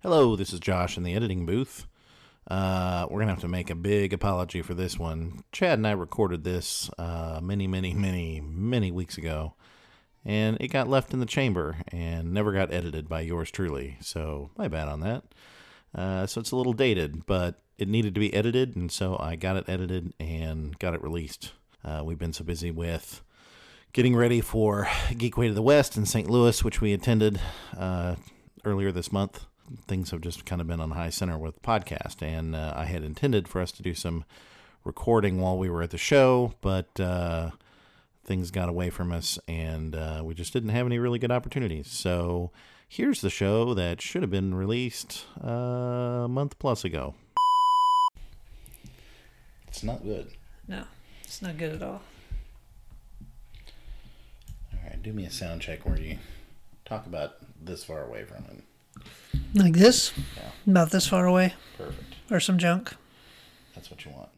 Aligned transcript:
Hello, 0.00 0.36
this 0.36 0.52
is 0.52 0.60
Josh 0.60 0.96
in 0.96 1.02
the 1.02 1.14
editing 1.14 1.44
booth. 1.44 1.88
Uh, 2.46 3.08
we're 3.10 3.18
gonna 3.18 3.32
have 3.32 3.40
to 3.40 3.48
make 3.48 3.68
a 3.68 3.74
big 3.74 4.12
apology 4.12 4.62
for 4.62 4.72
this 4.72 4.96
one. 4.96 5.42
Chad 5.50 5.76
and 5.76 5.88
I 5.88 5.90
recorded 5.90 6.44
this 6.44 6.88
uh, 6.98 7.40
many, 7.42 7.66
many, 7.66 7.94
many, 7.94 8.40
many 8.40 8.92
weeks 8.92 9.18
ago, 9.18 9.54
and 10.24 10.56
it 10.60 10.68
got 10.68 10.86
left 10.86 11.12
in 11.12 11.18
the 11.18 11.26
chamber 11.26 11.78
and 11.88 12.32
never 12.32 12.52
got 12.52 12.72
edited 12.72 13.08
by 13.08 13.22
yours 13.22 13.50
truly. 13.50 13.96
So 14.00 14.52
my 14.56 14.68
bad 14.68 14.86
on 14.86 15.00
that. 15.00 15.24
Uh, 15.92 16.26
so 16.28 16.40
it's 16.40 16.52
a 16.52 16.56
little 16.56 16.74
dated, 16.74 17.26
but 17.26 17.60
it 17.76 17.88
needed 17.88 18.14
to 18.14 18.20
be 18.20 18.32
edited, 18.32 18.76
and 18.76 18.92
so 18.92 19.16
I 19.18 19.34
got 19.34 19.56
it 19.56 19.68
edited 19.68 20.14
and 20.20 20.78
got 20.78 20.94
it 20.94 21.02
released. 21.02 21.54
Uh, 21.84 22.02
we've 22.04 22.20
been 22.20 22.32
so 22.32 22.44
busy 22.44 22.70
with 22.70 23.24
getting 23.92 24.14
ready 24.14 24.40
for 24.40 24.84
Geekway 25.08 25.48
to 25.48 25.54
the 25.54 25.60
West 25.60 25.96
in 25.96 26.06
St. 26.06 26.30
Louis, 26.30 26.62
which 26.62 26.80
we 26.80 26.92
attended 26.92 27.40
uh, 27.76 28.14
earlier 28.64 28.92
this 28.92 29.10
month. 29.10 29.47
Things 29.86 30.10
have 30.10 30.20
just 30.20 30.46
kind 30.46 30.60
of 30.60 30.66
been 30.66 30.80
on 30.80 30.92
high 30.92 31.10
center 31.10 31.36
with 31.38 31.62
podcast, 31.62 32.22
and 32.22 32.56
uh, 32.56 32.72
I 32.76 32.84
had 32.84 33.02
intended 33.02 33.48
for 33.48 33.60
us 33.60 33.70
to 33.72 33.82
do 33.82 33.94
some 33.94 34.24
recording 34.84 35.40
while 35.40 35.58
we 35.58 35.68
were 35.68 35.82
at 35.82 35.90
the 35.90 35.98
show, 35.98 36.54
but 36.60 36.98
uh, 36.98 37.50
things 38.24 38.50
got 38.50 38.68
away 38.68 38.90
from 38.90 39.12
us, 39.12 39.38
and 39.46 39.94
uh, 39.94 40.22
we 40.24 40.34
just 40.34 40.52
didn't 40.52 40.70
have 40.70 40.86
any 40.86 40.98
really 40.98 41.18
good 41.18 41.30
opportunities. 41.30 41.88
So 41.88 42.50
here's 42.88 43.20
the 43.20 43.30
show 43.30 43.74
that 43.74 44.00
should 44.00 44.22
have 44.22 44.30
been 44.30 44.54
released 44.54 45.26
uh, 45.44 46.24
a 46.24 46.28
month 46.28 46.58
plus 46.58 46.84
ago. 46.84 47.14
It's 49.66 49.82
not 49.82 50.02
good. 50.02 50.32
No, 50.66 50.84
it's 51.22 51.42
not 51.42 51.58
good 51.58 51.74
at 51.74 51.82
all. 51.82 52.00
All 54.72 54.80
right, 54.84 55.02
do 55.02 55.12
me 55.12 55.26
a 55.26 55.30
sound 55.30 55.60
check 55.60 55.84
where 55.84 55.98
you 55.98 56.18
talk 56.84 57.06
about 57.06 57.36
this 57.62 57.84
far 57.84 58.04
away 58.04 58.24
from 58.24 58.44
it. 58.44 58.64
Like 59.54 59.74
this? 59.74 60.12
Yeah. 60.36 60.50
About 60.70 60.90
this 60.90 61.06
far 61.06 61.26
away? 61.26 61.54
Perfect. 61.76 62.14
Or 62.30 62.40
some 62.40 62.58
junk? 62.58 62.94
That's 63.74 63.90
what 63.90 64.04
you 64.04 64.10
want. 64.12 64.28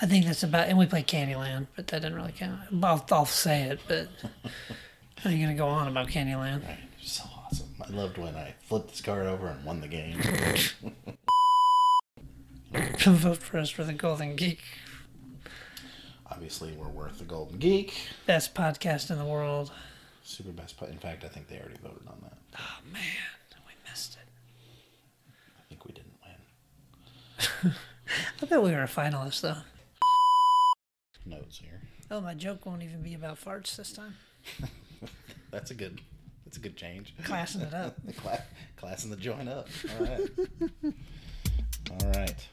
I 0.00 0.06
think 0.06 0.24
that's 0.24 0.42
about. 0.42 0.68
And 0.68 0.78
we 0.78 0.86
played 0.86 1.06
Candyland, 1.06 1.66
but 1.76 1.86
that 1.88 2.00
didn't 2.02 2.16
really 2.16 2.32
count. 2.32 2.60
I'll, 2.82 3.04
I'll 3.10 3.26
say 3.26 3.62
it, 3.64 3.80
but 3.86 4.08
I 5.24 5.28
ain't 5.30 5.40
gonna 5.42 5.54
go 5.54 5.68
on 5.68 5.88
about 5.88 6.08
Candyland. 6.08 6.66
Right. 6.66 6.78
So 7.02 7.24
awesome. 7.46 7.68
I 7.86 7.90
loved 7.90 8.16
when 8.16 8.34
I 8.34 8.54
flipped 8.66 8.88
this 8.90 9.00
card 9.02 9.26
over 9.26 9.48
and 9.48 9.62
won 9.64 9.80
the 9.82 9.88
game. 9.88 10.18
Vote 13.04 13.38
for 13.38 13.58
us 13.58 13.68
for 13.70 13.82
the 13.84 13.92
Golden 13.92 14.36
Geek, 14.36 14.60
Obviously, 16.30 16.72
we're 16.72 16.88
worth 16.88 17.18
the 17.18 17.24
Golden 17.24 17.58
Geek. 17.58 17.92
best 18.26 18.54
podcast 18.54 19.10
in 19.10 19.18
the 19.18 19.24
world. 19.24 19.72
Super 20.22 20.50
best. 20.52 20.76
po- 20.78 20.86
In 20.86 20.98
fact, 20.98 21.24
I 21.24 21.28
think 21.28 21.48
they 21.48 21.58
already 21.58 21.74
voted 21.82 22.06
on 22.06 22.18
that. 22.22 22.38
Oh 22.56 22.78
man, 22.92 23.02
we 23.02 23.39
missed 23.90 24.16
it. 24.16 24.28
I 25.58 25.62
think 25.68 25.84
we 25.84 25.92
didn't 25.92 26.14
win. 27.62 27.74
I 28.42 28.46
bet 28.46 28.62
we 28.62 28.70
were 28.70 28.82
a 28.82 28.86
finalist 28.88 29.40
though. 29.40 29.56
Notes 31.26 31.58
here. 31.58 31.80
Oh, 32.10 32.20
my 32.20 32.34
joke 32.34 32.66
won't 32.66 32.82
even 32.82 33.02
be 33.02 33.14
about 33.14 33.40
farts 33.42 33.76
this 33.76 33.92
time. 33.92 34.14
That's 35.50 35.70
a 35.70 35.74
good. 35.74 36.00
That's 36.44 36.56
a 36.56 36.60
good 36.60 36.76
change. 36.76 37.14
Classing 37.24 37.60
it 37.60 37.72
up. 37.74 37.96
Cla- 38.16 38.42
classing 38.76 39.10
the 39.10 39.16
joint 39.16 39.48
up. 39.48 39.68
All 39.98 40.06
right. 40.06 40.30
All 42.02 42.10
right. 42.10 42.48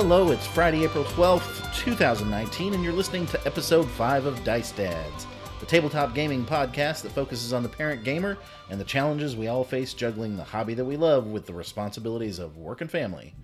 Hello, 0.00 0.30
it's 0.30 0.46
Friday, 0.46 0.84
April 0.84 1.02
12th, 1.02 1.74
2019, 1.74 2.72
and 2.72 2.84
you're 2.84 2.92
listening 2.92 3.26
to 3.26 3.44
episode 3.44 3.90
5 3.90 4.26
of 4.26 4.44
Dice 4.44 4.70
Dads, 4.70 5.26
the 5.58 5.66
tabletop 5.66 6.14
gaming 6.14 6.44
podcast 6.44 7.02
that 7.02 7.10
focuses 7.10 7.52
on 7.52 7.64
the 7.64 7.68
parent 7.68 8.04
gamer 8.04 8.38
and 8.70 8.78
the 8.78 8.84
challenges 8.84 9.34
we 9.34 9.48
all 9.48 9.64
face 9.64 9.94
juggling 9.94 10.36
the 10.36 10.44
hobby 10.44 10.74
that 10.74 10.84
we 10.84 10.96
love 10.96 11.26
with 11.26 11.46
the 11.46 11.52
responsibilities 11.52 12.38
of 12.38 12.56
work 12.56 12.80
and 12.80 12.88
family. 12.88 13.34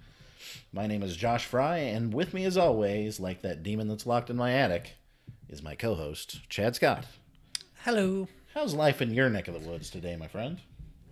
My 0.72 0.86
name 0.86 1.02
is 1.02 1.16
Josh 1.16 1.44
Fry, 1.44 1.78
and 1.78 2.14
with 2.14 2.32
me, 2.32 2.44
as 2.44 2.56
always, 2.56 3.18
like 3.18 3.42
that 3.42 3.64
demon 3.64 3.88
that's 3.88 4.06
locked 4.06 4.30
in 4.30 4.36
my 4.36 4.52
attic, 4.52 4.92
is 5.48 5.60
my 5.60 5.74
co 5.74 5.96
host, 5.96 6.48
Chad 6.48 6.76
Scott. 6.76 7.04
Hello. 7.82 8.28
How's 8.54 8.74
life 8.74 9.02
in 9.02 9.12
your 9.12 9.28
neck 9.28 9.48
of 9.48 9.54
the 9.54 9.68
woods 9.68 9.90
today, 9.90 10.14
my 10.14 10.28
friend? 10.28 10.60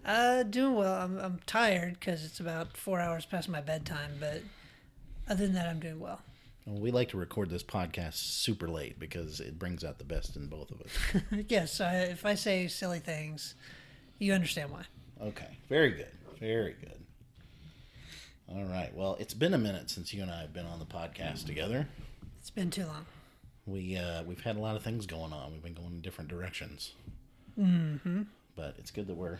Uh, 0.06 0.44
doing 0.44 0.76
well. 0.76 0.94
I'm 0.94 1.18
I'm 1.18 1.40
tired 1.46 1.98
because 1.98 2.24
it's 2.24 2.38
about 2.38 2.76
four 2.76 3.00
hours 3.00 3.26
past 3.26 3.48
my 3.48 3.60
bedtime, 3.60 4.12
but 4.20 4.42
other 5.32 5.46
than 5.46 5.54
that, 5.54 5.66
I'm 5.66 5.80
doing 5.80 5.98
well. 5.98 6.20
Well, 6.66 6.78
we 6.78 6.90
like 6.90 7.08
to 7.08 7.16
record 7.16 7.48
this 7.48 7.62
podcast 7.62 8.14
super 8.14 8.68
late 8.68 8.98
because 8.98 9.40
it 9.40 9.58
brings 9.58 9.82
out 9.82 9.96
the 9.96 10.04
best 10.04 10.36
in 10.36 10.46
both 10.46 10.70
of 10.70 10.82
us. 10.82 11.22
yes, 11.48 11.80
if 11.82 12.26
I 12.26 12.34
say 12.34 12.68
silly 12.68 12.98
things, 12.98 13.54
you 14.18 14.34
understand 14.34 14.70
why. 14.70 14.84
Okay, 15.22 15.56
very 15.70 15.92
good, 15.92 16.12
very 16.38 16.76
good. 16.78 16.98
All 18.46 18.64
right, 18.64 18.94
well, 18.94 19.16
it's 19.18 19.32
been 19.32 19.54
a 19.54 19.58
minute 19.58 19.88
since 19.88 20.12
you 20.12 20.20
and 20.20 20.30
I 20.30 20.42
have 20.42 20.52
been 20.52 20.66
on 20.66 20.78
the 20.78 20.84
podcast 20.84 21.46
together. 21.46 21.88
It's 22.38 22.50
been 22.50 22.70
too 22.70 22.84
long. 22.84 23.06
We 23.64 23.96
uh, 23.96 24.24
we've 24.24 24.42
had 24.42 24.56
a 24.56 24.60
lot 24.60 24.76
of 24.76 24.82
things 24.82 25.06
going 25.06 25.32
on. 25.32 25.52
We've 25.52 25.62
been 25.62 25.72
going 25.72 25.92
in 25.92 26.00
different 26.02 26.28
directions. 26.28 26.92
Mm-hmm. 27.58 28.22
But 28.54 28.74
it's 28.78 28.90
good 28.90 29.06
that 29.06 29.14
we're 29.14 29.38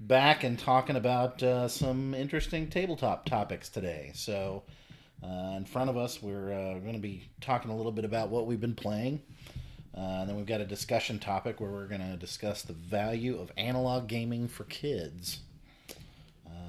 back 0.00 0.44
and 0.44 0.58
talking 0.58 0.96
about 0.96 1.42
uh, 1.42 1.68
some 1.68 2.14
interesting 2.14 2.68
tabletop 2.68 3.24
topics 3.26 3.68
today. 3.68 4.12
So, 4.14 4.64
uh, 5.22 5.54
in 5.56 5.64
front 5.64 5.90
of 5.90 5.96
us, 5.96 6.22
we're 6.22 6.52
uh, 6.52 6.78
going 6.80 6.94
to 6.94 6.98
be 6.98 7.28
talking 7.40 7.70
a 7.70 7.76
little 7.76 7.92
bit 7.92 8.04
about 8.04 8.28
what 8.28 8.46
we've 8.46 8.60
been 8.60 8.74
playing. 8.74 9.22
Uh, 9.96 10.00
and 10.00 10.28
then 10.28 10.36
we've 10.36 10.46
got 10.46 10.60
a 10.60 10.66
discussion 10.66 11.18
topic 11.18 11.60
where 11.60 11.70
we're 11.70 11.86
going 11.86 12.00
to 12.00 12.16
discuss 12.16 12.62
the 12.62 12.72
value 12.72 13.38
of 13.38 13.52
analog 13.56 14.08
gaming 14.08 14.48
for 14.48 14.64
kids. 14.64 15.38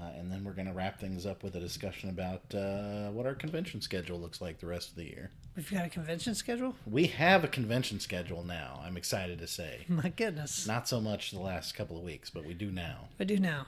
Uh, 0.05 0.19
and 0.19 0.31
then 0.31 0.43
we're 0.43 0.53
going 0.53 0.67
to 0.67 0.73
wrap 0.73 0.99
things 0.99 1.25
up 1.25 1.43
with 1.43 1.55
a 1.55 1.59
discussion 1.59 2.09
about 2.09 2.41
uh, 2.53 3.09
what 3.11 3.25
our 3.25 3.33
convention 3.35 3.81
schedule 3.81 4.19
looks 4.19 4.41
like 4.41 4.59
the 4.59 4.67
rest 4.67 4.89
of 4.89 4.95
the 4.95 5.05
year. 5.05 5.31
We've 5.55 5.69
got 5.71 5.85
a 5.85 5.89
convention 5.89 6.35
schedule. 6.35 6.75
We 6.85 7.07
have 7.07 7.43
a 7.43 7.47
convention 7.47 7.99
schedule 7.99 8.43
now, 8.43 8.81
I'm 8.83 8.97
excited 8.97 9.39
to 9.39 9.47
say. 9.47 9.85
My 9.89 10.09
goodness, 10.09 10.67
Not 10.67 10.88
so 10.88 10.99
much 11.01 11.31
the 11.31 11.39
last 11.39 11.75
couple 11.75 11.97
of 11.97 12.03
weeks, 12.03 12.29
but 12.29 12.45
we 12.45 12.53
do 12.53 12.71
now. 12.71 13.07
I 13.19 13.23
do 13.23 13.39
now. 13.39 13.67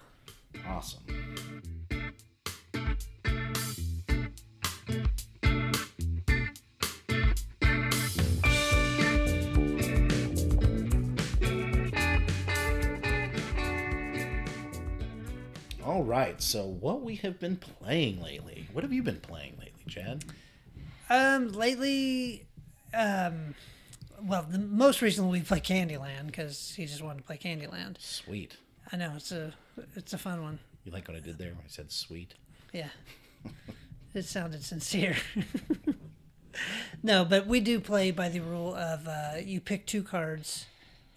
Awesome. 0.67 1.01
All 15.87 16.03
right, 16.03 16.41
so 16.41 16.65
what 16.65 17.01
we 17.01 17.15
have 17.15 17.39
been 17.39 17.55
playing 17.55 18.21
lately. 18.21 18.67
What 18.73 18.83
have 18.83 18.91
you 18.91 19.01
been 19.01 19.21
playing 19.21 19.53
lately, 19.57 19.83
Chad? 19.87 20.25
Um, 21.09 21.53
lately, 21.53 22.45
um, 22.93 23.55
well, 24.21 24.45
the 24.51 24.59
most 24.59 25.01
recently 25.01 25.39
we 25.39 25.45
played 25.45 25.63
Candyland 25.63 26.25
because 26.25 26.73
he 26.75 26.85
just 26.85 27.01
wanted 27.01 27.19
to 27.19 27.23
play 27.23 27.37
Candyland. 27.37 28.01
Sweet. 28.01 28.57
I 28.91 28.97
know 28.97 29.13
it's 29.15 29.31
a 29.31 29.53
it's 29.95 30.11
a 30.11 30.17
fun 30.17 30.43
one. 30.43 30.59
You 30.83 30.91
like 30.91 31.07
what 31.07 31.15
I 31.15 31.21
did 31.21 31.37
there? 31.37 31.53
I 31.53 31.67
said 31.67 31.89
sweet. 31.89 32.33
Yeah, 32.73 32.89
it 34.13 34.25
sounded 34.25 34.65
sincere. 34.65 35.15
no, 37.01 37.23
but 37.23 37.47
we 37.47 37.61
do 37.61 37.79
play 37.79 38.11
by 38.11 38.27
the 38.27 38.41
rule 38.41 38.75
of 38.75 39.07
uh, 39.07 39.37
you 39.41 39.61
pick 39.61 39.85
two 39.85 40.03
cards 40.03 40.65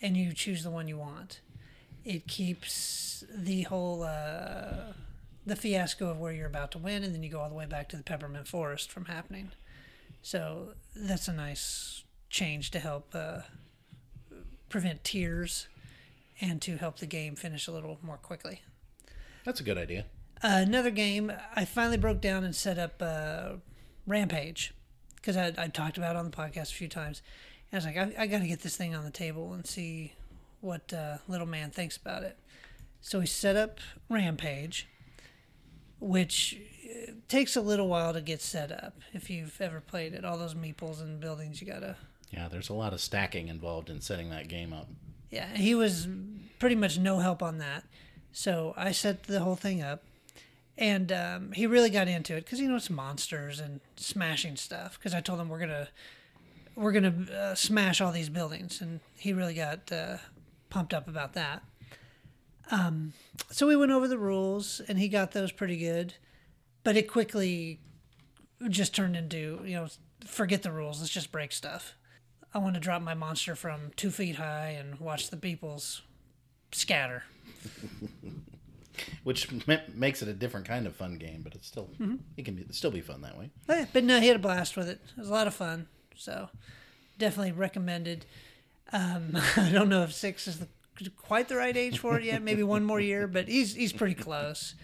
and 0.00 0.16
you 0.16 0.32
choose 0.32 0.62
the 0.62 0.70
one 0.70 0.86
you 0.86 0.96
want. 0.96 1.40
It 2.04 2.26
keeps 2.26 3.24
the 3.34 3.62
whole 3.62 4.02
uh, 4.02 4.92
the 5.46 5.56
fiasco 5.56 6.10
of 6.10 6.18
where 6.18 6.32
you're 6.32 6.46
about 6.46 6.72
to 6.72 6.78
win, 6.78 7.04
and 7.04 7.14
then 7.14 7.22
you 7.22 7.30
go 7.30 7.40
all 7.40 7.48
the 7.48 7.54
way 7.54 7.66
back 7.66 7.88
to 7.90 7.96
the 7.96 8.02
peppermint 8.02 8.48
forest 8.48 8.90
from 8.90 9.06
happening. 9.06 9.50
So 10.22 10.74
that's 10.94 11.28
a 11.28 11.32
nice 11.32 12.04
change 12.28 12.70
to 12.72 12.78
help 12.78 13.14
uh, 13.14 13.40
prevent 14.68 15.04
tears 15.04 15.68
and 16.40 16.60
to 16.62 16.76
help 16.76 16.98
the 16.98 17.06
game 17.06 17.36
finish 17.36 17.66
a 17.66 17.72
little 17.72 17.98
more 18.02 18.16
quickly. 18.16 18.62
That's 19.44 19.60
a 19.60 19.62
good 19.64 19.78
idea. 19.78 20.06
Uh, 20.42 20.62
another 20.66 20.90
game, 20.90 21.32
I 21.54 21.64
finally 21.64 21.98
broke 21.98 22.20
down 22.20 22.44
and 22.44 22.54
set 22.54 22.78
up 22.78 23.02
uh, 23.02 23.56
Rampage 24.06 24.72
because 25.16 25.36
I, 25.36 25.52
I 25.58 25.68
talked 25.68 25.98
about 25.98 26.16
it 26.16 26.18
on 26.18 26.24
the 26.24 26.36
podcast 26.36 26.72
a 26.72 26.74
few 26.74 26.88
times. 26.88 27.20
And 27.70 27.76
I 27.82 27.86
was 27.86 27.94
like, 27.94 28.18
I, 28.18 28.22
I 28.22 28.26
got 28.26 28.40
to 28.40 28.46
get 28.46 28.62
this 28.62 28.76
thing 28.76 28.94
on 28.94 29.04
the 29.04 29.10
table 29.10 29.52
and 29.52 29.66
see 29.66 30.14
what 30.60 30.92
uh, 30.92 31.18
little 31.28 31.46
man 31.46 31.70
thinks 31.70 31.96
about 31.96 32.22
it. 32.22 32.38
So 33.00 33.20
we 33.20 33.26
set 33.26 33.56
up 33.56 33.78
Rampage, 34.08 34.86
which 35.98 36.58
uh, 36.84 37.12
takes 37.28 37.56
a 37.56 37.60
little 37.60 37.88
while 37.88 38.12
to 38.12 38.20
get 38.20 38.42
set 38.42 38.70
up. 38.70 38.98
If 39.12 39.30
you've 39.30 39.60
ever 39.60 39.80
played 39.80 40.12
it, 40.14 40.24
all 40.24 40.38
those 40.38 40.54
meeples 40.54 41.00
and 41.00 41.20
buildings 41.20 41.60
you 41.60 41.66
gotta. 41.66 41.96
Yeah, 42.30 42.48
there's 42.48 42.68
a 42.68 42.74
lot 42.74 42.92
of 42.92 43.00
stacking 43.00 43.48
involved 43.48 43.90
in 43.90 44.00
setting 44.00 44.30
that 44.30 44.48
game 44.48 44.72
up. 44.72 44.88
Yeah, 45.30 45.54
he 45.54 45.74
was 45.74 46.08
pretty 46.58 46.76
much 46.76 46.98
no 46.98 47.18
help 47.18 47.42
on 47.42 47.58
that. 47.58 47.84
So 48.32 48.74
I 48.76 48.92
set 48.92 49.24
the 49.24 49.40
whole 49.40 49.56
thing 49.56 49.82
up, 49.82 50.04
and 50.78 51.10
um, 51.10 51.52
he 51.52 51.66
really 51.66 51.90
got 51.90 52.06
into 52.06 52.36
it 52.36 52.44
because 52.44 52.60
you 52.60 52.68
know 52.68 52.76
it's 52.76 52.90
monsters 52.90 53.58
and 53.58 53.80
smashing 53.96 54.56
stuff. 54.56 54.98
Because 54.98 55.14
I 55.14 55.20
told 55.20 55.40
him 55.40 55.48
we're 55.48 55.58
gonna 55.58 55.88
we're 56.76 56.92
gonna 56.92 57.26
uh, 57.32 57.54
smash 57.54 58.00
all 58.00 58.12
these 58.12 58.28
buildings, 58.28 58.80
and 58.80 59.00
he 59.16 59.32
really 59.32 59.54
got 59.54 59.90
uh, 59.90 60.18
pumped 60.70 60.94
up 60.94 61.08
about 61.08 61.34
that. 61.34 61.62
Um, 62.70 63.12
so 63.50 63.66
we 63.66 63.76
went 63.76 63.90
over 63.92 64.06
the 64.06 64.18
rules, 64.18 64.80
and 64.88 64.98
he 64.98 65.08
got 65.08 65.32
those 65.32 65.50
pretty 65.52 65.76
good, 65.76 66.14
but 66.84 66.96
it 66.96 67.10
quickly 67.10 67.80
just 68.68 68.94
turned 68.94 69.16
into 69.16 69.60
you 69.64 69.74
know 69.74 69.88
forget 70.26 70.62
the 70.62 70.72
rules, 70.72 71.00
let's 71.00 71.12
just 71.12 71.32
break 71.32 71.52
stuff. 71.52 71.94
I 72.52 72.58
want 72.58 72.74
to 72.74 72.80
drop 72.80 73.02
my 73.02 73.14
monster 73.14 73.54
from 73.54 73.92
two 73.96 74.10
feet 74.10 74.36
high 74.36 74.76
and 74.78 74.98
watch 74.98 75.30
the 75.30 75.36
peoples 75.36 76.02
scatter. 76.72 77.24
Which 79.24 79.48
m- 79.68 79.80
makes 79.94 80.20
it 80.20 80.28
a 80.28 80.32
different 80.34 80.66
kind 80.66 80.86
of 80.86 80.94
fun 80.94 81.16
game, 81.16 81.40
but 81.42 81.54
it's 81.54 81.66
still 81.66 81.88
it 82.36 82.44
can 82.44 82.54
be 82.54 82.66
still 82.70 82.90
be 82.90 83.00
fun 83.00 83.22
that 83.22 83.38
way. 83.38 83.50
But, 83.66 83.78
yeah, 83.78 83.86
but 83.92 84.04
no, 84.04 84.20
he 84.20 84.26
had 84.26 84.36
a 84.36 84.40
blast 84.40 84.76
with 84.76 84.88
it. 84.88 85.00
It 85.16 85.20
was 85.20 85.30
a 85.30 85.32
lot 85.32 85.46
of 85.46 85.54
fun. 85.54 85.86
So 86.16 86.50
definitely 87.18 87.52
recommended. 87.52 88.26
Um, 88.92 89.36
I 89.56 89.70
don't 89.70 89.88
know 89.88 90.02
if 90.02 90.12
six 90.12 90.46
is 90.46 90.58
the, 90.58 90.68
quite 91.16 91.48
the 91.48 91.56
right 91.56 91.76
age 91.76 91.98
for 91.98 92.18
it 92.18 92.24
yet. 92.24 92.42
Maybe 92.42 92.62
one 92.62 92.84
more 92.84 93.00
year, 93.00 93.26
but 93.26 93.48
he's 93.48 93.74
he's 93.74 93.92
pretty 93.92 94.14
close. 94.14 94.74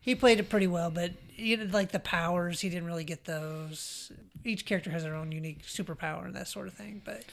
He 0.00 0.14
played 0.14 0.38
it 0.38 0.50
pretty 0.50 0.66
well, 0.66 0.90
but 0.90 1.12
you 1.36 1.56
know, 1.56 1.64
like 1.72 1.92
the 1.92 1.98
powers, 1.98 2.60
he 2.60 2.68
didn't 2.68 2.86
really 2.86 3.04
get 3.04 3.24
those. 3.24 4.12
Each 4.44 4.66
character 4.66 4.90
has 4.90 5.02
their 5.02 5.14
own 5.14 5.32
unique 5.32 5.62
superpower 5.62 6.26
and 6.26 6.36
that 6.36 6.48
sort 6.48 6.68
of 6.68 6.74
thing. 6.74 7.00
But 7.04 7.24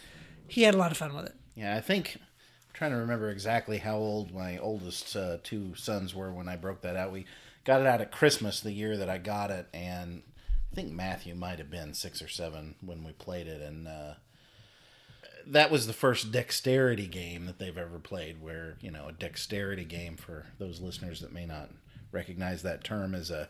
he 0.48 0.64
had 0.64 0.74
a 0.74 0.78
lot 0.78 0.92
of 0.92 0.98
fun 0.98 1.14
with 1.14 1.26
it. 1.26 1.36
Yeah, 1.56 1.76
I 1.76 1.82
think 1.82 2.16
I'm 2.16 2.74
trying 2.74 2.92
to 2.92 2.98
remember 2.98 3.30
exactly 3.30 3.78
how 3.78 3.98
old 3.98 4.34
my 4.34 4.58
oldest 4.58 5.16
uh, 5.16 5.38
two 5.44 5.76
sons 5.76 6.16
were 6.16 6.32
when 6.32 6.48
I 6.48 6.56
broke 6.56 6.82
that 6.82 6.96
out. 6.96 7.12
We 7.12 7.26
got 7.66 7.82
it 7.82 7.88
out 7.88 8.02
at 8.02 8.12
Christmas 8.12 8.60
the 8.62 8.72
year 8.72 8.98
that 8.98 9.10
I 9.10 9.18
got 9.18 9.52
it, 9.52 9.68
and 9.74 10.24
I 10.72 10.76
think 10.76 10.92
Matthew 10.92 11.36
might 11.36 11.60
have 11.60 11.70
been 11.70 11.94
six 11.94 12.22
or 12.22 12.28
seven 12.30 12.76
when 12.82 13.04
we 13.04 13.12
played 13.12 13.48
it, 13.48 13.62
and 13.62 13.88
uh, 13.88 14.14
that 15.48 15.72
was 15.72 15.88
the 15.88 15.94
first 15.94 16.32
dexterity 16.32 17.08
game 17.08 17.46
that 17.46 17.60
they've 17.60 17.78
ever 17.78 18.00
played. 18.00 18.42
Where 18.42 18.78
you 18.82 18.92
know 18.92 19.08
a 19.08 19.14
dexterity 19.14 19.86
game 19.86 20.18
for 20.18 20.46
those 20.60 20.82
listeners 20.82 21.22
that 21.22 21.34
may 21.34 21.46
not 21.46 21.70
recognize 22.12 22.62
that 22.64 22.84
term 22.84 23.16
is 23.16 23.32
a 23.32 23.50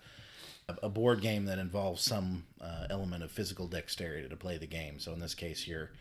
a 0.82 0.90
board 0.90 1.22
game 1.22 1.46
that 1.46 1.60
involves 1.60 2.02
some 2.02 2.46
uh, 2.62 2.86
element 2.90 3.24
of 3.24 3.32
physical 3.32 3.68
dexterity 3.68 4.30
to 4.30 4.36
play 4.38 4.58
the 4.58 4.68
game. 4.68 5.00
So 5.00 5.12
in 5.12 5.20
this 5.20 5.34
case, 5.34 5.68
you're 5.68 5.92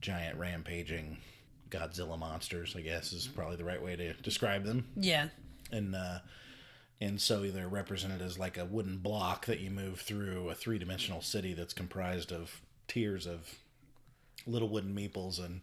giant 0.00 0.38
rampaging 0.38 1.18
Godzilla 1.70 2.18
monsters. 2.18 2.74
I 2.76 2.80
guess 2.80 3.12
is 3.12 3.26
probably 3.26 3.56
the 3.56 3.64
right 3.64 3.82
way 3.82 3.96
to 3.96 4.12
describe 4.14 4.64
them. 4.64 4.86
Yeah. 4.96 5.28
And 5.70 5.94
uh, 5.94 6.18
and 7.00 7.20
so 7.20 7.42
they're 7.50 7.68
represented 7.68 8.22
as 8.22 8.38
like 8.38 8.56
a 8.56 8.64
wooden 8.64 8.98
block 8.98 9.46
that 9.46 9.60
you 9.60 9.70
move 9.70 10.00
through 10.00 10.48
a 10.48 10.54
three 10.54 10.78
dimensional 10.78 11.20
city 11.20 11.52
that's 11.52 11.74
comprised 11.74 12.32
of 12.32 12.62
tiers 12.88 13.26
of 13.26 13.58
little 14.46 14.68
wooden 14.68 14.94
meeples 14.94 15.44
and 15.44 15.60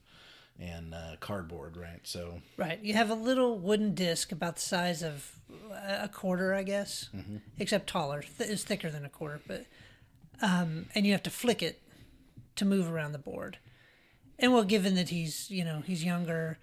and 0.60 0.94
uh, 0.94 1.16
cardboard, 1.20 1.76
right? 1.78 2.00
So 2.04 2.42
Right. 2.58 2.80
You 2.84 2.94
have 2.94 3.10
a 3.10 3.16
little 3.16 3.58
wooden 3.58 3.96
disc 3.96 4.32
about 4.32 4.56
the 4.56 4.62
size 4.62 5.02
of 5.02 5.32
a 5.72 6.08
quarter, 6.08 6.54
I 6.54 6.62
guess, 6.64 7.10
except 7.58 7.88
taller. 7.88 8.22
Th- 8.38 8.50
it's 8.50 8.64
thicker 8.64 8.90
than 8.92 9.04
a 9.04 9.10
quarter, 9.10 9.42
but 9.48 9.66
um, 10.42 10.86
and 10.94 11.06
you 11.06 11.12
have 11.12 11.24
to 11.24 11.30
flick 11.32 11.64
it 11.64 11.82
to 12.56 12.66
move 12.66 12.92
around 12.92 13.14
the 13.14 13.18
board. 13.20 13.58
And 14.38 14.54
well, 14.54 14.64
given 14.64 14.94
that 14.96 15.10
he's 15.10 15.50
you 15.50 15.64
know 15.66 15.82
he's 15.86 16.04
younger, 16.04 16.60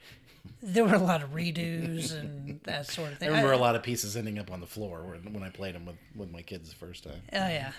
there 0.62 0.84
were 0.84 0.94
a 0.94 0.98
lot 0.98 1.22
of 1.22 1.30
redos 1.30 2.12
and 2.18 2.60
that 2.64 2.86
sort 2.86 3.08
of 3.08 3.14
I 3.14 3.18
thing. 3.18 3.28
remember 3.30 3.52
a 3.52 3.58
lot 3.58 3.74
of 3.74 3.82
pieces 3.82 4.16
ending 4.16 4.38
up 4.38 4.52
on 4.52 4.60
the 4.60 4.66
floor 4.66 5.02
when, 5.02 5.32
when 5.32 5.42
I 5.42 5.50
played 5.50 5.74
them 5.74 5.84
with, 5.86 5.96
with 6.14 6.30
my 6.30 6.42
kids 6.42 6.68
the 6.70 6.76
first 6.76 7.02
time. 7.04 7.22
Oh 7.32 7.36
yeah, 7.38 7.72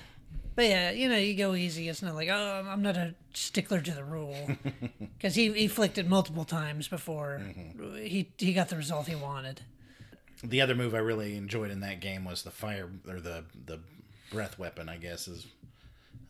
but 0.55 0.65
yeah, 0.65 0.91
you 0.91 1.09
know, 1.09 1.17
you 1.17 1.35
go 1.35 1.55
easy. 1.55 1.89
It's 1.89 2.01
not 2.01 2.15
like 2.15 2.29
oh, 2.29 2.63
I'm- 2.67 2.81
not 2.81 2.97
a 2.97 3.15
stickler 3.33 3.81
to 3.81 3.91
the 3.91 4.03
rule 4.03 4.35
because 5.17 5.35
he 5.35 5.51
he 5.53 5.67
flicked 5.67 5.97
it 5.97 6.07
multiple 6.07 6.45
times 6.45 6.87
before 6.87 7.41
mm-hmm. 7.41 7.95
he 7.95 8.29
he 8.37 8.53
got 8.53 8.69
the 8.69 8.75
result 8.75 9.07
he 9.07 9.15
wanted. 9.15 9.61
The 10.43 10.61
other 10.61 10.73
move 10.75 10.95
I 10.95 10.99
really 10.99 11.37
enjoyed 11.37 11.69
in 11.69 11.81
that 11.81 11.99
game 11.99 12.25
was 12.25 12.43
the 12.43 12.51
fire 12.51 12.89
or 13.07 13.19
the 13.19 13.45
the 13.65 13.79
breath 14.31 14.57
weapon. 14.57 14.89
I 14.89 14.97
guess 14.97 15.27
is 15.27 15.45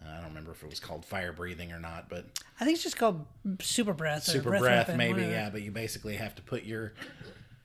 I 0.06 0.16
don't 0.16 0.30
remember 0.30 0.52
if 0.52 0.64
it 0.64 0.70
was 0.70 0.80
called 0.80 1.06
fire 1.06 1.32
breathing 1.32 1.72
or 1.72 1.80
not, 1.80 2.10
but 2.10 2.26
I 2.60 2.66
think 2.66 2.76
it's 2.76 2.84
just 2.84 2.98
called 2.98 3.26
super 3.60 3.94
breath. 3.94 4.24
Super 4.24 4.50
breath, 4.50 4.62
breath, 4.62 4.96
maybe 4.96 5.22
yeah. 5.22 5.50
But 5.50 5.62
you 5.62 5.72
basically 5.72 6.16
have 6.16 6.36
to 6.36 6.42
put 6.42 6.64
your 6.64 6.94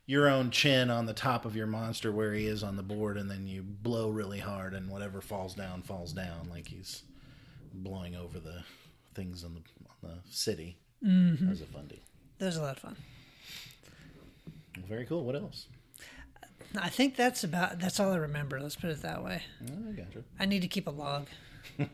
your 0.06 0.28
own 0.28 0.50
chin 0.50 0.90
on 0.90 1.06
the 1.06 1.12
top 1.12 1.44
of 1.44 1.56
your 1.56 1.66
monster 1.66 2.12
where 2.12 2.32
he 2.32 2.46
is 2.46 2.62
on 2.62 2.76
the 2.76 2.82
board, 2.82 3.16
and 3.16 3.30
then 3.30 3.46
you 3.46 3.62
blow 3.62 4.08
really 4.10 4.38
hard, 4.38 4.74
and 4.74 4.88
whatever 4.88 5.20
falls 5.20 5.54
down 5.54 5.82
falls 5.82 6.12
down, 6.12 6.48
like 6.50 6.68
he's 6.68 7.02
blowing 7.72 8.14
over 8.14 8.38
the 8.38 8.62
things 9.14 9.44
on 9.44 9.54
the 9.54 9.60
on 10.08 10.14
the 10.14 10.30
city. 10.30 10.76
Mm-hmm. 11.04 11.44
That 11.44 11.50
was 11.50 11.60
a 11.60 11.66
fun 11.66 11.86
deal. 11.88 11.98
That 12.38 12.46
was 12.46 12.56
a 12.56 12.62
lot 12.62 12.76
of 12.76 12.82
fun. 12.82 12.96
Well, 14.76 14.86
very 14.88 15.06
cool. 15.06 15.24
What 15.24 15.36
else? 15.36 15.66
I 16.78 16.88
think 16.88 17.16
that's 17.16 17.44
about 17.44 17.78
that's 17.78 18.00
all 18.00 18.12
I 18.12 18.16
remember. 18.16 18.60
Let's 18.60 18.76
put 18.76 18.90
it 18.90 19.02
that 19.02 19.24
way. 19.24 19.42
Oh, 19.70 19.90
I 19.90 19.92
gotcha. 19.92 20.24
I 20.38 20.46
need 20.46 20.62
to 20.62 20.68
keep 20.68 20.86
a 20.86 20.90
log. 20.90 21.26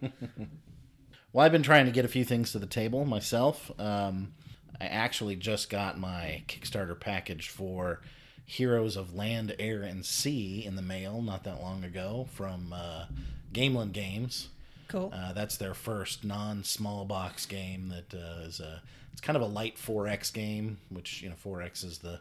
Well, 1.32 1.47
I've 1.47 1.53
been 1.53 1.62
trying 1.62 1.87
to 1.87 1.93
get 1.93 2.05
a 2.05 2.09
few 2.09 2.25
things 2.25 2.53
to 2.53 2.59
the 2.59 2.67
table 2.67 3.05
myself. 3.06 3.70
Um, 3.81 4.35
I 4.80 4.86
actually 4.86 5.36
just 5.36 5.70
got 5.70 5.98
my 5.98 6.42
Kickstarter 6.48 6.98
package 6.98 7.48
for 7.48 8.00
Heroes 8.44 8.96
of 8.96 9.14
Land, 9.14 9.54
Air, 9.58 9.82
and 9.82 10.04
Sea 10.04 10.64
in 10.64 10.76
the 10.76 10.82
mail 10.82 11.22
not 11.22 11.44
that 11.44 11.60
long 11.60 11.84
ago 11.84 12.28
from 12.32 12.72
uh, 12.72 13.06
Gamelyn 13.52 13.92
Games. 13.92 14.48
Cool. 14.88 15.12
Uh, 15.14 15.32
that's 15.32 15.56
their 15.56 15.74
first 15.74 16.24
non-small 16.24 17.04
box 17.04 17.46
game 17.46 17.88
that 17.88 18.14
uh, 18.14 18.42
is 18.42 18.60
a 18.60 18.82
it's 19.12 19.20
kind 19.20 19.36
of 19.36 19.42
a 19.42 19.46
light 19.46 19.76
4X 19.76 20.32
game, 20.32 20.78
which 20.90 21.22
you 21.22 21.28
know 21.28 21.36
4X 21.44 21.84
is 21.84 21.98
the 21.98 22.20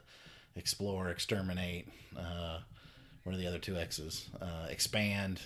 explore, 0.55 1.09
exterminate. 1.09 1.87
Uh, 2.17 2.59
what 3.23 3.35
are 3.35 3.37
the 3.37 3.47
other 3.47 3.59
two 3.59 3.77
X's? 3.77 4.29
Uh, 4.41 4.67
expand 4.69 5.41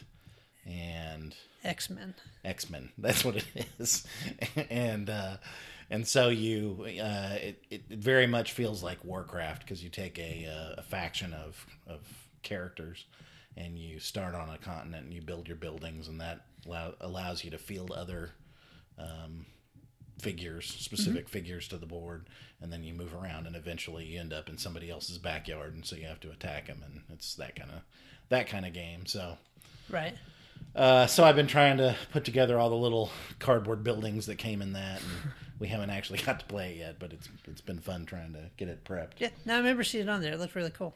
and 0.66 1.36
X 1.63 1.90
Men. 1.90 2.13
X 2.44 2.69
Men. 2.69 2.90
That's 2.98 3.24
what 3.24 3.38
it 3.38 3.46
is, 3.80 4.06
and 4.69 5.10
uh, 5.10 5.38
and 5.90 6.08
so 6.08 6.30
you 6.30 6.86
uh, 7.02 7.36
it, 7.42 7.64
it 7.70 7.84
very 7.90 8.28
much 8.28 8.52
feels 8.54 8.84
like 8.84 9.04
Warcraft 9.04 9.64
because 9.64 9.84
you 9.84 9.90
take 9.90 10.18
a, 10.20 10.48
uh, 10.48 10.75
a 10.80 10.84
faction 10.84 11.34
of 11.34 11.65
of 11.88 12.01
characters 12.42 13.06
and 13.58 13.77
you 13.77 14.00
start 14.00 14.36
on 14.36 14.50
a 14.50 14.58
continent 14.58 15.06
and 15.06 15.13
you 15.13 15.22
build 15.22 15.48
your 15.48 15.58
buildings 15.58 16.08
and 16.08 16.20
that 16.20 16.46
allow, 16.65 16.94
allows 17.01 17.44
you 17.44 17.51
to 17.51 17.58
field 17.58 17.92
other 17.92 18.32
um, 19.00 19.46
figures, 20.20 20.65
specific 20.65 21.30
figures 21.30 21.68
to 21.68 21.77
the 21.77 21.86
board, 21.86 22.27
and 22.62 22.72
then 22.72 22.84
you 22.84 22.94
move 22.94 23.13
around 23.15 23.48
and 23.48 23.56
eventually 23.56 24.06
you 24.06 24.20
end 24.20 24.34
up 24.34 24.50
in 24.50 24.58
somebody 24.58 24.89
else's 24.89 25.18
backyard 25.18 25.74
and 25.74 25.86
so 25.86 25.96
you 25.96 26.06
have 26.06 26.20
to 26.20 26.32
attack 26.32 26.68
them 26.68 26.84
and 26.86 27.01
it's 27.12 27.36
that 27.36 27.56
kind 27.56 27.72
of 27.72 27.82
that 28.30 28.48
kind 28.48 28.65
of 28.65 28.74
game. 28.74 29.06
So. 29.06 29.38
Right. 29.89 30.15
Uh, 30.76 31.08
so 31.08 31.24
I've 31.24 31.36
been 31.38 31.48
trying 31.48 31.78
to 31.78 31.96
put 32.12 32.26
together 32.26 32.60
all 32.60 32.70
the 32.70 32.76
little 32.76 33.10
cardboard 33.40 33.84
buildings 33.84 34.26
that 34.26 34.36
came 34.38 34.62
in 34.62 34.74
that, 34.74 35.00
and 35.02 35.32
we 35.60 35.68
haven't 35.68 35.90
actually 35.90 36.20
got 36.20 36.40
to 36.42 36.46
play 36.46 36.72
it 36.74 36.78
yet. 36.78 37.00
But 37.00 37.14
it's 37.14 37.30
it's 37.46 37.62
been 37.62 37.80
fun 37.80 38.06
trying 38.06 38.34
to 38.34 38.50
get 38.58 38.68
it 38.68 38.84
prepped. 38.84 39.14
Yeah. 39.20 39.30
Now 39.46 39.56
I 39.56 39.58
remember 39.60 39.84
seeing 39.84 40.08
it 40.08 40.10
on 40.10 40.22
there. 40.22 40.34
It 40.34 40.40
looked 40.40 40.56
really 40.56 40.72
cool. 40.72 40.96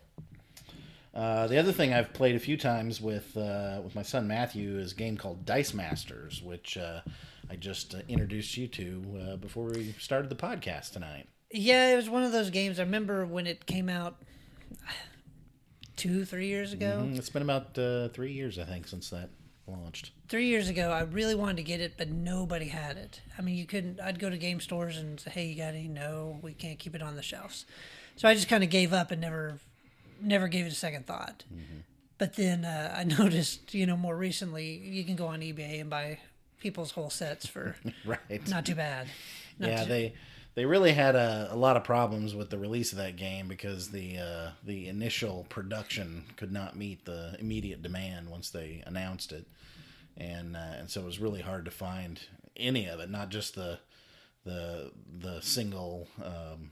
Uh, 1.14 1.48
the 1.48 1.58
other 1.58 1.72
thing 1.72 1.94
I've 1.94 2.14
played 2.14 2.36
a 2.36 2.40
few 2.40 2.56
times 2.58 3.02
with 3.02 3.36
uh, 3.38 3.80
with 3.84 3.96
my 3.96 4.04
son 4.04 4.28
Matthew 4.28 4.78
is 4.78 4.92
a 4.92 4.96
game 4.96 5.16
called 5.18 5.46
Dice 5.46 5.74
Masters, 5.74 6.42
which 6.44 6.78
uh, 6.78 7.02
I 7.50 7.56
just 7.56 7.96
uh, 7.96 8.00
introduced 8.10 8.58
you 8.58 8.68
to 8.68 9.04
uh, 9.32 9.36
before 9.38 9.66
we 9.70 9.96
started 9.98 10.30
the 10.30 10.36
podcast 10.36 10.92
tonight. 10.92 11.28
Yeah, 11.52 11.94
it 11.94 11.96
was 11.96 12.10
one 12.10 12.24
of 12.24 12.32
those 12.32 12.50
games. 12.52 12.80
I 12.80 12.84
remember 12.84 13.26
when 13.26 13.48
it 13.48 13.66
came 13.66 13.90
out 13.90 14.18
two, 15.96 16.26
three 16.26 16.48
years 16.48 16.74
ago. 16.74 17.02
Mm, 17.06 17.18
It's 17.18 17.30
been 17.30 17.42
about 17.42 17.78
uh, 17.78 18.10
three 18.10 18.32
years, 18.34 18.60
I 18.60 18.66
think, 18.66 18.88
since 18.88 19.10
that 19.10 19.30
launched. 19.70 20.12
Three 20.28 20.48
years 20.48 20.70
ago, 20.70 20.92
I 20.92 21.02
really 21.02 21.36
wanted 21.36 21.58
to 21.58 21.64
get 21.64 21.82
it, 21.82 21.94
but 21.98 22.10
nobody 22.10 22.68
had 22.68 22.98
it. 22.98 23.22
I 23.38 23.42
mean, 23.42 23.56
you 23.56 23.66
couldn't. 23.66 24.00
I'd 24.00 24.20
go 24.20 24.30
to 24.30 24.38
game 24.38 24.60
stores 24.60 24.98
and 24.98 25.20
say, 25.20 25.30
"Hey, 25.32 25.46
you 25.48 25.56
got 25.56 25.74
any?" 25.74 25.88
No, 25.88 26.40
we 26.42 26.54
can't 26.54 26.78
keep 26.80 26.96
it 26.96 27.02
on 27.02 27.16
the 27.16 27.22
shelves. 27.24 27.66
So 28.16 28.28
I 28.28 28.34
just 28.34 28.48
kind 28.50 28.64
of 28.64 28.70
gave 28.70 28.92
up 28.94 29.12
and 29.12 29.22
never, 29.22 29.60
never 30.22 30.48
gave 30.48 30.66
it 30.66 30.72
a 30.72 30.76
second 30.76 31.08
thought. 31.08 31.44
But 32.18 32.36
then 32.36 32.66
uh, 32.66 32.94
I 32.98 33.04
noticed, 33.20 33.74
you 33.74 33.86
know, 33.86 33.96
more 33.96 34.16
recently, 34.18 34.78
you 34.78 35.04
can 35.06 35.16
go 35.16 35.28
on 35.28 35.40
eBay 35.42 35.80
and 35.80 35.90
buy 35.90 36.20
people's 36.60 36.92
whole 36.92 37.10
sets 37.10 37.46
for 37.48 37.76
Right. 38.06 38.48
not 38.50 38.66
too 38.66 38.76
bad. 38.76 39.08
Not 39.58 39.70
yeah, 39.70 39.84
too- 39.84 39.90
they 39.90 40.14
they 40.56 40.66
really 40.66 40.94
had 40.94 41.16
a, 41.16 41.50
a 41.52 41.56
lot 41.56 41.78
of 41.78 41.84
problems 41.84 42.36
with 42.36 42.50
the 42.50 42.58
release 42.58 42.92
of 42.92 42.98
that 42.98 43.16
game 43.16 43.48
because 43.48 43.90
the 43.90 44.18
uh, 44.18 44.50
the 44.64 44.88
initial 44.88 45.46
production 45.50 46.26
could 46.36 46.52
not 46.52 46.76
meet 46.76 47.06
the 47.06 47.36
immediate 47.40 47.82
demand 47.82 48.30
once 48.30 48.50
they 48.50 48.84
announced 48.86 49.32
it, 49.32 49.48
and 50.18 50.56
uh, 50.56 50.74
and 50.78 50.90
so 50.90 51.02
it 51.02 51.06
was 51.06 51.20
really 51.20 51.42
hard 51.42 51.66
to 51.66 51.72
find 51.72 52.20
any 52.58 52.88
of 52.88 53.00
it, 53.00 53.10
not 53.10 53.30
just 53.30 53.56
the 53.56 53.80
the 54.44 54.92
the 55.20 55.42
single 55.42 56.08
um, 56.24 56.72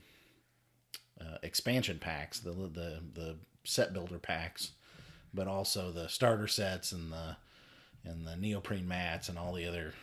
uh, 1.20 1.38
expansion 1.42 1.98
packs, 1.98 2.40
the 2.40 2.52
the 2.52 3.00
the 3.14 3.36
set 3.64 3.92
builder 3.92 4.18
packs, 4.18 4.72
but 5.32 5.46
also 5.46 5.90
the 5.90 6.08
starter 6.08 6.48
sets 6.48 6.92
and 6.92 7.12
the 7.12 7.36
and 8.04 8.26
the 8.26 8.36
neoprene 8.36 8.88
mats 8.88 9.28
and 9.28 9.38
all 9.38 9.52
the 9.52 9.66
other 9.66 9.94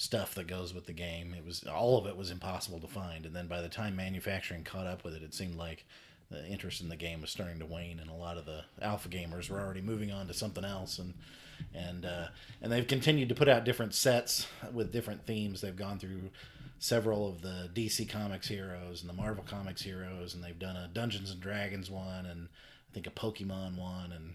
stuff 0.00 0.34
that 0.34 0.46
goes 0.46 0.72
with 0.72 0.86
the 0.86 0.94
game. 0.94 1.34
It 1.36 1.44
was 1.44 1.62
all 1.64 1.98
of 1.98 2.06
it 2.06 2.16
was 2.16 2.30
impossible 2.30 2.80
to 2.80 2.86
find, 2.86 3.26
and 3.26 3.36
then 3.36 3.46
by 3.46 3.60
the 3.60 3.68
time 3.68 3.94
manufacturing 3.94 4.64
caught 4.64 4.86
up 4.86 5.04
with 5.04 5.14
it, 5.14 5.22
it 5.22 5.34
seemed 5.34 5.56
like 5.56 5.84
the 6.30 6.46
interest 6.46 6.80
in 6.80 6.88
the 6.88 6.96
game 6.96 7.20
was 7.20 7.28
starting 7.30 7.58
to 7.58 7.66
wane, 7.66 8.00
and 8.00 8.08
a 8.08 8.14
lot 8.14 8.38
of 8.38 8.46
the 8.46 8.64
alpha 8.80 9.10
gamers 9.10 9.50
were 9.50 9.60
already 9.60 9.82
moving 9.82 10.10
on 10.10 10.26
to 10.26 10.32
something 10.32 10.64
else, 10.64 10.98
and 10.98 11.12
and 11.74 12.06
uh, 12.06 12.28
and 12.62 12.72
they've 12.72 12.86
continued 12.86 13.28
to 13.28 13.34
put 13.34 13.46
out 13.46 13.64
different 13.64 13.94
sets 13.94 14.46
with 14.72 14.90
different 14.90 15.26
themes. 15.26 15.60
They've 15.60 15.76
gone 15.76 15.98
through 15.98 16.30
several 16.78 17.28
of 17.28 17.42
the 17.42 17.68
DC 17.74 18.08
Comics 18.08 18.48
heroes 18.48 19.02
and 19.02 19.10
the 19.10 19.14
Marvel 19.14 19.44
Comics 19.46 19.82
heroes, 19.82 20.34
and 20.34 20.42
they've 20.42 20.58
done 20.58 20.76
a 20.76 20.88
Dungeons 20.88 21.30
and 21.30 21.42
Dragons 21.42 21.90
one, 21.90 22.24
and 22.24 22.48
I 22.90 22.94
think 22.94 23.06
a 23.06 23.10
Pokemon 23.10 23.76
one, 23.76 24.12
and 24.12 24.34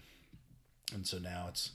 and 0.94 1.04
so 1.04 1.18
now 1.18 1.46
it's 1.48 1.72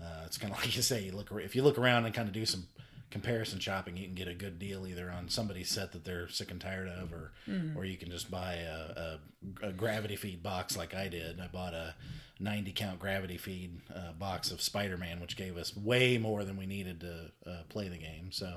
uh, 0.00 0.22
it's 0.24 0.38
kind 0.38 0.52
of 0.52 0.60
like 0.64 0.76
you 0.76 0.82
say, 0.82 1.02
you 1.02 1.10
look 1.10 1.32
if 1.32 1.56
you 1.56 1.64
look 1.64 1.78
around 1.78 2.04
and 2.04 2.14
kind 2.14 2.28
of 2.28 2.32
do 2.32 2.46
some 2.46 2.68
comparison 3.14 3.60
shopping, 3.60 3.96
you 3.96 4.04
can 4.06 4.14
get 4.16 4.26
a 4.28 4.34
good 4.34 4.58
deal 4.58 4.86
either 4.86 5.08
on 5.08 5.28
somebody's 5.28 5.70
set 5.70 5.92
that 5.92 6.04
they're 6.04 6.28
sick 6.28 6.50
and 6.50 6.60
tired 6.60 6.88
of, 6.88 7.12
or 7.12 7.32
Mm-hmm. 7.48 7.78
or 7.78 7.84
you 7.84 7.96
can 7.96 8.10
just 8.10 8.28
buy 8.30 8.54
a, 8.54 9.18
a, 9.62 9.68
a 9.68 9.72
gravity 9.72 10.16
feed 10.16 10.42
box 10.42 10.76
like 10.76 10.94
I 10.94 11.06
did. 11.08 11.38
I 11.40 11.46
bought 11.46 11.74
a 11.74 11.94
90 12.40 12.72
count 12.72 12.98
gravity 12.98 13.36
feed 13.38 13.80
uh, 13.94 14.12
box 14.18 14.50
of 14.50 14.60
Spider 14.60 14.96
Man, 14.96 15.20
which 15.20 15.36
gave 15.36 15.56
us 15.56 15.76
way 15.76 16.18
more 16.18 16.42
than 16.44 16.56
we 16.56 16.66
needed 16.66 17.00
to 17.00 17.30
uh, 17.50 17.62
play 17.68 17.88
the 17.88 17.98
game. 17.98 18.32
So, 18.32 18.48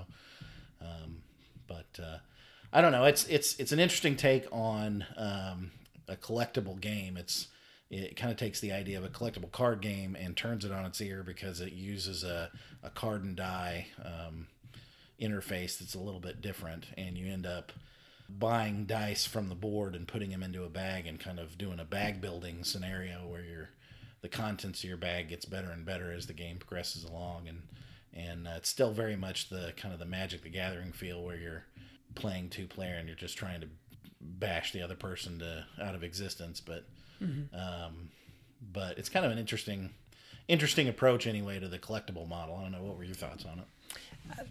um, 0.82 1.18
but 1.68 2.00
uh, 2.02 2.18
I 2.74 2.82
don't 2.82 2.92
know. 2.92 3.06
It's 3.06 3.26
it's 3.28 3.60
it's 3.60 3.72
an 3.72 3.80
interesting 3.80 4.16
take 4.16 4.46
on 4.52 5.06
um, 5.18 5.72
a 6.08 6.16
collectible 6.16 6.80
game. 6.80 7.16
It's 7.18 7.48
it 7.90 8.16
kind 8.16 8.32
of 8.32 8.38
takes 8.38 8.60
the 8.60 8.72
idea 8.72 8.98
of 8.98 9.06
a 9.06 9.10
collectible 9.10 9.52
card 9.52 9.82
game 9.82 10.16
and 10.20 10.36
turns 10.36 10.66
it 10.66 10.72
on 10.72 10.86
its 10.86 11.00
ear 11.00 11.24
because 11.24 11.62
it 11.62 11.74
uses 11.74 12.24
a, 12.24 12.52
a 12.84 12.90
card 12.90 13.24
and 13.24 13.36
die 13.36 13.88
um, 14.04 14.48
interface 15.22 15.78
that's 15.78 15.96
a 15.96 16.00
little 16.00 16.20
bit 16.20 16.42
different, 16.42 16.88
and 16.98 17.18
you 17.18 17.32
end 17.32 17.46
up 17.46 17.72
buying 18.30 18.86
dice 18.86 19.26
from 19.26 19.48
the 19.48 19.56
board 19.56 19.96
and 19.96 20.08
putting 20.08 20.32
them 20.32 20.44
into 20.44 20.64
a 20.64 20.70
bag 20.70 21.08
and 21.08 21.20
kind 21.20 21.40
of 21.40 21.58
doing 21.58 21.80
a 21.80 21.86
bag 21.86 22.20
building 22.20 22.64
scenario 22.64 23.26
where 23.28 23.44
your 23.44 23.70
the 24.22 24.28
contents 24.28 24.84
of 24.84 24.90
your 24.90 24.98
bag 24.98 25.30
gets 25.30 25.46
better 25.46 25.70
and 25.70 25.86
better 25.86 26.12
as 26.12 26.28
the 26.28 26.34
game 26.34 26.58
progresses 26.58 27.04
along 27.04 27.48
and 27.48 27.62
and 28.14 28.48
uh, 28.48 28.54
it's 28.58 28.70
still 28.70 28.92
very 28.92 29.16
much 29.16 29.48
the 29.50 29.72
kind 29.78 29.94
of 29.94 30.00
the 30.00 30.06
magic 30.06 30.42
the 30.42 30.50
gathering 30.50 30.92
feel 30.92 31.24
where 31.24 31.38
you're 31.38 31.64
playing 32.16 32.50
two 32.50 32.68
player 32.68 32.96
and 32.96 33.08
you're 33.08 33.16
just 33.16 33.38
trying 33.38 33.62
to 33.62 33.68
bash 34.20 34.74
the 34.74 34.82
other 34.82 34.96
person 34.96 35.40
to 35.40 35.66
out 35.82 35.96
of 35.96 36.04
existence 36.04 36.60
but 36.60 36.86
um, 37.22 38.10
but 38.74 38.98
it's 38.98 39.10
kind 39.10 39.26
of 39.26 39.32
an 39.32 39.38
interesting 39.38 39.90
interesting 40.48 40.88
approach 40.88 41.28
anyway 41.28 41.60
to 41.60 41.68
the 41.68 41.80
collectible 41.80 42.28
model 42.28 42.56
i 42.58 42.62
don't 42.64 42.72
know 42.72 42.82
what 42.84 42.98
were 42.98 43.04
your 43.04 43.16
thoughts 43.16 43.46
on 43.46 43.60
it 43.60 43.66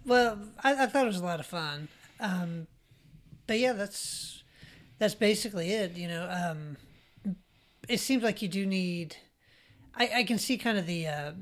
Well, 0.04 0.38
I, 0.64 0.84
I 0.84 0.86
thought 0.86 1.04
it 1.04 1.08
was 1.08 1.20
a 1.20 1.24
lot 1.24 1.40
of 1.40 1.46
fun. 1.46 1.88
Um, 2.20 2.66
but 3.46 3.58
yeah, 3.58 3.72
that's 3.74 4.42
that's 4.98 5.14
basically 5.14 5.70
it. 5.70 5.96
You 5.96 6.08
know, 6.08 6.28
um, 6.30 6.76
it 7.88 8.00
seems 8.00 8.22
like 8.22 8.42
you 8.42 8.48
do 8.48 8.66
need. 8.66 9.16
I, 9.94 10.10
I 10.16 10.24
can 10.24 10.38
see 10.38 10.56
kind 10.58 10.78
of 10.78 10.86
the 10.86 11.06
uh, 11.06 11.32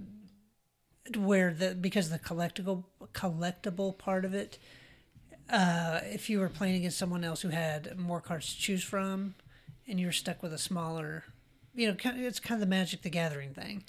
where 1.16 1.52
the 1.52 1.74
because 1.74 2.10
the 2.10 2.18
collectible 2.18 2.84
collectible 3.12 3.96
part 3.96 4.24
of 4.24 4.34
it. 4.34 4.58
Uh, 5.50 6.00
if 6.04 6.30
you 6.30 6.40
were 6.40 6.48
playing 6.48 6.76
against 6.76 6.98
someone 6.98 7.22
else 7.22 7.42
who 7.42 7.50
had 7.50 7.98
more 7.98 8.20
cards 8.20 8.54
to 8.54 8.60
choose 8.60 8.82
from, 8.82 9.34
and 9.88 10.00
you're 10.00 10.12
stuck 10.12 10.42
with 10.42 10.52
a 10.52 10.58
smaller, 10.58 11.24
you 11.74 11.88
know, 11.88 11.96
it's 12.02 12.40
kind 12.40 12.54
of 12.54 12.60
the 12.60 12.66
Magic 12.66 13.02
the 13.02 13.10
Gathering 13.10 13.54
thing. 13.54 13.84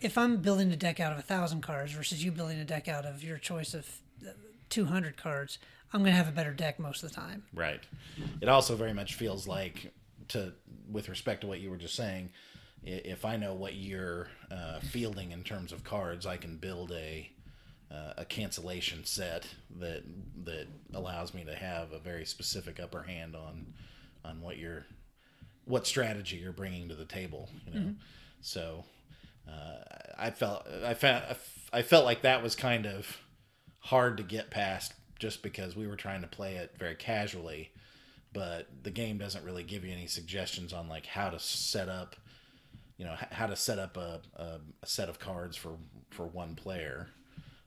If 0.00 0.18
I'm 0.18 0.38
building 0.38 0.72
a 0.72 0.76
deck 0.76 1.00
out 1.00 1.12
of 1.12 1.18
a 1.18 1.22
thousand 1.22 1.62
cards 1.62 1.92
versus 1.92 2.24
you 2.24 2.32
building 2.32 2.58
a 2.58 2.64
deck 2.64 2.88
out 2.88 3.04
of 3.04 3.22
your 3.22 3.38
choice 3.38 3.74
of 3.74 3.88
uh, 4.26 4.30
200 4.70 5.16
cards, 5.16 5.58
I'm 5.92 6.00
going 6.00 6.12
to 6.12 6.16
have 6.16 6.28
a 6.28 6.32
better 6.32 6.52
deck 6.52 6.78
most 6.78 7.02
of 7.02 7.10
the 7.10 7.14
time. 7.14 7.44
Right. 7.54 7.80
It 8.40 8.48
also 8.48 8.74
very 8.74 8.92
much 8.92 9.14
feels 9.14 9.46
like, 9.46 9.92
to 10.28 10.52
with 10.90 11.08
respect 11.08 11.42
to 11.42 11.46
what 11.46 11.60
you 11.60 11.70
were 11.70 11.76
just 11.76 11.94
saying, 11.94 12.30
if 12.82 13.24
I 13.24 13.36
know 13.36 13.54
what 13.54 13.74
you're 13.74 14.28
uh, 14.50 14.80
fielding 14.80 15.32
in 15.32 15.42
terms 15.42 15.72
of 15.72 15.84
cards, 15.84 16.26
I 16.26 16.36
can 16.36 16.56
build 16.56 16.92
a 16.92 17.30
uh, 17.90 18.14
a 18.18 18.24
cancellation 18.24 19.04
set 19.04 19.46
that 19.78 20.02
that 20.44 20.66
allows 20.92 21.32
me 21.32 21.44
to 21.44 21.54
have 21.54 21.92
a 21.92 21.98
very 21.98 22.24
specific 22.24 22.80
upper 22.80 23.02
hand 23.02 23.36
on 23.36 23.66
on 24.24 24.40
what 24.40 24.58
you're 24.58 24.86
what 25.64 25.86
strategy 25.86 26.36
you're 26.36 26.52
bringing 26.52 26.88
to 26.88 26.94
the 26.94 27.04
table. 27.04 27.48
You 27.66 27.72
know, 27.74 27.94
so 28.40 28.84
uh, 29.48 29.82
I 30.18 30.30
felt 30.30 30.66
I 30.84 30.94
felt 30.94 31.22
I 31.72 31.82
felt 31.82 32.04
like 32.04 32.22
that 32.22 32.42
was 32.42 32.54
kind 32.54 32.86
of 32.86 33.18
hard 33.78 34.16
to 34.16 34.22
get 34.22 34.50
past 34.50 34.94
just 35.18 35.42
because 35.42 35.76
we 35.76 35.86
were 35.86 35.96
trying 35.96 36.22
to 36.22 36.26
play 36.26 36.56
it 36.56 36.74
very 36.78 36.94
casually 36.94 37.70
but 38.32 38.66
the 38.82 38.90
game 38.90 39.16
doesn't 39.16 39.44
really 39.44 39.62
give 39.62 39.84
you 39.84 39.92
any 39.92 40.06
suggestions 40.06 40.72
on 40.72 40.88
like 40.88 41.06
how 41.06 41.30
to 41.30 41.38
set 41.38 41.88
up 41.88 42.16
you 42.96 43.04
know 43.04 43.14
how 43.30 43.46
to 43.46 43.56
set 43.56 43.78
up 43.78 43.96
a, 43.96 44.20
a, 44.36 44.60
a 44.82 44.86
set 44.86 45.08
of 45.08 45.18
cards 45.18 45.56
for 45.56 45.76
for 46.10 46.26
one 46.26 46.54
player. 46.54 47.08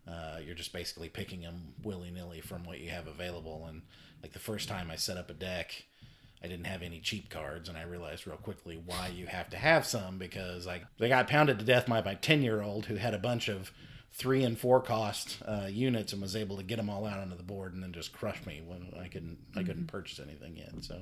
Uh, 0.08 0.38
you're 0.44 0.56
just 0.56 0.72
basically 0.72 1.10
picking 1.10 1.42
them 1.42 1.74
willy-nilly 1.84 2.40
from 2.40 2.64
what 2.64 2.80
you 2.80 2.90
have 2.90 3.08
available. 3.08 3.66
And 3.68 3.82
like 4.24 4.32
the 4.32 4.40
first 4.40 4.70
time 4.70 4.90
i 4.90 4.96
set 4.96 5.18
up 5.18 5.30
a 5.30 5.34
deck 5.34 5.84
i 6.44 6.48
didn't 6.48 6.66
have 6.68 6.82
any 6.84 7.00
cheap 7.00 7.30
cards 7.30 7.68
and 7.70 7.78
i 7.78 7.84
realized 7.84 8.28
real 8.28 8.38
quickly 8.38 8.82
why 8.86 9.08
you 9.08 9.26
have 9.28 9.50
to 9.50 9.58
have 9.58 9.86
some 9.86 10.18
because 10.18 10.66
like 10.68 10.84
they 11.00 11.10
got 11.10 11.28
pounded 11.28 11.58
to 11.60 11.66
death 11.66 11.86
by 11.88 12.02
my 12.02 12.14
10 12.16 12.42
year 12.42 12.62
old 12.62 12.86
who 12.88 12.96
had 12.96 13.14
a 13.14 13.20
bunch 13.20 13.48
of 13.48 13.72
three 14.14 14.44
and 14.44 14.58
four 14.58 14.82
cost 14.82 15.38
uh, 15.48 15.68
units 15.70 16.12
and 16.14 16.22
was 16.22 16.36
able 16.36 16.58
to 16.58 16.64
get 16.64 16.78
them 16.78 16.90
all 16.90 17.06
out 17.06 17.20
onto 17.20 17.36
the 17.38 17.44
board 17.44 17.74
and 17.74 17.84
then 17.84 17.92
just 17.92 18.12
crush 18.14 18.44
me 18.48 18.62
when 18.66 18.92
I 19.00 19.08
couldn't 19.10 19.38
I 19.56 19.62
couldn't 19.64 19.88
purchase 19.88 20.20
anything 20.20 20.58
yet. 20.58 20.72
So 20.82 21.02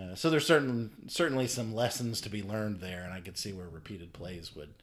uh, 0.00 0.14
so 0.14 0.30
there's 0.30 0.46
certain 0.46 0.90
certainly 1.08 1.48
some 1.48 1.74
lessons 1.74 2.20
to 2.20 2.28
be 2.28 2.40
learned 2.40 2.80
there, 2.80 3.02
and 3.02 3.12
I 3.12 3.20
could 3.20 3.36
see 3.36 3.52
where 3.52 3.68
repeated 3.68 4.12
plays 4.12 4.54
would 4.54 4.74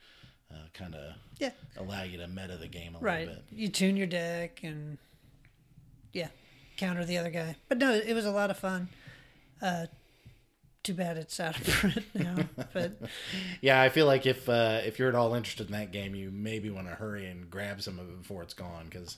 uh, 0.51 0.56
kind 0.74 0.94
of 0.94 1.13
Yeah. 1.39 1.51
allow 1.77 2.04
you 2.04 2.18
to 2.18 2.27
meta 2.27 2.58
the 2.58 2.68
game 2.68 2.96
a 2.96 3.00
Right. 3.00 3.27
little 3.27 3.44
bit. 3.50 3.58
You 3.58 3.70
tune 3.70 3.96
your 3.96 4.08
deck 4.08 4.60
and 4.63 4.98
yeah, 6.12 6.30
counter 6.75 7.06
the 7.06 7.18
other 7.18 7.30
guy. 7.30 7.56
But 7.70 7.77
no, 7.77 7.94
it 7.94 8.13
was 8.13 8.25
a 8.25 8.32
lot 8.32 8.50
of 8.50 8.58
fun. 8.58 8.89
Uh, 9.62 9.85
too 10.83 10.93
bad 10.93 11.17
it's 11.17 11.39
out 11.39 11.57
of 11.57 11.67
print 11.67 12.05
now. 12.13 12.35
But 12.74 13.00
Yeah, 13.62 13.81
I 13.81 13.89
feel 13.89 14.05
like 14.05 14.25
if 14.25 14.47
uh, 14.47 14.81
if 14.85 15.00
you're 15.00 15.09
at 15.09 15.15
all 15.15 15.33
interested 15.33 15.67
in 15.67 15.74
that 15.74 15.91
game, 15.91 16.13
you 16.15 16.31
maybe 16.31 16.69
want 16.69 16.88
to 16.88 16.93
hurry 16.93 17.25
and 17.25 17.50
grab 17.50 17.81
some 17.81 18.00
of 18.00 18.07
it 18.07 18.21
before 18.21 18.43
it's 18.43 18.53
gone 18.53 18.85
because 18.89 19.17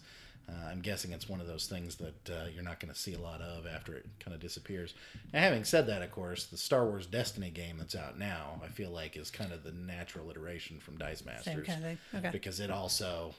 uh, 0.50 0.70
I'm 0.72 0.80
guessing 0.80 1.12
it's 1.12 1.28
one 1.28 1.42
of 1.42 1.48
those 1.48 1.68
things 1.68 1.98
that 1.98 2.30
uh, 2.30 2.46
you're 2.54 2.64
not 2.64 2.80
going 2.80 2.94
to 2.94 2.98
see 2.98 3.14
a 3.14 3.20
lot 3.20 3.42
of 3.42 3.68
after 3.68 3.96
it 3.96 4.06
kind 4.22 4.34
of 4.34 4.40
disappears. 4.40 4.94
Now, 5.34 5.42
having 5.42 5.66
said 5.66 5.88
that, 5.88 6.02
of 6.02 6.12
course, 6.12 6.46
the 6.46 6.58
Star 6.58 6.86
Wars 6.86 7.06
Destiny 7.06 7.50
game 7.50 7.78
that's 7.78 7.96
out 7.96 8.18
now, 8.18 8.62
I 8.64 8.68
feel 8.70 8.90
like 8.90 9.18
is 9.18 9.30
kind 9.30 9.52
of 9.52 9.64
the 9.64 9.74
natural 9.74 10.30
iteration 10.30 10.80
from 10.80 10.98
Dice 10.98 11.26
Masters 11.26 11.54
same 11.54 11.64
kind 11.64 11.78
of 11.80 11.84
thing. 11.84 11.98
Okay. 12.16 12.30
because 12.32 12.60
it 12.60 12.72
also. 12.72 13.36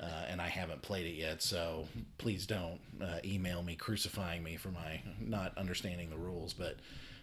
Uh, 0.00 0.24
and 0.28 0.40
I 0.40 0.48
haven't 0.48 0.80
played 0.80 1.06
it 1.06 1.16
yet, 1.16 1.42
so 1.42 1.86
please 2.16 2.46
don't 2.46 2.80
uh, 3.02 3.18
email 3.24 3.62
me 3.62 3.74
crucifying 3.76 4.42
me 4.42 4.56
for 4.56 4.70
my 4.70 5.02
not 5.20 5.56
understanding 5.58 6.08
the 6.08 6.16
rules. 6.16 6.54
But 6.54 6.76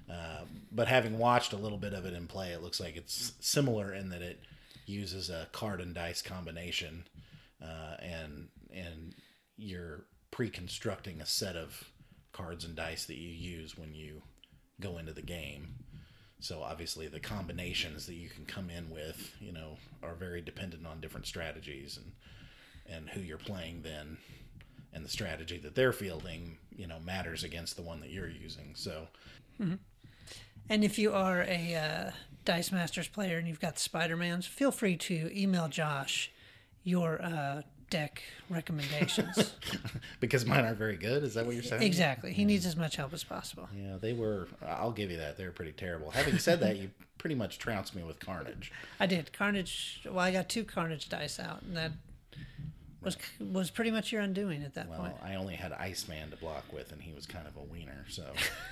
uh, 0.10 0.46
but 0.72 0.88
having 0.88 1.18
watched 1.18 1.54
a 1.54 1.58
little 1.58 1.80
bit 1.80 1.94
of 1.94 2.06
it 2.06 2.14
in 2.14 2.28
play, 2.28 2.52
it 2.52 2.62
looks 2.62 2.80
like 2.80 2.96
it's 2.96 3.34
similar 3.40 3.94
in 3.94 4.10
that 4.10 4.22
it 4.22 4.40
uses 4.86 5.30
a 5.30 5.48
card 5.52 5.82
and 5.82 5.96
dice 5.96 6.22
combination, 6.22 7.08
uh, 7.62 7.96
and 8.00 8.50
and 8.72 9.16
you're 9.58 10.06
pre-constructing 10.32 11.22
a 11.22 11.26
set 11.26 11.56
of 11.56 11.84
cards 12.32 12.66
and 12.66 12.76
dice 12.76 13.06
that 13.06 13.18
you 13.18 13.30
use 13.30 13.78
when 13.78 13.94
you 13.94 14.22
go 14.80 14.98
into 14.98 15.12
the 15.12 15.22
game. 15.22 15.76
So 16.40 16.62
obviously 16.62 17.08
the 17.08 17.20
combinations 17.20 18.06
that 18.06 18.14
you 18.14 18.30
can 18.30 18.46
come 18.46 18.70
in 18.70 18.90
with, 18.90 19.36
you 19.42 19.52
know, 19.52 19.78
are 20.02 20.16
very 20.16 20.40
dependent 20.40 20.88
on 20.88 21.02
different 21.02 21.26
strategies 21.26 21.98
and 21.98 22.14
and 22.92 23.10
who 23.10 23.22
you're 23.22 23.38
playing 23.38 23.82
then 23.84 24.18
and 24.94 25.06
the 25.06 25.10
strategy 25.10 25.58
that 25.60 25.76
they're 25.76 25.94
fielding, 25.94 26.58
you 26.76 26.88
know, 26.88 27.00
matters 27.00 27.44
against 27.44 27.76
the 27.76 27.82
one 27.82 28.00
that 28.02 28.10
you're 28.10 28.30
using. 28.30 28.72
So 28.76 29.08
And 30.70 30.84
if 30.84 30.98
you 31.00 31.14
are 31.14 31.42
a 31.42 31.76
uh, 31.76 32.12
Dice 32.46 32.72
Masters 32.72 33.08
player 33.08 33.38
and 33.38 33.48
you've 33.48 33.60
got 33.60 33.76
the 33.76 33.82
Spider 33.82 34.16
Mans, 34.18 34.46
feel 34.46 34.72
free 34.72 34.98
to 34.98 35.30
email 35.40 35.68
Josh 35.68 36.32
your 36.84 37.22
uh, 37.22 37.62
deck 37.90 38.24
recommendations. 38.50 39.54
because 40.20 40.46
mine 40.46 40.66
aren't 40.66 40.78
very 40.78 40.96
good, 40.96 41.24
is 41.24 41.34
that 41.34 41.46
what 41.46 41.56
you're 41.56 41.64
saying? 41.64 41.84
exactly. 41.84 42.34
He 42.34 42.46
needs 42.46 42.66
as 42.66 42.76
much 42.76 42.96
help 42.96 43.14
as 43.14 43.24
possible. 43.24 43.68
Yeah, 43.76 43.98
they 44.00 44.14
were. 44.14 44.48
I'll 44.66 44.92
give 44.92 45.12
you 45.12 45.18
that. 45.18 45.38
They 45.38 45.46
were 45.46 45.52
pretty 45.52 45.74
terrible. 45.74 46.12
Having 46.12 46.40
said 46.40 46.60
that, 46.62 46.78
you 46.78 46.92
pretty 47.18 47.36
much 47.36 47.58
trounced 47.58 47.96
me 47.96 48.04
with 48.04 48.20
Carnage. 48.20 48.72
I 49.00 49.06
did. 49.06 49.34
Carnage, 49.34 50.02
well, 50.06 50.20
I 50.20 50.32
got 50.32 50.50
two 50.50 50.64
Carnage 50.64 51.10
dice 51.10 51.40
out, 51.40 51.62
and 51.64 51.76
that 51.76 51.92
was 53.02 53.18
was 53.40 53.70
pretty 53.70 53.92
much 53.92 54.12
your 54.12 54.22
undoing 54.22 54.64
at 54.64 54.74
that 54.76 54.88
point. 54.88 55.02
Well, 55.02 55.12
point. 55.12 55.24
I 55.24 55.36
only 55.36 55.56
had 55.56 55.72
Iceman 55.74 56.32
to 56.32 56.38
block 56.38 56.66
with, 56.74 56.92
and 56.92 57.02
he 57.02 57.14
was 57.14 57.26
kind 57.26 57.48
of 57.48 57.56
a 57.56 57.64
wiener, 57.64 58.06
so 58.10 58.26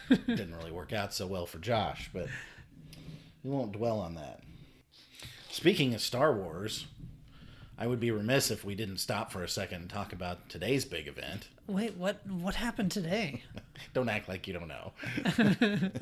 it 0.09 0.25
didn't 0.27 0.55
really 0.55 0.71
work 0.71 0.93
out 0.93 1.13
so 1.13 1.27
well 1.27 1.45
for 1.45 1.59
Josh. 1.59 2.09
But 2.13 2.27
we 3.43 3.51
won't 3.51 3.71
dwell 3.71 3.99
on 3.99 4.15
that. 4.15 4.41
Speaking 5.49 5.93
of 5.93 6.01
Star 6.01 6.33
Wars, 6.33 6.87
I 7.79 7.87
would 7.87 7.99
be 7.99 8.11
remiss 8.11 8.49
if 8.49 8.65
we 8.65 8.73
didn't 8.75 8.97
stop 8.97 9.31
for 9.31 9.43
a 9.43 9.47
second 9.47 9.81
and 9.81 9.89
talk 9.89 10.11
about 10.11 10.49
today's 10.49 10.83
big 10.83 11.07
event. 11.07 11.47
Wait, 11.67 11.95
what 11.95 12.25
what 12.27 12.55
happened 12.55 12.91
today? 12.91 13.43
Don't 13.93 14.09
act 14.09 14.27
like 14.27 14.47
you 14.47 14.53
don't 14.53 14.67
know. 14.67 14.93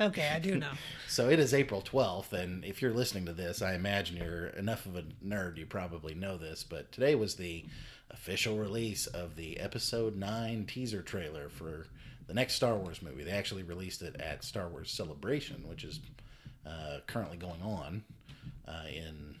okay, 0.00 0.30
I 0.34 0.38
do 0.38 0.56
know. 0.56 0.70
So 1.08 1.28
it 1.28 1.38
is 1.38 1.52
April 1.52 1.82
12th, 1.82 2.32
and 2.32 2.64
if 2.64 2.80
you're 2.80 2.92
listening 2.92 3.26
to 3.26 3.34
this, 3.34 3.60
I 3.60 3.74
imagine 3.74 4.16
you're 4.16 4.46
enough 4.46 4.86
of 4.86 4.96
a 4.96 5.02
nerd, 5.24 5.58
you 5.58 5.66
probably 5.66 6.14
know 6.14 6.38
this, 6.38 6.64
but 6.64 6.90
today 6.90 7.14
was 7.14 7.34
the 7.34 7.66
official 8.10 8.56
release 8.56 9.06
of 9.06 9.36
the 9.36 9.58
Episode 9.58 10.16
9 10.16 10.66
teaser 10.66 11.02
trailer 11.02 11.48
for 11.48 11.86
the 12.26 12.34
next 12.34 12.54
Star 12.54 12.76
Wars 12.76 13.02
movie. 13.02 13.24
They 13.24 13.30
actually 13.30 13.62
released 13.62 14.02
it 14.02 14.20
at 14.20 14.44
Star 14.44 14.68
Wars 14.68 14.90
Celebration, 14.90 15.64
which 15.68 15.84
is 15.84 16.00
uh, 16.66 16.98
currently 17.06 17.36
going 17.36 17.62
on 17.62 18.04
uh, 18.66 18.84
in. 18.92 19.34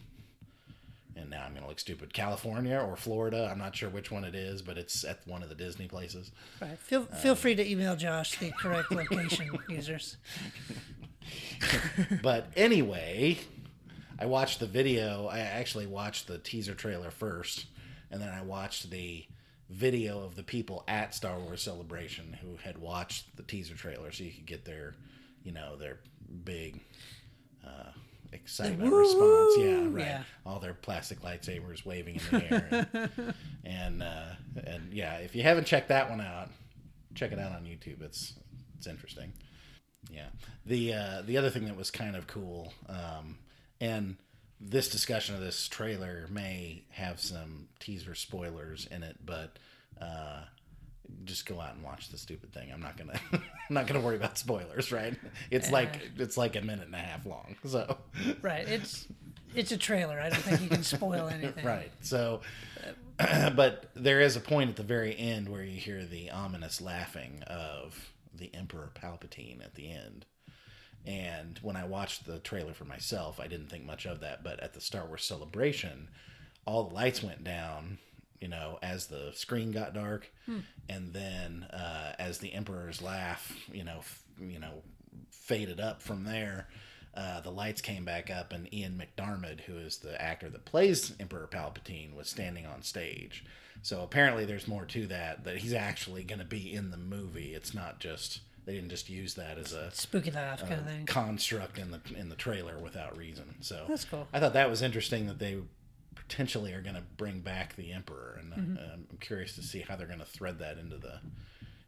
And 1.18 1.30
now 1.30 1.44
I'm 1.46 1.52
going 1.52 1.62
to 1.62 1.68
look 1.68 1.80
stupid. 1.80 2.12
California 2.12 2.78
or 2.78 2.94
Florida. 2.94 3.48
I'm 3.50 3.58
not 3.58 3.74
sure 3.74 3.88
which 3.88 4.10
one 4.10 4.22
it 4.22 4.34
is, 4.34 4.60
but 4.60 4.76
it's 4.76 5.02
at 5.02 5.26
one 5.26 5.42
of 5.42 5.48
the 5.48 5.54
Disney 5.54 5.88
places. 5.88 6.30
Right. 6.60 6.78
Feel 6.78 7.04
feel 7.04 7.34
free 7.34 7.54
to 7.54 7.66
email 7.66 7.96
Josh 7.96 8.38
the 8.38 8.50
correct 8.50 8.92
location 8.92 9.50
users. 9.70 10.18
but 12.22 12.48
anyway, 12.54 13.38
I 14.18 14.26
watched 14.26 14.60
the 14.60 14.66
video. 14.66 15.26
I 15.26 15.38
actually 15.40 15.86
watched 15.86 16.26
the 16.26 16.36
teaser 16.38 16.74
trailer 16.74 17.10
first, 17.10 17.66
and 18.10 18.20
then 18.20 18.28
I 18.28 18.42
watched 18.42 18.90
the 18.90 19.26
video 19.68 20.22
of 20.22 20.36
the 20.36 20.42
people 20.42 20.84
at 20.86 21.14
Star 21.14 21.38
Wars 21.38 21.62
Celebration 21.62 22.36
who 22.40 22.56
had 22.62 22.78
watched 22.78 23.36
the 23.36 23.42
teaser 23.42 23.74
trailer, 23.74 24.12
so 24.12 24.24
you 24.24 24.30
could 24.30 24.46
get 24.46 24.64
their, 24.64 24.94
you 25.42 25.52
know, 25.52 25.76
their 25.76 25.98
big 26.44 26.80
uh, 27.66 27.90
excitement 28.32 28.92
response. 28.92 29.54
Yeah, 29.58 29.86
right. 29.88 30.06
Yeah. 30.06 30.22
All 30.44 30.60
their 30.60 30.74
plastic 30.74 31.20
lightsabers 31.22 31.84
waving 31.84 32.16
in 32.16 32.38
the 32.38 32.52
air, 32.52 32.88
and 32.92 33.34
and, 33.64 34.02
uh, 34.02 34.34
and 34.64 34.92
yeah, 34.92 35.16
if 35.16 35.34
you 35.34 35.42
haven't 35.42 35.66
checked 35.66 35.88
that 35.88 36.08
one 36.08 36.20
out, 36.20 36.50
check 37.14 37.32
it 37.32 37.38
out 37.38 37.52
on 37.52 37.64
YouTube. 37.64 38.02
It's 38.02 38.34
it's 38.76 38.86
interesting. 38.86 39.32
Yeah. 40.10 40.28
The 40.64 40.94
uh, 40.94 41.22
the 41.24 41.38
other 41.38 41.50
thing 41.50 41.64
that 41.64 41.76
was 41.76 41.90
kind 41.90 42.14
of 42.14 42.26
cool, 42.26 42.72
um, 42.88 43.38
and 43.80 44.16
this 44.60 44.88
discussion 44.88 45.34
of 45.34 45.40
this 45.40 45.68
trailer 45.68 46.26
may 46.30 46.84
have 46.90 47.20
some 47.20 47.68
teaser 47.78 48.14
spoilers 48.14 48.86
in 48.90 49.02
it, 49.02 49.16
but 49.24 49.58
uh, 50.00 50.42
just 51.24 51.46
go 51.46 51.60
out 51.60 51.74
and 51.74 51.84
watch 51.84 52.08
the 52.08 52.18
stupid 52.18 52.52
thing. 52.52 52.70
I'm 52.72 52.80
not 52.80 52.96
gonna 52.96 53.20
I'm 53.32 53.40
not 53.70 53.86
gonna 53.86 54.00
worry 54.00 54.16
about 54.16 54.38
spoilers, 54.38 54.90
right? 54.92 55.14
It's 55.50 55.70
like 55.70 56.00
it's 56.16 56.36
like 56.36 56.56
a 56.56 56.60
minute 56.62 56.86
and 56.86 56.94
a 56.94 56.98
half 56.98 57.26
long, 57.26 57.56
so 57.64 57.98
Right. 58.42 58.66
It's 58.68 59.06
it's 59.54 59.72
a 59.72 59.78
trailer. 59.78 60.20
I 60.20 60.28
don't 60.30 60.42
think 60.42 60.60
you 60.62 60.68
can 60.68 60.82
spoil 60.82 61.28
anything. 61.32 61.64
right. 61.64 61.90
So, 62.02 62.40
but 63.18 63.90
there 63.94 64.20
is 64.20 64.36
a 64.36 64.40
point 64.40 64.70
at 64.70 64.76
the 64.76 64.82
very 64.82 65.16
end 65.16 65.48
where 65.48 65.62
you 65.62 65.78
hear 65.80 66.04
the 66.04 66.30
ominous 66.30 66.80
laughing 66.80 67.42
of 67.46 68.10
the 68.34 68.54
Emperor 68.54 68.90
Palpatine 68.94 69.64
at 69.64 69.74
the 69.74 69.90
end. 69.90 70.26
And 71.06 71.58
when 71.62 71.76
I 71.76 71.84
watched 71.84 72.26
the 72.26 72.40
trailer 72.40 72.74
for 72.74 72.84
myself, 72.84 73.38
I 73.38 73.46
didn't 73.46 73.68
think 73.68 73.84
much 73.84 74.06
of 74.06 74.20
that. 74.20 74.42
But 74.42 74.58
at 74.60 74.74
the 74.74 74.80
Star 74.80 75.06
Wars 75.06 75.24
celebration, 75.24 76.08
all 76.64 76.84
the 76.84 76.94
lights 76.94 77.22
went 77.22 77.44
down, 77.44 77.98
you 78.40 78.48
know, 78.48 78.78
as 78.82 79.06
the 79.06 79.30
screen 79.34 79.70
got 79.70 79.94
dark, 79.94 80.28
and 80.88 81.12
then 81.12 81.62
uh, 81.72 82.14
as 82.18 82.38
the 82.38 82.52
Emperor's 82.52 83.00
laugh, 83.00 83.56
you 83.72 83.84
know, 83.84 83.98
f- 83.98 84.22
you 84.40 84.58
know, 84.58 84.82
faded 85.30 85.80
up 85.80 86.02
from 86.02 86.24
there. 86.24 86.66
Uh, 87.14 87.40
the 87.40 87.50
lights 87.50 87.80
came 87.80 88.04
back 88.04 88.28
up, 88.30 88.52
and 88.52 88.72
Ian 88.74 89.00
McDiarmid, 89.00 89.60
who 89.60 89.78
is 89.78 89.98
the 89.98 90.20
actor 90.20 90.50
that 90.50 90.66
plays 90.66 91.14
Emperor 91.18 91.48
Palpatine, 91.50 92.14
was 92.14 92.28
standing 92.28 92.66
on 92.66 92.82
stage. 92.82 93.44
So 93.80 94.02
apparently, 94.02 94.44
there's 94.44 94.68
more 94.68 94.84
to 94.86 95.06
that. 95.06 95.44
That 95.44 95.58
he's 95.58 95.72
actually 95.72 96.24
going 96.24 96.40
to 96.40 96.44
be 96.44 96.74
in 96.74 96.90
the 96.90 96.96
movie. 96.98 97.54
It's 97.54 97.72
not 97.72 98.00
just 98.00 98.40
they 98.66 98.74
didn't 98.74 98.90
just 98.90 99.08
use 99.08 99.34
that 99.34 99.56
as 99.58 99.72
a 99.72 99.90
Spooky 99.92 100.30
laugh 100.30 100.60
kind 100.60 100.74
of 100.80 100.86
thing. 100.86 101.06
construct 101.06 101.78
in 101.78 101.90
the 101.92 102.00
in 102.16 102.28
the 102.28 102.36
trailer 102.36 102.78
without 102.78 103.16
reason. 103.16 103.54
So 103.60 103.84
That's 103.88 104.04
cool. 104.04 104.26
I 104.32 104.40
thought 104.40 104.52
that 104.52 104.68
was 104.68 104.82
interesting 104.82 105.26
that 105.28 105.38
they 105.38 105.56
potentially 106.14 106.72
are 106.72 106.82
going 106.82 106.96
to 106.96 107.02
bring 107.16 107.40
back 107.40 107.76
the 107.76 107.92
Emperor, 107.92 108.38
and 108.40 108.52
Mm-hmm. 108.52 108.76
uh, 108.78 108.92
I'm 108.94 109.18
curious 109.20 109.54
to 109.56 109.62
see 109.62 109.80
how 109.80 109.96
they're 109.96 110.06
going 110.06 110.18
to 110.18 110.24
thread 110.26 110.58
that 110.58 110.78
into 110.78 110.96
the 110.98 111.20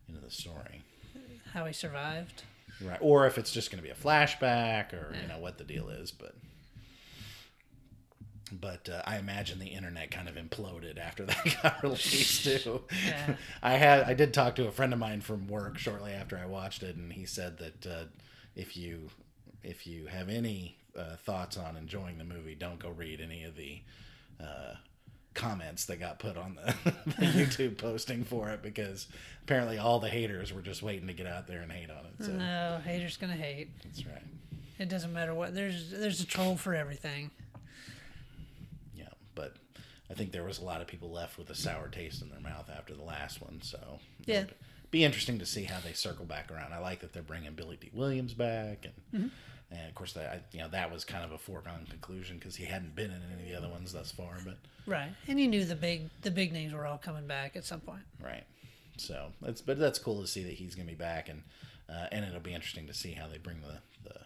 into 0.08 0.20
the 0.20 0.30
story. 0.30 0.82
How 1.52 1.64
he 1.66 1.72
survived. 1.72 2.42
Right. 2.80 2.98
Or 3.00 3.26
if 3.26 3.38
it's 3.38 3.50
just 3.50 3.70
going 3.72 3.78
to 3.78 3.84
be 3.84 3.90
a 3.90 3.94
flashback 3.94 4.92
or, 4.92 5.12
you 5.20 5.26
know, 5.28 5.38
what 5.40 5.58
the 5.58 5.64
deal 5.64 5.88
is. 5.88 6.12
But, 6.12 6.34
but 8.52 8.88
uh, 8.88 9.02
I 9.06 9.18
imagine 9.18 9.58
the 9.58 9.66
internet 9.66 10.11
kind 10.11 10.28
of 10.28 10.37
imploded 10.37 10.98
after 10.98 11.24
that 11.26 11.56
got 11.62 11.82
released 11.82 12.44
too. 12.44 12.82
Yeah. 13.06 13.34
I 13.62 13.72
had, 13.74 14.02
I 14.04 14.14
did 14.14 14.32
talk 14.34 14.56
to 14.56 14.66
a 14.66 14.72
friend 14.72 14.92
of 14.92 14.98
mine 14.98 15.20
from 15.20 15.48
work 15.48 15.78
shortly 15.78 16.12
after 16.12 16.37
I 16.38 16.46
watched 16.46 16.82
it. 16.82 16.96
And 16.96 17.12
he 17.12 17.26
said 17.26 17.58
that 17.58 17.87
uh, 17.87 18.04
if 18.56 18.76
you, 18.76 19.11
if 19.62 19.87
you 19.87 20.06
have 20.06 20.28
any 20.28 20.76
uh, 20.96 21.16
thoughts 21.16 21.56
on 21.56 21.76
enjoying 21.76 22.18
the 22.18 22.24
movie, 22.24 22.54
don't 22.54 22.78
go 22.78 22.90
read 22.90 23.20
any 23.20 23.44
of 23.44 23.56
the, 23.56 23.80
uh, 24.40 24.74
comments 25.34 25.84
that 25.84 26.00
got 26.00 26.18
put 26.18 26.37
on 26.37 26.56
the, 26.56 26.74
the 27.06 27.26
YouTube 27.26 27.78
posting 27.78 28.24
for 28.24 28.48
it 28.50 28.61
because 28.61 29.06
apparently 29.44 29.78
all 29.78 30.00
the 30.00 30.08
haters 30.08 30.52
were 30.52 30.62
just 30.62 30.82
waiting 30.82 31.06
to 31.06 31.12
get 31.12 31.26
out 31.28 31.46
there 31.46 31.61
and 31.61 31.70
hate 31.70 31.90
on 31.90 32.04
it. 32.06 32.24
So 32.24 32.32
No, 32.32 32.80
haters 32.84 33.16
gonna 33.16 33.34
hate. 33.34 33.70
that's 33.84 34.04
right. 34.04 34.22
It 34.80 34.88
doesn't 34.88 35.12
matter 35.12 35.34
what. 35.34 35.54
There's 35.54 35.90
there's 35.90 36.20
a 36.20 36.26
troll 36.26 36.56
for 36.56 36.74
everything. 36.74 37.30
I 40.11 40.14
think 40.14 40.33
there 40.33 40.44
was 40.44 40.59
a 40.59 40.64
lot 40.64 40.81
of 40.81 40.87
people 40.87 41.11
left 41.11 41.37
with 41.38 41.51
a 41.51 41.55
sour 41.55 41.88
taste 41.88 42.23
in 42.23 42.31
their 42.31 42.40
mouth 42.40 42.71
after 42.75 42.94
the 42.94 43.03
last 43.03 43.40
one. 43.42 43.61
So 43.62 44.01
Yeah. 44.27 44.42
it'll 44.42 44.55
be 44.90 45.05
interesting 45.05 45.38
to 45.38 45.47
see 45.47 45.64
how 45.64 45.81
they 45.81 45.92
circle 45.92 46.25
back 46.25 46.51
around. 46.51 46.73
I 46.73 46.79
like 46.79 47.01
that 47.01 47.12
they're 47.12 47.23
bringing 47.23 47.53
Billy 47.55 47.77
Dee 47.77 47.90
Williams 47.92 48.33
back, 48.35 48.87
and 49.12 49.31
and 49.71 49.87
of 49.88 49.94
course 49.94 50.14
that 50.14 50.47
you 50.53 50.61
know 50.61 50.68
that 50.68 50.90
was 50.90 51.05
kind 51.05 51.25
of 51.25 51.33
a 51.33 51.38
foregone 51.38 51.87
conclusion 51.90 52.38
because 52.38 52.57
he 52.57 52.64
hadn't 52.64 52.94
been 52.94 53.11
in 53.11 53.21
any 53.33 53.42
of 53.42 53.49
the 53.49 53.55
other 53.55 53.68
ones 53.68 53.92
thus 53.92 54.11
far. 54.11 54.38
But 54.44 54.57
Right. 54.87 55.12
And 55.27 55.38
you 55.38 55.47
knew 55.47 55.64
the 55.66 55.77
big 55.77 56.09
the 56.23 56.31
big 56.31 56.53
names 56.53 56.73
were 56.73 56.87
all 56.87 56.97
coming 56.99 57.27
back 57.27 57.55
at 57.57 57.64
some 57.64 57.81
point. 57.81 58.05
right, 58.23 58.44
so 58.97 59.33
that's 59.42 59.61
but 59.61 59.79
that's 59.79 59.99
cool 59.99 60.23
to 60.23 60.27
see 60.27 60.42
that 60.44 60.55
he's 60.55 60.75
gonna 60.75 60.88
be 60.88 60.94
back, 60.94 61.29
and 61.29 61.42
uh, 61.90 62.07
and 62.11 62.25
it'll 62.25 62.40
be 62.40 62.55
interesting 62.55 62.87
to 62.87 62.94
see 62.94 63.12
how 63.12 63.27
they 63.29 63.38
bring 63.38 63.61
the 63.61 63.81
the. 64.09 64.18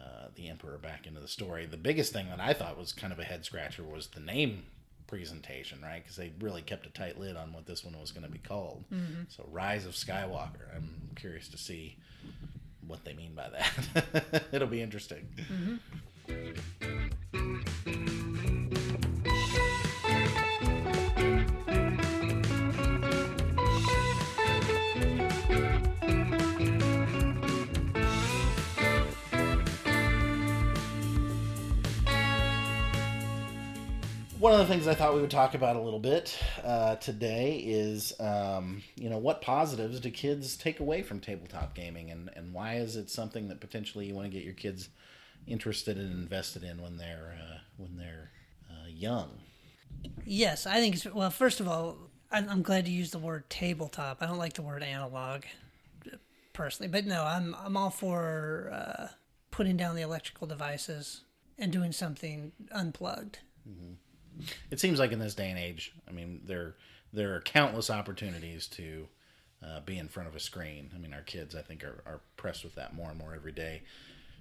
Uh, 0.00 0.28
the 0.36 0.48
emperor 0.48 0.78
back 0.78 1.06
into 1.08 1.18
the 1.18 1.26
story. 1.26 1.66
The 1.66 1.76
biggest 1.76 2.12
thing 2.12 2.28
that 2.28 2.38
I 2.38 2.52
thought 2.52 2.78
was 2.78 2.92
kind 2.92 3.12
of 3.12 3.18
a 3.18 3.24
head 3.24 3.44
scratcher 3.44 3.82
was 3.82 4.06
the 4.06 4.20
name 4.20 4.62
presentation, 5.08 5.80
right? 5.82 6.00
Because 6.02 6.16
they 6.16 6.32
really 6.40 6.62
kept 6.62 6.86
a 6.86 6.90
tight 6.90 7.18
lid 7.18 7.36
on 7.36 7.52
what 7.52 7.66
this 7.66 7.84
one 7.84 7.98
was 7.98 8.12
going 8.12 8.24
to 8.24 8.30
be 8.30 8.38
called. 8.38 8.84
Mm-hmm. 8.92 9.22
So, 9.28 9.44
Rise 9.50 9.84
of 9.84 9.94
Skywalker. 9.94 10.74
I'm 10.76 11.10
curious 11.16 11.48
to 11.48 11.58
see 11.58 11.96
what 12.86 13.04
they 13.04 13.14
mean 13.14 13.34
by 13.34 13.48
that. 13.50 14.44
It'll 14.52 14.68
be 14.68 14.80
interesting. 14.80 15.26
Mm-hmm. 16.30 17.07
One 34.48 34.58
of 34.58 34.66
the 34.66 34.72
things 34.72 34.88
I 34.88 34.94
thought 34.94 35.14
we 35.14 35.20
would 35.20 35.30
talk 35.30 35.52
about 35.52 35.76
a 35.76 35.78
little 35.78 35.98
bit 35.98 36.34
uh, 36.64 36.96
today 36.96 37.58
is, 37.58 38.18
um, 38.18 38.82
you 38.96 39.10
know, 39.10 39.18
what 39.18 39.42
positives 39.42 40.00
do 40.00 40.10
kids 40.10 40.56
take 40.56 40.80
away 40.80 41.02
from 41.02 41.20
tabletop 41.20 41.74
gaming, 41.74 42.10
and, 42.10 42.30
and 42.34 42.54
why 42.54 42.76
is 42.76 42.96
it 42.96 43.10
something 43.10 43.48
that 43.48 43.60
potentially 43.60 44.06
you 44.06 44.14
want 44.14 44.24
to 44.24 44.30
get 44.30 44.44
your 44.44 44.54
kids 44.54 44.88
interested 45.46 45.98
and 45.98 46.10
invested 46.12 46.64
in 46.64 46.80
when 46.80 46.96
they're 46.96 47.36
uh, 47.38 47.58
when 47.76 47.98
they're 47.98 48.30
uh, 48.70 48.88
young? 48.88 49.28
Yes, 50.24 50.66
I 50.66 50.80
think 50.80 50.96
well. 51.14 51.28
First 51.28 51.60
of 51.60 51.68
all, 51.68 51.98
I'm, 52.32 52.48
I'm 52.48 52.62
glad 52.62 52.88
you 52.88 52.96
used 52.96 53.12
the 53.12 53.18
word 53.18 53.50
tabletop. 53.50 54.22
I 54.22 54.26
don't 54.26 54.38
like 54.38 54.54
the 54.54 54.62
word 54.62 54.82
analog, 54.82 55.42
personally, 56.54 56.88
but 56.88 57.04
no, 57.04 57.22
I'm 57.22 57.54
I'm 57.62 57.76
all 57.76 57.90
for 57.90 58.70
uh, 58.72 59.08
putting 59.50 59.76
down 59.76 59.94
the 59.94 60.00
electrical 60.00 60.46
devices 60.46 61.20
and 61.58 61.70
doing 61.70 61.92
something 61.92 62.52
unplugged. 62.72 63.40
It 64.70 64.80
seems 64.80 64.98
like 64.98 65.12
in 65.12 65.18
this 65.18 65.34
day 65.34 65.50
and 65.50 65.58
age, 65.58 65.92
I 66.08 66.12
mean, 66.12 66.42
there 66.44 66.74
there 67.12 67.34
are 67.34 67.40
countless 67.40 67.88
opportunities 67.90 68.66
to 68.68 69.08
uh, 69.64 69.80
be 69.80 69.98
in 69.98 70.08
front 70.08 70.28
of 70.28 70.36
a 70.36 70.40
screen. 70.40 70.90
I 70.94 70.98
mean, 70.98 71.12
our 71.14 71.22
kids, 71.22 71.54
I 71.56 71.62
think, 71.62 71.82
are, 71.82 72.02
are 72.06 72.20
pressed 72.36 72.62
with 72.64 72.74
that 72.76 72.94
more 72.94 73.08
and 73.10 73.18
more 73.18 73.34
every 73.34 73.52
day. 73.52 73.82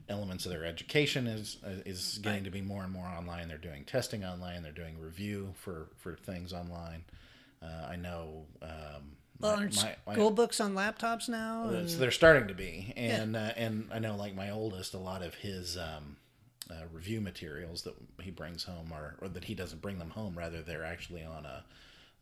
Elements 0.10 0.46
of 0.46 0.52
their 0.52 0.64
education 0.66 1.28
is 1.28 1.58
is 1.86 2.20
getting 2.20 2.44
to 2.46 2.50
be 2.52 2.62
more 2.62 2.84
and 2.84 2.94
more 2.94 3.08
online. 3.08 3.48
They're 3.50 3.58
doing 3.58 3.84
testing 3.84 4.24
online. 4.24 4.64
They're 4.64 4.72
doing 4.72 5.00
review 5.00 5.54
for 5.58 5.88
for 5.98 6.16
things 6.16 6.54
online. 6.54 7.04
Uh, 7.62 7.88
I 7.90 7.96
know. 7.96 8.46
Um, 8.62 9.18
Well, 9.40 9.56
my- 9.56 9.62
aren't 9.64 9.76
my- 9.76 9.96
my- 10.06 10.14
school 10.14 10.32
books 10.32 10.60
on 10.62 10.74
laptops 10.76 11.28
now? 11.28 11.66
uh, 11.70 11.88
so 11.88 11.98
they're 11.98 12.12
starting 12.12 12.48
to 12.48 12.54
be, 12.54 12.94
and 12.96 13.36
uh, 13.36 13.52
and 13.58 13.90
I 13.92 14.00
know 14.00 14.16
like 14.16 14.34
my 14.36 14.50
oldest, 14.50 14.94
a 14.94 14.98
lot 15.00 15.22
of 15.24 15.34
his 15.36 15.78
um, 15.78 16.18
uh, 16.70 16.86
review 16.92 17.22
materials 17.22 17.84
that 17.84 17.96
he 18.22 18.32
brings 18.32 18.64
home 18.64 18.92
are, 18.94 19.16
or 19.22 19.28
that 19.30 19.46
he 19.46 19.56
doesn't 19.56 19.82
bring 19.82 20.00
them 20.00 20.10
home, 20.12 20.38
rather 20.38 20.62
they're 20.62 20.86
actually 20.86 21.24
on 21.24 21.46
a, 21.46 21.64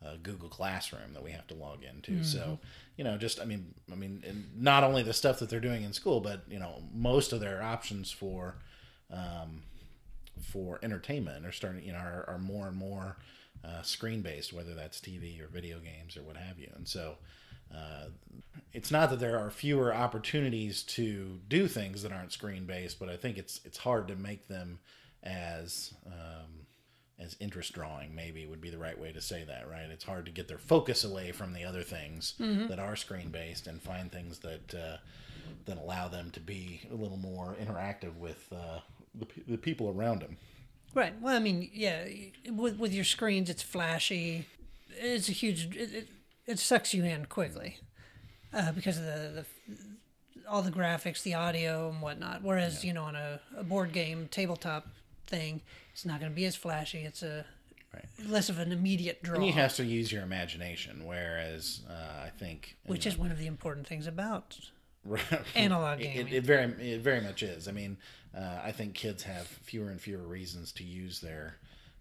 a 0.06 0.16
Google 0.18 0.48
Classroom 0.48 1.12
that 1.14 1.22
we 1.22 1.32
have 1.32 1.46
to 1.48 1.54
log 1.54 1.78
into. 1.82 2.22
So 2.24 2.58
you 2.96 3.04
know, 3.04 3.16
just 3.16 3.40
I 3.40 3.44
mean, 3.44 3.74
I 3.90 3.94
mean, 3.94 4.22
not 4.56 4.84
only 4.84 5.02
the 5.02 5.12
stuff 5.12 5.38
that 5.40 5.48
they're 5.50 5.60
doing 5.60 5.82
in 5.82 5.92
school, 5.92 6.20
but 6.20 6.42
you 6.48 6.58
know, 6.58 6.82
most 6.94 7.32
of 7.32 7.40
their 7.40 7.62
options 7.62 8.10
for 8.10 8.56
um, 9.12 9.62
for 10.40 10.78
entertainment 10.82 11.46
are 11.46 11.52
starting, 11.52 11.84
you 11.84 11.92
know, 11.92 11.98
are, 11.98 12.24
are 12.28 12.38
more 12.38 12.66
and 12.68 12.76
more 12.76 13.16
uh, 13.64 13.82
screen 13.82 14.22
based, 14.22 14.52
whether 14.52 14.74
that's 14.74 15.00
TV 15.00 15.42
or 15.42 15.48
video 15.48 15.78
games 15.78 16.16
or 16.16 16.22
what 16.22 16.36
have 16.36 16.58
you. 16.58 16.68
And 16.76 16.86
so, 16.86 17.16
uh, 17.74 18.06
it's 18.72 18.90
not 18.90 19.10
that 19.10 19.20
there 19.20 19.38
are 19.38 19.50
fewer 19.50 19.94
opportunities 19.94 20.82
to 20.82 21.40
do 21.48 21.66
things 21.66 22.02
that 22.02 22.12
aren't 22.12 22.32
screen 22.32 22.66
based, 22.66 22.98
but 22.98 23.08
I 23.08 23.16
think 23.16 23.38
it's 23.38 23.60
it's 23.64 23.78
hard 23.78 24.08
to 24.08 24.16
make 24.16 24.48
them 24.48 24.80
as 25.22 25.94
um, 26.06 26.66
as 27.18 27.36
interest 27.40 27.72
drawing. 27.72 28.14
Maybe 28.14 28.46
would 28.46 28.60
be 28.60 28.70
the 28.70 28.78
right 28.78 28.98
way 28.98 29.12
to 29.12 29.20
say 29.20 29.44
that. 29.44 29.68
Right? 29.70 29.88
It's 29.90 30.04
hard 30.04 30.26
to 30.26 30.32
get 30.32 30.46
their 30.46 30.58
focus 30.58 31.04
away 31.04 31.32
from 31.32 31.54
the 31.54 31.64
other 31.64 31.82
things 31.82 32.34
that 32.68 32.78
are 32.78 32.96
screen 32.96 33.30
based 33.30 33.66
and 33.66 33.82
find 33.82 34.12
things 34.12 34.40
that 34.40 34.74
uh, 34.74 34.96
that 35.64 35.78
allow 35.78 36.08
them 36.08 36.30
to 36.32 36.40
be 36.40 36.82
a 36.90 36.94
little 36.94 37.16
more 37.16 37.56
interactive 37.60 38.14
with 38.16 38.46
uh, 38.52 38.80
the, 39.14 39.26
the 39.48 39.58
people 39.58 39.88
around 39.88 40.20
them. 40.20 40.36
Right. 40.94 41.12
Well, 41.20 41.34
I 41.34 41.40
mean, 41.40 41.70
yeah, 41.72 42.04
with 42.50 42.78
with 42.78 42.92
your 42.92 43.04
screens, 43.04 43.50
it's 43.50 43.62
flashy. 43.62 44.46
It's 44.98 45.28
a 45.28 45.32
huge. 45.32 45.76
It, 45.76 45.94
it, 45.94 46.08
it 46.46 46.58
sucks 46.58 46.94
you 46.94 47.04
in 47.04 47.26
quickly 47.26 47.78
uh, 48.52 48.72
because 48.72 48.98
of 48.98 49.04
the, 49.04 49.44
the 49.68 49.76
all 50.48 50.62
the 50.62 50.70
graphics, 50.70 51.22
the 51.22 51.34
audio, 51.34 51.88
and 51.88 52.00
whatnot. 52.00 52.42
Whereas 52.42 52.84
you 52.84 52.92
know, 52.92 53.04
on 53.04 53.16
a, 53.16 53.40
a 53.56 53.64
board 53.64 53.92
game 53.92 54.28
tabletop 54.30 54.86
thing, 55.26 55.60
it's 55.92 56.04
not 56.04 56.20
going 56.20 56.30
to 56.30 56.36
be 56.36 56.44
as 56.44 56.56
flashy. 56.56 57.00
It's 57.00 57.22
a 57.22 57.44
less 58.26 58.48
of 58.48 58.58
an 58.58 58.72
immediate 58.72 59.22
draw, 59.22 59.36
And 59.36 59.46
you 59.46 59.52
have 59.52 59.74
to 59.76 59.84
use 59.84 60.10
your 60.12 60.22
imagination, 60.22 61.04
whereas 61.04 61.80
uh, 61.88 62.24
I 62.24 62.30
think 62.38 62.76
which 62.86 63.06
is 63.06 63.16
one 63.16 63.30
of 63.30 63.38
the 63.38 63.46
important 63.46 63.86
things 63.86 64.06
about. 64.06 64.58
Right. 65.04 65.22
Analog 65.54 66.00
gaming. 66.00 66.28
It, 66.28 66.32
it 66.34 66.44
very 66.44 66.64
it 66.92 67.00
very 67.00 67.20
much 67.20 67.42
is. 67.42 67.68
I 67.68 67.72
mean, 67.72 67.96
uh, 68.36 68.60
I 68.64 68.72
think 68.72 68.94
kids 68.94 69.22
have 69.22 69.46
fewer 69.46 69.90
and 69.90 70.00
fewer 70.00 70.26
reasons 70.26 70.72
to 70.72 70.84
use 70.84 71.20
their 71.20 71.56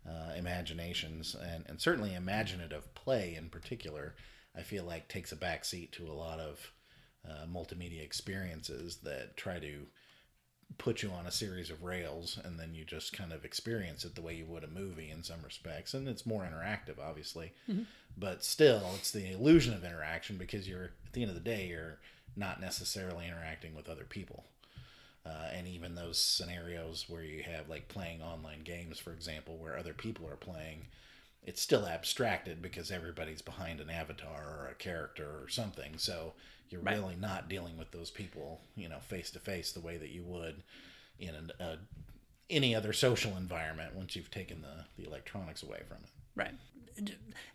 uh, 0.08 0.34
imaginations, 0.36 1.36
and, 1.36 1.66
and 1.68 1.80
certainly 1.80 2.14
imaginative 2.16 2.94
play 2.96 3.36
in 3.36 3.50
particular. 3.50 4.16
I 4.58 4.62
feel 4.62 4.84
like 4.84 5.08
takes 5.08 5.32
a 5.32 5.36
back 5.36 5.66
seat 5.66 5.92
to 5.94 6.08
a 6.08 6.14
lot 6.14 6.40
of 6.40 6.72
uh, 7.28 7.46
multimedia 7.52 8.04
experiences 8.04 8.98
that 9.04 9.36
try 9.36 9.60
to 9.60 9.88
put 10.78 11.04
you 11.04 11.10
on 11.12 11.26
a 11.26 11.32
series 11.32 11.70
of 11.70 11.84
rails 11.84 12.40
and 12.44 12.60
then 12.60 12.74
you 12.74 12.84
just 12.84 13.14
kind 13.14 13.32
of 13.32 13.46
experience 13.46 14.04
it 14.04 14.16
the 14.16 14.22
way 14.22 14.36
you 14.36 14.46
would 14.46 14.64
a 14.64 14.68
movie 14.68 15.10
in 15.10 15.24
some 15.24 15.42
respects. 15.44 15.94
And 15.94 16.08
it's 16.08 16.26
more 16.26 16.44
interactive 16.44 17.00
obviously. 17.02 17.54
But 18.18 18.44
still 18.44 18.92
it's 18.96 19.12
the 19.12 19.32
illusion 19.32 19.74
of 19.74 19.84
interaction 19.84 20.38
because 20.38 20.68
you're 20.68 20.86
at 20.86 21.14
the 21.14 21.22
end 21.22 21.30
of 21.30 21.36
the 21.36 21.42
day 21.42 21.68
you're 21.68 22.00
not 22.36 22.60
necessarily 22.62 23.28
interacting 23.28 23.76
with 23.76 23.90
other 23.90 24.04
people. 24.04 24.44
Uh, 25.26 25.50
and 25.54 25.68
even 25.68 25.96
those 25.96 26.20
scenarios 26.20 27.06
where 27.08 27.24
you 27.24 27.42
have 27.44 27.68
like 27.70 27.88
playing 27.88 28.22
online 28.22 28.64
games 28.64 29.00
for 29.00 29.12
example 29.12 29.58
where 29.58 29.78
other 29.78 29.94
people 29.94 30.28
are 30.28 30.36
playing 30.36 30.86
it's 31.46 31.62
still 31.62 31.88
abstracted 31.88 32.62
because 32.62 32.92
everybody's 32.92 33.42
behind 33.42 33.80
an 33.80 33.90
avatar 33.90 34.60
or 34.60 34.68
a 34.70 34.76
character 34.76 35.28
or 35.42 35.48
something 35.48 35.94
so 35.98 36.34
you're 36.70 36.82
really 36.82 37.16
not 37.16 37.48
dealing 37.48 37.78
with 37.78 37.92
those 37.92 38.12
people 38.12 38.60
you 38.76 38.90
know 38.90 39.00
face 39.00 39.32
to 39.32 39.40
face 39.40 39.72
the 39.72 39.80
way 39.80 39.96
that 39.98 40.10
you 40.10 40.24
would 40.24 40.64
in 41.20 41.34
an, 41.36 41.52
a, 41.60 41.78
any 42.50 42.76
other 42.76 42.92
social 42.92 43.38
environment 43.38 43.96
once 43.96 44.16
you've 44.16 44.32
taken 44.32 44.62
the, 44.62 45.02
the 45.02 45.08
electronics 45.08 45.64
away 45.64 45.82
from 45.88 45.98
it 46.04 46.10
Right. 46.36 46.54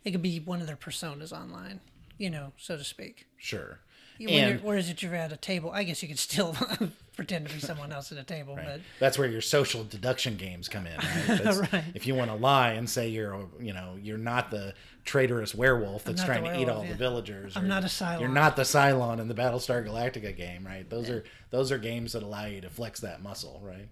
It 0.03 0.11
could 0.11 0.21
be 0.21 0.39
one 0.39 0.61
of 0.61 0.67
their 0.67 0.75
personas 0.75 1.31
online, 1.31 1.79
you 2.17 2.29
know, 2.29 2.51
so 2.57 2.77
to 2.77 2.83
speak. 2.83 3.27
sure 3.37 3.79
And 4.29 4.61
whereas 4.61 4.89
if 4.89 5.01
you're 5.03 5.15
at 5.15 5.31
a 5.31 5.37
table, 5.37 5.71
I 5.71 5.83
guess 5.83 6.01
you 6.01 6.07
could 6.07 6.19
still 6.19 6.55
pretend 7.15 7.47
to 7.47 7.53
be 7.53 7.59
someone 7.59 7.91
else 7.91 8.11
at 8.11 8.17
a 8.17 8.23
table, 8.23 8.55
but 8.55 8.81
that's 8.99 9.17
where 9.17 9.27
your 9.27 9.41
social 9.41 9.83
deduction 9.83 10.37
games 10.37 10.67
come 10.69 10.87
in 10.87 10.97
right, 10.97 11.71
Right. 11.73 11.83
if 11.93 12.07
you 12.07 12.15
want 12.15 12.31
to 12.31 12.35
lie 12.35 12.71
and 12.71 12.89
say 12.89 13.09
you're 13.09 13.47
you 13.59 13.73
know 13.73 13.97
you're 14.01 14.17
not 14.17 14.49
the 14.51 14.73
traitorous 15.03 15.53
werewolf 15.53 16.03
that's 16.03 16.23
trying 16.23 16.43
to 16.45 16.59
eat 16.59 16.69
all 16.69 16.83
yeah. 16.83 16.91
the 16.91 16.95
villagers 16.95 17.57
I'm 17.57 17.67
not 17.67 17.83
a 17.83 17.87
Cylon. 17.87 18.19
you're 18.21 18.29
not 18.29 18.55
the 18.55 18.61
Cylon 18.63 19.19
in 19.19 19.27
the 19.27 19.33
Battlestar 19.33 19.85
Galactica 19.85 20.35
game 20.35 20.65
right 20.65 20.87
those 20.89 21.09
are 21.09 21.23
those 21.49 21.71
are 21.71 21.77
games 21.77 22.13
that 22.13 22.23
allow 22.23 22.45
you 22.45 22.61
to 22.61 22.69
flex 22.69 22.99
that 23.01 23.21
muscle 23.21 23.61
right 23.63 23.89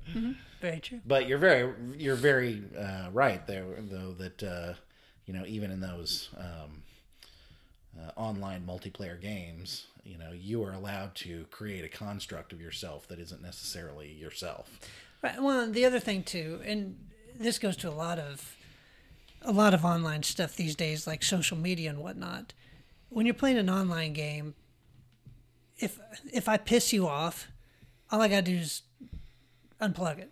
very 0.62 0.80
true. 0.80 1.00
but 1.06 1.28
you're 1.28 1.38
very 1.40 1.74
you're 1.98 2.16
very 2.16 2.64
uh, 2.78 3.08
right 3.12 3.46
there 3.48 3.66
though 3.80 4.14
that 4.14 4.44
uh, 4.44 4.74
you 5.26 5.34
know 5.34 5.44
even 5.48 5.72
in 5.72 5.80
those 5.82 6.30
um, 6.38 6.84
uh, 8.00 8.12
online 8.16 8.64
multiplayer 8.68 9.20
games 9.20 9.88
you 10.10 10.18
know 10.18 10.32
you 10.32 10.64
are 10.64 10.74
allowed 10.74 11.14
to 11.14 11.46
create 11.52 11.86
a 11.86 11.90
construct 11.90 12.52
of 12.52 12.60
yourself 12.60 13.08
that 13.08 13.20
isn't 13.20 13.42
necessarily 13.42 14.12
yourself 14.12 14.80
Right. 15.22 15.42
Well, 15.42 15.70
the 15.70 15.86
other 15.86 16.00
thing 16.00 16.24
too, 16.24 16.62
and 16.66 16.98
this 17.38 17.60
goes 17.60 17.76
to 17.78 17.90
a 17.90 17.92
lot 17.92 18.20
of 18.20 18.56
a 19.42 19.52
lot 19.52 19.74
of 19.74 19.86
online 19.86 20.24
stuff 20.24 20.56
these 20.56 20.76
days, 20.76 21.08
like 21.08 21.24
social 21.24 21.58
media 21.58 21.90
and 21.90 22.00
whatnot. 22.00 22.54
When 23.10 23.26
you're 23.26 23.36
playing 23.36 23.58
an 23.58 23.70
online 23.70 24.14
game, 24.14 24.56
if 25.78 26.00
if 26.32 26.48
I 26.48 26.58
piss 26.58 26.94
you 26.94 27.08
off, 27.08 27.48
all 28.12 28.22
I 28.22 28.28
gotta 28.28 28.44
do 28.44 28.56
is 28.56 28.84
unplug 29.82 30.20
it, 30.20 30.32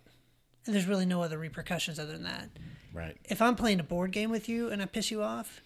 and 0.64 0.74
there's 0.74 0.86
really 0.86 1.06
no 1.06 1.22
other 1.22 1.38
repercussions 1.38 1.98
other 1.98 2.12
than 2.12 2.24
that. 2.24 2.48
right 2.94 3.16
If 3.24 3.42
I'm 3.42 3.56
playing 3.56 3.80
a 3.80 3.84
board 3.84 4.10
game 4.10 4.30
with 4.30 4.48
you 4.48 4.70
and 4.70 4.80
I 4.80 4.86
piss 4.86 5.10
you 5.10 5.22
off, 5.22 5.60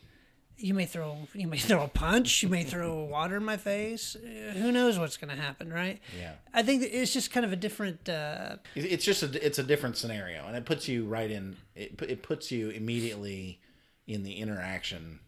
you 0.62 0.75
may 0.75 0.87
throw 0.87 1.16
you 1.35 1.48
may 1.48 1.59
throw 1.68 1.83
a 1.83 1.88
punch, 1.88 2.42
you 2.42 2.48
may 2.48 2.64
throw 2.64 3.05
water 3.05 3.37
in 3.37 3.44
my 3.44 3.57
face. 3.57 4.16
Who 4.55 4.72
knows 4.72 4.98
what's 4.98 5.16
gonna 5.16 5.37
happen, 5.37 5.72
right? 5.72 6.01
Yeah. 6.18 6.33
I 6.55 6.62
think 6.62 6.83
it's 6.83 7.12
just 7.12 7.31
kind 7.31 7.44
of 7.44 7.53
a 7.53 7.57
different. 7.57 8.09
Uh, 8.09 8.57
it's 8.75 9.05
just 9.05 9.22
a 9.22 9.44
it's 9.44 9.59
a 9.59 9.62
different 9.62 9.96
scenario 9.96 10.46
and 10.46 10.57
it 10.57 10.64
puts 10.64 10.88
you 10.88 11.05
right 11.05 11.31
in 11.31 11.57
it, 11.75 12.01
it 12.03 12.22
puts 12.22 12.51
you 12.51 12.70
immediately 12.70 13.61
in 14.07 14.22
the 14.22 14.35
interaction 14.35 15.20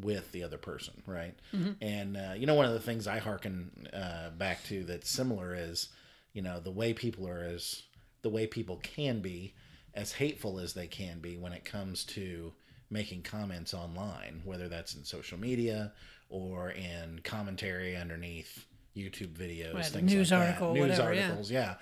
with 0.00 0.32
the 0.32 0.42
other 0.42 0.56
person 0.56 1.02
right 1.06 1.34
and 1.82 2.16
uh, 2.16 2.32
you 2.34 2.46
know 2.46 2.54
one 2.54 2.64
of 2.64 2.72
the 2.72 2.80
things 2.80 3.06
i 3.06 3.18
hearken 3.18 3.86
uh, 3.92 4.30
back 4.30 4.64
to 4.64 4.84
that's 4.84 5.10
similar 5.10 5.54
is 5.54 5.88
you 6.32 6.40
know 6.40 6.58
the 6.60 6.70
way 6.70 6.94
people 6.94 7.28
are 7.28 7.44
as 7.44 7.82
the 8.22 8.30
way 8.30 8.46
people 8.46 8.78
can 8.78 9.20
be 9.20 9.52
as 9.94 10.12
hateful 10.12 10.58
as 10.58 10.72
they 10.72 10.86
can 10.86 11.18
be 11.18 11.36
when 11.36 11.52
it 11.52 11.64
comes 11.64 12.04
to 12.04 12.52
making 12.92 13.22
comments 13.22 13.72
online 13.74 14.42
whether 14.44 14.68
that's 14.68 14.94
in 14.94 15.02
social 15.04 15.38
media 15.38 15.92
or 16.28 16.70
in 16.70 17.20
commentary 17.24 17.96
underneath 17.96 18.66
youtube 18.96 19.32
videos 19.34 19.74
Right, 19.74 19.86
things 19.86 20.12
news 20.12 20.30
like 20.30 20.58
that. 20.58 20.72
news 20.72 20.80
whatever, 20.98 21.14
yeah. 21.14 21.22
articles 21.24 21.50
yeah 21.50 21.74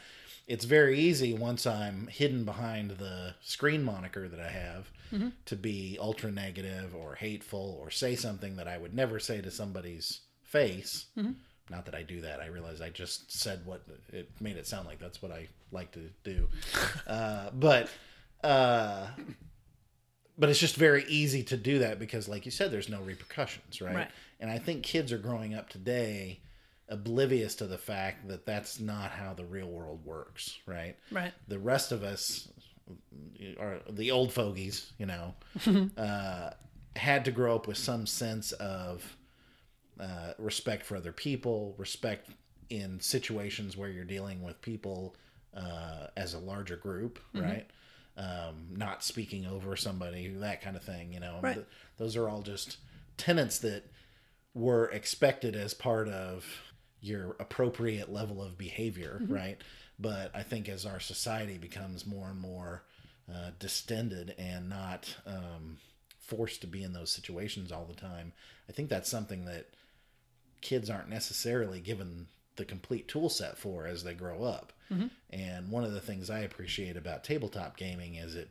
it's 0.47 0.65
very 0.65 0.99
easy 0.99 1.33
once 1.33 1.65
I'm 1.65 2.09
hidden 2.09 2.45
behind 2.45 2.93
the 2.93 3.35
screen 3.41 3.83
moniker 3.85 4.29
that 4.29 4.41
I 4.41 4.49
have 4.51 4.91
Mm-hmm. 5.13 5.31
to 5.47 5.57
be 5.57 5.99
ultra 6.01 6.31
negative 6.31 6.95
or 6.95 7.17
hateful 7.17 7.77
or 7.81 7.91
say 7.91 8.15
something 8.15 8.55
that 8.57 8.69
I 8.69 8.79
would 8.79 8.95
never 8.95 9.19
say 9.19 9.41
to 9.41 9.51
somebody's 9.51 10.21
face. 10.45 11.07
Mm-hmm. 11.19 11.33
Not 11.69 11.85
that 11.87 11.97
I 11.97 12.03
do 12.05 12.21
that. 12.21 12.39
I 12.39 12.47
realize 12.47 12.81
I 12.81 12.91
just 12.91 13.33
said 13.33 13.67
what 13.67 13.83
it 14.13 14.31
made 14.41 14.57
it 14.57 14.69
sound 14.69 14.87
like 14.87 15.01
that's 15.01 15.21
what 15.21 15.33
I 15.33 15.49
like 15.73 15.91
to 15.93 16.11
do. 16.23 16.47
uh, 17.09 17.51
but 17.53 17.91
uh, 18.45 19.09
but 20.41 20.49
it's 20.49 20.59
just 20.59 20.77
very 20.77 21.05
easy 21.07 21.43
to 21.45 21.57
do 21.57 21.81
that 21.81 21.99
because, 21.99 22.29
like 22.29 22.47
you 22.47 22.51
said, 22.51 22.73
there's 22.73 22.89
no 22.89 23.01
repercussions, 23.03 23.83
right? 23.83 23.95
Right. 23.95 24.11
And 24.41 24.51
I 24.51 24.59
think 24.59 24.83
kids 24.83 25.13
are 25.13 25.19
growing 25.19 25.55
up 25.55 25.69
today 25.69 26.41
oblivious 26.89 27.55
to 27.57 27.67
the 27.67 27.79
fact 27.79 28.27
that 28.29 28.47
that's 28.47 28.81
not 28.81 29.11
how 29.11 29.35
the 29.35 29.45
real 29.45 29.69
world 29.69 30.05
works, 30.05 30.59
right? 30.67 30.97
right. 31.13 31.33
The 31.47 31.59
rest 31.59 31.93
of 31.93 32.03
us, 32.03 32.49
are 33.61 33.81
the 33.89 34.11
old 34.11 34.33
fogies, 34.33 34.93
you 34.99 35.07
know, 35.07 35.35
uh, 35.97 36.51
had 36.97 37.25
to 37.27 37.31
grow 37.31 37.55
up 37.55 37.69
with 37.69 37.77
some 37.77 38.07
sense 38.07 38.53
of 38.53 39.17
uh, 40.01 40.33
respect 40.39 40.87
for 40.87 40.97
other 40.97 41.13
people, 41.13 41.75
respect 41.77 42.31
in 42.71 42.99
situations 42.99 43.77
where 43.77 43.91
you're 43.91 44.05
dealing 44.05 44.43
with 44.43 44.61
people 44.63 45.15
uh, 45.55 46.07
as 46.17 46.33
a 46.35 46.39
larger 46.39 46.77
group, 46.77 47.19
right? 47.35 47.67
Um, 48.17 48.69
not 48.73 49.03
speaking 49.03 49.47
over 49.47 49.77
somebody, 49.77 50.29
that 50.29 50.61
kind 50.61 50.77
of 50.77 50.83
thing, 50.83 51.13
you 51.15 51.21
know. 51.21 51.39
Right. 51.43 51.55
Th- 51.55 51.67
those 51.97 52.17
are 52.17 52.29
all 52.29 52.43
just 52.43 52.77
tenets 53.17 53.59
that 53.61 53.85
were 54.53 54.91
expected 54.91 55.57
as 55.57 55.73
part 55.73 56.09
of 56.09 56.45
your 57.01 57.37
appropriate 57.41 58.13
level 58.13 58.43
of 58.43 58.59
behavior, 58.59 59.23
right? 59.27 59.57
But 59.99 60.31
I 60.35 60.43
think 60.43 60.69
as 60.69 60.85
our 60.85 61.01
society 61.01 61.57
becomes 61.57 62.05
more 62.07 62.29
and 62.29 62.41
more 62.41 62.85
uh, 63.33 63.51
distended 63.59 64.35
and 64.39 64.69
not 64.69 65.17
um, 65.27 65.79
forced 66.19 66.61
to 66.63 66.67
be 66.67 66.83
in 66.83 66.93
those 66.93 67.11
situations 67.13 67.73
all 67.73 67.85
the 67.87 67.95
time. 67.95 68.33
I 68.69 68.73
think 68.73 68.89
that's 68.91 69.11
something 69.11 69.45
that 69.47 69.69
kids 70.61 70.91
aren't 70.91 71.09
necessarily 71.09 71.81
given 71.81 72.27
the 72.61 72.65
complete 72.67 73.09
tool 73.09 73.31
set 73.31 73.59
for 73.59 73.87
as 73.87 74.05
they 74.05 74.15
grow 74.15 74.45
up. 74.45 74.73
Mm-hmm. 74.93 75.07
And 75.31 75.71
one 75.71 75.83
of 75.83 75.93
the 75.93 76.01
things 76.01 76.29
I 76.31 76.41
appreciate 76.41 76.97
about 76.97 77.25
tabletop 77.25 77.77
gaming 77.77 78.17
is 78.17 78.35
it 78.37 78.51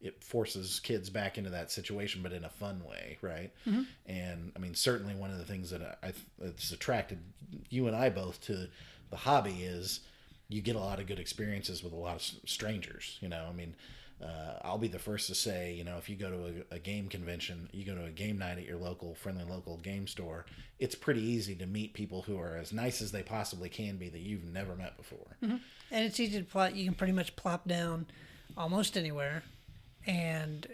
it 0.00 0.22
forces 0.22 0.80
kids 0.80 1.08
back 1.08 1.38
into 1.38 1.48
that 1.48 1.70
situation, 1.70 2.20
but 2.22 2.32
in 2.32 2.44
a 2.44 2.50
fun 2.50 2.82
way, 2.84 3.16
right? 3.22 3.50
Mm-hmm. 3.66 3.82
And 4.04 4.52
I 4.54 4.58
mean, 4.58 4.74
certainly 4.74 5.14
one 5.14 5.30
of 5.30 5.38
the 5.38 5.44
things 5.44 5.70
that 5.70 5.98
I 6.02 6.12
that's 6.38 6.72
attracted 6.72 7.20
you 7.70 7.86
and 7.86 7.96
I 7.96 8.10
both 8.10 8.40
to 8.42 8.68
the 9.10 9.16
hobby 9.16 9.62
is 9.62 10.00
you 10.48 10.60
get 10.62 10.76
a 10.76 10.80
lot 10.80 11.00
of 11.00 11.06
good 11.06 11.18
experiences 11.18 11.82
with 11.82 11.92
a 11.92 11.96
lot 11.96 12.16
of 12.16 12.22
strangers. 12.48 13.18
You 13.20 13.28
know, 13.28 13.46
I 13.48 13.52
mean, 13.52 13.74
uh, 14.22 14.58
I'll 14.62 14.78
be 14.78 14.88
the 14.88 14.98
first 14.98 15.26
to 15.28 15.34
say, 15.34 15.74
you 15.74 15.84
know, 15.84 15.96
if 15.98 16.08
you 16.08 16.16
go 16.16 16.30
to 16.30 16.64
a, 16.70 16.76
a 16.76 16.78
game 16.78 17.08
convention, 17.08 17.68
you 17.72 17.84
go 17.84 17.94
to 17.94 18.04
a 18.04 18.10
game 18.10 18.38
night 18.38 18.58
at 18.58 18.64
your 18.64 18.78
local 18.78 19.14
friendly 19.14 19.44
local 19.44 19.76
game 19.78 20.06
store, 20.06 20.46
it's 20.78 20.94
pretty 20.94 21.22
easy 21.22 21.54
to 21.56 21.66
meet 21.66 21.94
people 21.94 22.22
who 22.22 22.38
are 22.38 22.56
as 22.56 22.72
nice 22.72 23.02
as 23.02 23.10
they 23.12 23.22
possibly 23.22 23.68
can 23.68 23.96
be 23.96 24.08
that 24.08 24.20
you've 24.20 24.44
never 24.44 24.76
met 24.76 24.96
before. 24.96 25.36
And 25.42 25.60
it's 26.04 26.18
easy 26.20 26.38
to 26.38 26.44
plot. 26.44 26.74
You 26.74 26.84
can 26.84 26.94
pretty 26.94 27.12
much 27.12 27.36
plop 27.36 27.66
down 27.66 28.06
almost 28.56 28.96
anywhere 28.96 29.42
and 30.06 30.66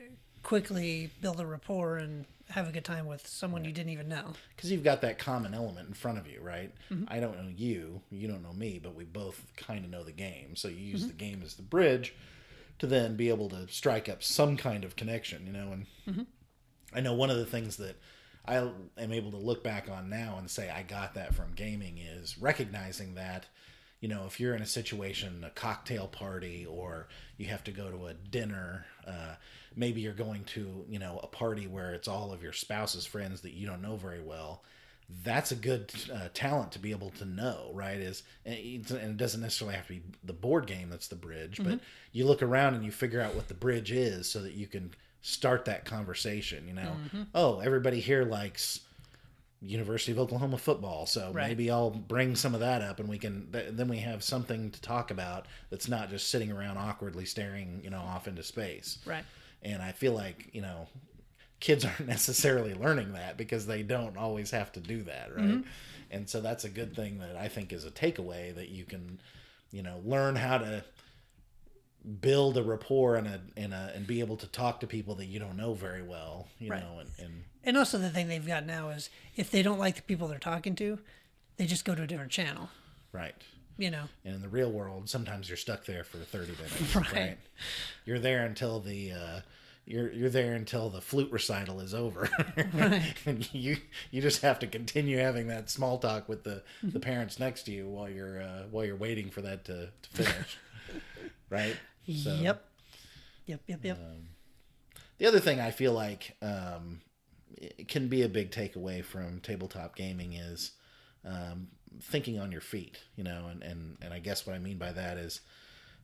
quickly 0.42 1.11
build 1.20 1.40
a 1.40 1.46
rapport 1.46 1.96
and 1.96 2.24
have 2.50 2.68
a 2.68 2.72
good 2.72 2.84
time 2.84 3.06
with 3.06 3.26
someone 3.26 3.64
you 3.64 3.72
didn't 3.72 3.92
even 3.92 4.08
know. 4.08 4.32
because 4.54 4.70
you've 4.70 4.84
got 4.84 5.00
that 5.02 5.18
common 5.18 5.54
element 5.54 5.88
in 5.88 5.94
front 5.94 6.18
of 6.18 6.26
you, 6.26 6.40
right? 6.42 6.72
Mm-hmm. 6.90 7.04
I 7.08 7.20
don't 7.20 7.36
know 7.36 7.50
you, 7.54 8.02
you 8.10 8.28
don't 8.28 8.42
know 8.42 8.52
me, 8.52 8.80
but 8.82 8.94
we 8.94 9.04
both 9.04 9.40
kind 9.56 9.84
of 9.84 9.90
know 9.90 10.04
the 10.04 10.12
game. 10.12 10.56
So 10.56 10.68
you 10.68 10.76
use 10.76 11.00
mm-hmm. 11.00 11.08
the 11.08 11.14
game 11.14 11.42
as 11.44 11.54
the 11.54 11.62
bridge 11.62 12.14
to 12.80 12.86
then 12.86 13.16
be 13.16 13.28
able 13.28 13.48
to 13.50 13.68
strike 13.68 14.08
up 14.08 14.22
some 14.22 14.56
kind 14.56 14.84
of 14.84 14.96
connection, 14.96 15.46
you 15.46 15.52
know. 15.52 15.72
And 15.72 15.86
mm-hmm. 16.08 16.22
I 16.94 17.00
know 17.00 17.14
one 17.14 17.30
of 17.30 17.36
the 17.36 17.46
things 17.46 17.76
that 17.76 17.96
I 18.46 18.56
am 18.56 19.12
able 19.12 19.30
to 19.32 19.36
look 19.36 19.62
back 19.62 19.88
on 19.88 20.08
now 20.08 20.36
and 20.38 20.50
say 20.50 20.70
I 20.70 20.82
got 20.82 21.14
that 21.14 21.34
from 21.34 21.52
gaming 21.54 21.98
is 21.98 22.38
recognizing 22.38 23.14
that. 23.14 23.46
You 24.00 24.08
know, 24.08 24.24
if 24.26 24.40
you're 24.40 24.54
in 24.54 24.62
a 24.62 24.66
situation, 24.66 25.44
a 25.44 25.50
cocktail 25.50 26.08
party, 26.08 26.64
or 26.64 27.08
you 27.36 27.48
have 27.48 27.62
to 27.64 27.70
go 27.70 27.90
to 27.90 28.06
a 28.06 28.14
dinner, 28.14 28.86
uh, 29.10 29.34
maybe 29.76 30.00
you're 30.00 30.12
going 30.12 30.44
to, 30.44 30.84
you 30.88 30.98
know, 30.98 31.20
a 31.22 31.26
party 31.26 31.66
where 31.66 31.92
it's 31.92 32.08
all 32.08 32.32
of 32.32 32.42
your 32.42 32.52
spouse's 32.52 33.06
friends 33.06 33.40
that 33.42 33.52
you 33.52 33.66
don't 33.66 33.82
know 33.82 33.96
very 33.96 34.20
well 34.20 34.62
that's 35.24 35.50
a 35.50 35.56
good 35.56 35.92
uh, 36.12 36.28
talent 36.34 36.72
to 36.72 36.78
be 36.78 36.92
able 36.92 37.10
to 37.10 37.24
know, 37.24 37.70
right? 37.74 37.98
Is 37.98 38.22
and 38.46 38.56
and 38.56 39.10
it 39.10 39.16
doesn't 39.16 39.40
necessarily 39.40 39.74
have 39.76 39.86
to 39.88 39.94
be 39.94 40.02
the 40.24 40.32
board 40.32 40.66
game 40.66 40.88
that's 40.88 41.08
the 41.08 41.16
bridge, 41.16 41.60
but 41.62 41.80
you 42.12 42.26
look 42.26 42.42
around 42.42 42.74
and 42.74 42.84
you 42.84 42.92
figure 42.92 43.20
out 43.20 43.34
what 43.34 43.48
the 43.48 43.54
bridge 43.54 43.90
is, 43.90 44.28
so 44.28 44.40
that 44.42 44.54
you 44.54 44.66
can 44.66 44.92
start 45.22 45.64
that 45.64 45.84
conversation. 45.84 46.66
You 46.68 46.74
know, 46.74 46.92
oh, 47.34 47.58
everybody 47.58 48.00
here 48.00 48.24
likes 48.24 48.80
University 49.62 50.10
of 50.12 50.18
Oklahoma 50.18 50.56
football, 50.58 51.04
so 51.06 51.32
Right. 51.32 51.48
maybe 51.48 51.70
I'll 51.70 51.90
bring 51.90 52.34
some 52.34 52.54
of 52.54 52.60
that 52.60 52.80
up, 52.82 52.98
and 52.98 53.08
we 53.08 53.18
can 53.18 53.52
th- 53.52 53.72
then 53.72 53.88
we 53.88 53.98
have 53.98 54.24
something 54.24 54.70
to 54.70 54.80
talk 54.80 55.10
about 55.10 55.46
that's 55.68 55.86
not 55.88 56.08
just 56.08 56.30
sitting 56.30 56.50
around 56.50 56.78
awkwardly 56.78 57.26
staring, 57.26 57.80
you 57.84 57.90
know, 57.90 58.00
off 58.00 58.26
into 58.26 58.42
space. 58.42 58.98
Right. 59.04 59.24
And 59.62 59.82
I 59.82 59.92
feel 59.92 60.12
like, 60.14 60.48
you 60.52 60.62
know, 60.62 60.88
kids 61.60 61.84
aren't 61.84 62.06
necessarily 62.06 62.72
learning 62.74 63.12
that 63.12 63.36
because 63.36 63.66
they 63.66 63.82
don't 63.82 64.16
always 64.16 64.50
have 64.50 64.72
to 64.72 64.80
do 64.80 65.02
that, 65.02 65.36
right? 65.36 65.44
Mm-hmm. 65.44 65.68
And 66.10 66.28
so 66.28 66.40
that's 66.40 66.64
a 66.64 66.70
good 66.70 66.96
thing 66.96 67.18
that 67.18 67.36
I 67.36 67.48
think 67.48 67.72
is 67.72 67.84
a 67.84 67.90
takeaway 67.90 68.54
that 68.54 68.70
you 68.70 68.84
can, 68.84 69.20
you 69.70 69.82
know, 69.82 70.00
learn 70.04 70.36
how 70.36 70.56
to 70.58 70.82
build 72.22 72.56
a 72.56 72.62
rapport 72.62 73.16
and 73.16 73.26
a 73.26 73.40
and 73.58 73.74
a 73.74 73.92
and 73.94 74.06
be 74.06 74.20
able 74.20 74.36
to 74.38 74.46
talk 74.46 74.80
to 74.80 74.86
people 74.86 75.14
that 75.16 75.26
you 75.26 75.38
don't 75.38 75.56
know 75.56 75.74
very 75.74 76.02
well, 76.02 76.48
you 76.58 76.70
Right. 76.70 76.80
know, 76.82 76.98
and, 77.00 77.10
and 77.18 77.44
And 77.64 77.76
also 77.76 77.98
the 77.98 78.10
thing 78.10 78.28
they've 78.28 78.46
got 78.46 78.64
now 78.66 78.88
is 78.90 79.10
if 79.36 79.50
they 79.50 79.62
don't 79.62 79.78
like 79.78 79.96
the 79.96 80.02
people 80.02 80.28
they're 80.28 80.38
talking 80.38 80.74
to, 80.76 80.98
they 81.56 81.66
just 81.66 81.84
go 81.84 81.94
to 81.94 82.02
a 82.02 82.06
different 82.06 82.30
channel. 82.32 82.70
right. 83.12 83.34
You 83.78 83.90
know. 83.90 84.04
And 84.26 84.34
in 84.34 84.42
the 84.42 84.48
real 84.48 84.70
world, 84.70 85.08
sometimes 85.08 85.48
you're 85.48 85.56
stuck 85.56 85.86
there 85.86 86.04
for 86.04 86.18
30 86.18 86.52
minutes, 86.52 86.94
Right. 86.96 87.12
right? 87.14 87.38
You're 88.04 88.18
there 88.18 88.44
until 88.44 88.80
the 88.80 89.12
uh 89.12 89.40
you're 89.86 90.12
you're 90.12 90.28
there 90.30 90.52
until 90.54 90.90
the 90.90 91.00
flute 91.00 91.32
recital 91.32 91.80
is 91.80 91.94
over. 91.94 92.28
and 93.26 93.48
you 93.54 93.78
you 94.10 94.20
just 94.20 94.42
have 94.42 94.58
to 94.60 94.66
continue 94.66 95.16
having 95.18 95.48
that 95.48 95.70
small 95.70 95.96
talk 95.98 96.28
with 96.28 96.44
the 96.44 96.62
the 96.82 97.00
parents 97.10 97.38
next 97.40 97.62
to 97.64 97.72
you 97.72 97.88
while 97.88 98.08
you're 98.10 98.42
uh 98.42 98.64
while 98.70 98.84
you're 98.84 98.96
waiting 98.96 99.30
for 99.30 99.40
that 99.40 99.64
to, 99.64 99.88
to 100.02 100.10
finish. 100.24 100.58
right? 101.48 101.76
So, 102.22 102.34
yep. 102.34 102.64
Yep, 103.46 103.60
yep, 103.66 103.80
yep. 103.82 103.98
The 105.18 105.26
other 105.26 105.40
thing 105.40 105.58
I 105.60 105.70
feel 105.70 105.92
like 105.92 106.36
um, 106.42 107.00
can 107.88 108.08
be 108.08 108.22
a 108.22 108.28
big 108.28 108.50
takeaway 108.50 109.04
from 109.04 109.40
tabletop 109.40 109.96
gaming 109.96 110.34
is 110.34 110.72
um, 111.24 111.68
thinking 112.00 112.38
on 112.38 112.52
your 112.52 112.60
feet, 112.60 112.98
you 113.16 113.24
know, 113.24 113.46
and, 113.50 113.62
and, 113.62 113.96
and 114.00 114.14
I 114.14 114.18
guess 114.18 114.46
what 114.46 114.56
I 114.56 114.58
mean 114.58 114.78
by 114.78 114.92
that 114.92 115.18
is, 115.18 115.40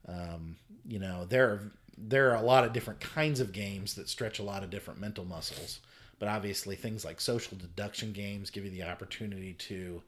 um, 0.09 0.57
you 0.87 0.99
know, 0.99 1.25
there 1.25 1.49
are, 1.49 1.73
there 1.97 2.31
are 2.31 2.37
a 2.37 2.47
lot 2.47 2.65
of 2.65 2.73
different 2.73 3.01
kinds 3.01 3.41
of 3.41 3.53
games 3.53 3.95
that 3.95 4.09
stretch 4.09 4.39
a 4.39 4.43
lot 4.43 4.63
of 4.63 4.71
different 4.71 5.01
mental 5.01 5.25
muscles, 5.25 5.81
but 6.19 6.29
obviously 6.29 6.77
things 6.77 7.05
like 7.05 7.21
social 7.21 7.57
deduction 7.57 8.13
games 8.13 8.51
give 8.51 8.65
you 8.65 8.71
the 8.71 8.83
opportunity 8.83 9.55
to 9.55 10.03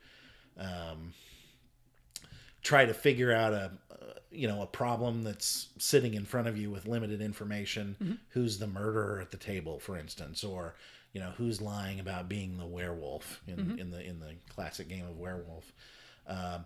um, 0.58 1.14
try 2.62 2.84
to 2.84 2.94
figure 2.94 3.32
out 3.32 3.52
a 3.52 3.70
uh, 3.90 3.96
you 4.30 4.46
know 4.46 4.60
a 4.60 4.66
problem 4.66 5.22
that's 5.22 5.68
sitting 5.78 6.14
in 6.14 6.24
front 6.24 6.46
of 6.48 6.58
you 6.58 6.70
with 6.70 6.86
limited 6.86 7.22
information. 7.22 7.96
Who's 8.30 8.58
the 8.58 8.66
murderer 8.66 9.20
at 9.20 9.30
the 9.30 9.36
table 9.36 9.78
for 9.78 9.96
instance 9.96 10.44
or 10.44 10.74
you 11.12 11.20
know 11.20 11.30
who's 11.38 11.60
lying 11.60 12.00
about 12.00 12.28
being 12.28 12.58
the 12.58 12.66
werewolf 12.66 13.40
in, 13.46 13.78
in 13.78 13.90
the 13.90 14.00
in 14.04 14.20
the 14.20 14.34
classic 14.54 14.88
game 14.88 15.06
of 15.06 15.18
werewolf 15.18 15.72
um, 16.26 16.64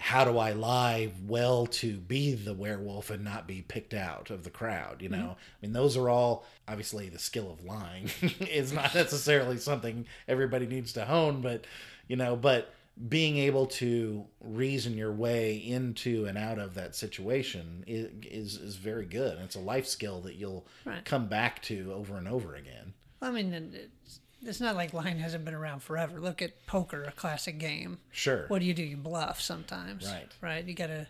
how 0.00 0.24
do 0.24 0.38
I 0.38 0.52
lie 0.52 1.10
well 1.26 1.66
to 1.66 1.96
be 1.96 2.32
the 2.34 2.54
werewolf 2.54 3.10
and 3.10 3.24
not 3.24 3.48
be 3.48 3.62
picked 3.62 3.94
out 3.94 4.30
of 4.30 4.44
the 4.44 4.50
crowd? 4.50 5.02
You 5.02 5.08
know, 5.08 5.36
I 5.36 5.56
mean, 5.60 5.72
those 5.72 5.96
are 5.96 6.08
all 6.08 6.46
obviously 6.68 7.08
the 7.08 7.18
skill 7.18 7.50
of 7.50 7.64
lying 7.64 8.08
is 8.40 8.72
not 8.72 8.94
necessarily 8.94 9.56
something 9.56 10.06
everybody 10.28 10.66
needs 10.66 10.92
to 10.92 11.04
hone, 11.04 11.40
but 11.40 11.66
you 12.06 12.14
know, 12.14 12.36
but 12.36 12.72
being 13.08 13.38
able 13.38 13.66
to 13.66 14.24
reason 14.40 14.96
your 14.96 15.12
way 15.12 15.56
into 15.56 16.26
and 16.26 16.38
out 16.38 16.60
of 16.60 16.74
that 16.74 16.94
situation 16.94 17.82
is 17.88 18.08
is, 18.22 18.54
is 18.56 18.76
very 18.76 19.04
good. 19.04 19.34
And 19.34 19.44
it's 19.44 19.56
a 19.56 19.60
life 19.60 19.86
skill 19.86 20.20
that 20.22 20.36
you'll 20.36 20.64
Right. 20.84 21.04
come 21.04 21.26
back 21.26 21.60
to 21.62 21.92
over 21.92 22.16
and 22.16 22.28
over 22.28 22.54
again. 22.54 22.94
I 23.20 23.30
mean, 23.30 23.52
it's, 23.52 24.20
it's 24.42 24.60
not 24.60 24.76
like 24.76 24.92
lying 24.92 25.18
hasn't 25.18 25.44
been 25.44 25.54
around 25.54 25.80
forever. 25.82 26.20
Look 26.20 26.40
at 26.42 26.66
poker, 26.66 27.02
a 27.04 27.12
classic 27.12 27.58
game. 27.58 27.98
Sure. 28.12 28.44
What 28.48 28.60
do 28.60 28.64
you 28.66 28.74
do? 28.74 28.82
You 28.84 28.96
bluff 28.96 29.40
sometimes. 29.40 30.06
Right. 30.06 30.28
Right. 30.40 30.64
You 30.64 30.74
got 30.74 30.86
to 30.88 31.06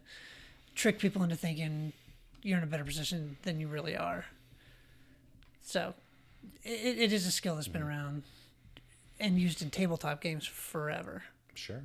trick 0.75 0.99
people 0.99 1.23
into 1.23 1.37
thinking 1.37 1.93
you're 2.43 2.57
in 2.59 2.65
a 2.65 2.69
better 2.69 2.85
position 2.85 3.37
than 3.43 3.61
you 3.61 3.69
really 3.69 3.97
are. 3.97 4.25
So 5.63 5.95
it, 6.63 6.99
it 6.99 7.13
is 7.13 7.27
a 7.27 7.31
skill 7.31 7.57
that's 7.57 7.69
been 7.69 7.83
Mm-hmm. 7.83 7.91
around 7.91 8.23
and 9.21 9.39
used 9.39 9.61
in 9.63 9.71
tabletop 9.71 10.21
games 10.21 10.47
forever. 10.47 11.25
Sure, 11.55 11.83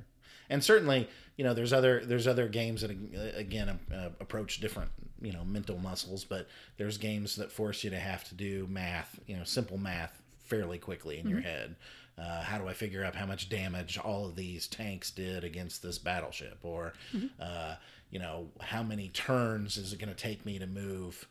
and 0.50 0.62
certainly, 0.62 1.08
you 1.36 1.44
know, 1.44 1.54
there's 1.54 1.72
other 1.72 2.04
there's 2.04 2.26
other 2.26 2.48
games 2.48 2.82
that 2.82 2.90
again 3.36 3.78
uh, 3.92 4.10
approach 4.20 4.60
different 4.60 4.90
you 5.20 5.32
know 5.32 5.44
mental 5.44 5.78
muscles, 5.78 6.24
but 6.24 6.48
there's 6.76 6.98
games 6.98 7.36
that 7.36 7.50
force 7.50 7.84
you 7.84 7.90
to 7.90 7.98
have 7.98 8.24
to 8.24 8.34
do 8.34 8.66
math, 8.70 9.18
you 9.26 9.36
know, 9.36 9.44
simple 9.44 9.78
math 9.78 10.20
fairly 10.44 10.78
quickly 10.78 11.18
in 11.18 11.28
your 11.28 11.40
head. 11.40 11.74
Uh, 12.16 12.42
how 12.42 12.58
do 12.58 12.68
I 12.68 12.74
figure 12.74 13.04
out 13.04 13.16
how 13.16 13.26
much 13.26 13.48
damage 13.48 13.98
all 13.98 14.26
of 14.26 14.36
these 14.36 14.68
tanks 14.68 15.10
did 15.10 15.42
against 15.42 15.82
this 15.82 15.98
battleship, 15.98 16.58
or 16.62 16.92
uh, 17.40 17.74
you 18.10 18.20
know, 18.20 18.48
how 18.60 18.82
many 18.82 19.08
turns 19.08 19.76
is 19.76 19.92
it 19.92 19.98
going 19.98 20.14
to 20.14 20.14
take 20.14 20.46
me 20.46 20.58
to 20.58 20.66
move? 20.66 21.26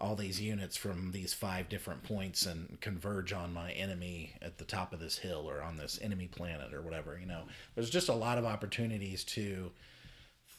All 0.00 0.16
these 0.16 0.40
units 0.40 0.76
from 0.76 1.12
these 1.12 1.34
five 1.34 1.68
different 1.68 2.02
points 2.02 2.46
and 2.46 2.80
converge 2.80 3.32
on 3.32 3.52
my 3.52 3.72
enemy 3.72 4.32
at 4.40 4.58
the 4.58 4.64
top 4.64 4.92
of 4.92 5.00
this 5.00 5.18
hill 5.18 5.48
or 5.48 5.62
on 5.62 5.76
this 5.76 5.98
enemy 6.02 6.26
planet 6.26 6.72
or 6.72 6.80
whatever 6.82 7.18
you 7.18 7.26
know. 7.26 7.42
There's 7.74 7.90
just 7.90 8.08
a 8.08 8.14
lot 8.14 8.38
of 8.38 8.44
opportunities 8.44 9.24
to 9.24 9.70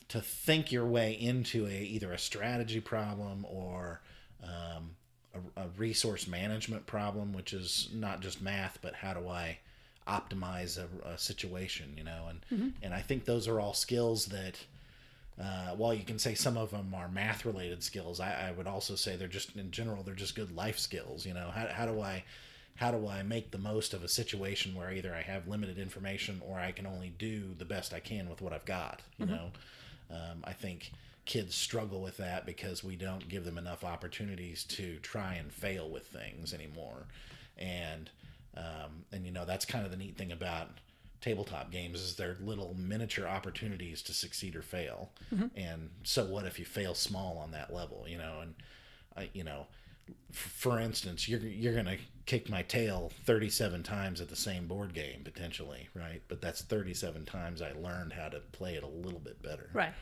to 0.10 0.20
think 0.20 0.74
your 0.74 0.86
way 0.86 1.14
into 1.14 1.66
a 1.68 1.84
either 1.84 2.12
a 2.12 2.18
strategy 2.18 2.82
problem 2.82 3.46
or 3.50 4.02
um, 4.44 4.92
a, 5.34 5.62
a 5.62 5.68
resource 5.78 6.28
management 6.28 6.86
problem 6.86 7.32
which 7.32 7.54
is 7.54 7.90
not 7.94 8.20
just 8.20 8.42
math 8.42 8.78
but 8.82 8.94
how 8.94 9.14
do 9.14 9.30
i 9.30 9.58
optimize 10.08 10.78
a, 10.78 11.08
a 11.08 11.18
situation 11.18 11.94
you 11.96 12.04
know 12.04 12.26
and 12.30 12.74
and 12.82 12.94
i 12.94 13.00
think 13.00 13.24
those 13.24 13.48
are 13.48 13.60
all 13.62 13.74
skills 13.74 14.26
that 14.26 14.60
uh, 15.40 15.76
while 15.76 15.94
you 15.94 16.04
can 16.04 16.20
say 16.20 16.36
some 16.36 16.58
of 16.58 16.72
them 16.72 16.94
are 16.94 17.08
math 17.08 17.46
related 17.46 17.84
skills, 17.84 18.20
I, 18.20 18.50
I 18.50 18.52
would 18.52 18.68
also 18.68 18.96
say 18.96 19.16
they're 19.16 19.28
just 19.28 19.56
in 19.56 19.72
general 19.72 20.04
they're 20.04 20.14
just 20.14 20.36
good 20.36 20.56
life 20.56 20.80
skills. 20.80 21.26
You 21.26 21.34
know, 21.34 21.52
how, 21.54 21.68
how 21.68 21.86
do 21.86 22.02
I 22.02 22.24
how 22.76 22.92
do 22.92 23.08
I 23.08 23.22
make 23.24 23.52
the 23.52 23.58
most 23.58 23.94
of 23.94 24.04
a 24.04 24.08
situation 24.08 24.74
where 24.76 24.92
either 24.92 25.14
I 25.14 25.22
have 25.22 25.48
limited 25.48 25.78
information 25.78 26.42
or 26.48 26.60
I 26.60 26.72
can 26.72 26.88
only 26.88 27.14
do 27.18 27.54
the 27.58 27.66
best 27.66 27.94
I 27.94 28.00
can 28.00 28.30
with 28.30 28.42
what 28.42 28.54
I've 28.54 28.66
got. 28.66 29.02
You 29.18 29.26
know, 29.28 29.52
um, 30.10 30.44
I 30.44 30.54
think 30.54 30.92
kids 31.26 31.54
struggle 31.54 32.02
with 32.02 32.18
that 32.18 32.46
because 32.46 32.84
we 32.84 32.96
don't 32.96 33.30
give 33.30 33.46
them 33.46 33.58
enough 33.58 33.84
opportunities 33.84 34.64
to 34.66 34.98
try 34.98 35.36
and 35.36 35.52
fail 35.52 35.90
with 35.90 36.08
things 36.08 36.54
anymore. 36.54 37.06
and 37.58 38.10
um, 38.58 39.06
and 39.12 39.26
you 39.26 39.32
know 39.32 39.46
that's 39.46 39.66
kind 39.66 39.86
of 39.86 39.92
the 39.92 39.98
neat 39.98 40.18
thing 40.18 40.32
about 40.32 40.70
tabletop 41.22 41.72
games 41.72 42.02
is 42.02 42.16
they're 42.16 42.38
little 42.42 42.76
miniature 42.78 43.28
opportunities 43.28 44.02
to 44.04 44.14
succeed 44.14 44.56
or 44.56 44.62
fail. 44.62 45.12
Mm-hmm. 45.34 45.48
And 45.56 45.90
so 46.04 46.26
what 46.26 46.46
if 46.46 46.58
you 46.60 46.66
fail 46.66 46.94
small 46.96 47.38
on 47.38 47.52
that 47.52 47.74
level, 47.74 48.06
you 48.08 48.18
know? 48.18 48.40
And 48.42 48.56
I, 49.16 49.30
you 49.34 49.44
know, 49.44 49.68
f- 50.10 50.36
for 50.36 50.80
instance, 50.80 51.30
you're 51.30 51.40
you're 51.40 51.76
gonna 51.76 51.98
kick 52.26 52.50
my 52.50 52.64
tail 52.64 53.12
37 53.26 53.84
times 53.84 54.20
at 54.22 54.30
the 54.30 54.36
same 54.36 54.68
board 54.68 54.94
game 54.94 55.22
potentially, 55.24 55.90
right? 55.94 56.22
But 56.28 56.42
that's 56.42 56.62
37 56.62 57.26
times 57.26 57.62
I 57.62 57.72
learned 57.74 58.14
how 58.14 58.30
to 58.30 58.40
play 58.52 58.76
it 58.76 58.84
a 58.84 58.88
little 58.88 59.20
bit 59.20 59.42
better. 59.44 59.70
Right. 59.74 59.94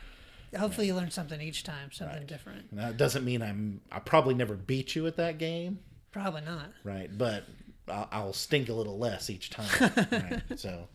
Hopefully, 0.58 0.88
you 0.88 0.94
learn 0.96 1.10
something 1.12 1.40
each 1.40 1.62
time, 1.62 1.92
something 1.92 2.26
different. 2.26 2.72
Now, 2.72 2.88
it 2.88 2.96
doesn't 2.96 3.24
mean 3.24 3.40
I'm 3.40 3.82
I 3.92 4.00
probably 4.00 4.34
never 4.34 4.54
beat 4.54 4.96
you 4.96 5.06
at 5.06 5.16
that 5.16 5.38
game, 5.38 5.78
Probably 6.10 6.40
not. 6.40 6.70
right? 6.82 7.08
But 7.16 7.44
I'll, 7.88 8.08
I'll 8.10 8.32
stink 8.32 8.68
a 8.68 8.72
little 8.72 8.98
less 8.98 9.30
each 9.30 9.50
time. 9.50 9.68
right? 10.10 10.42
So 10.56 10.88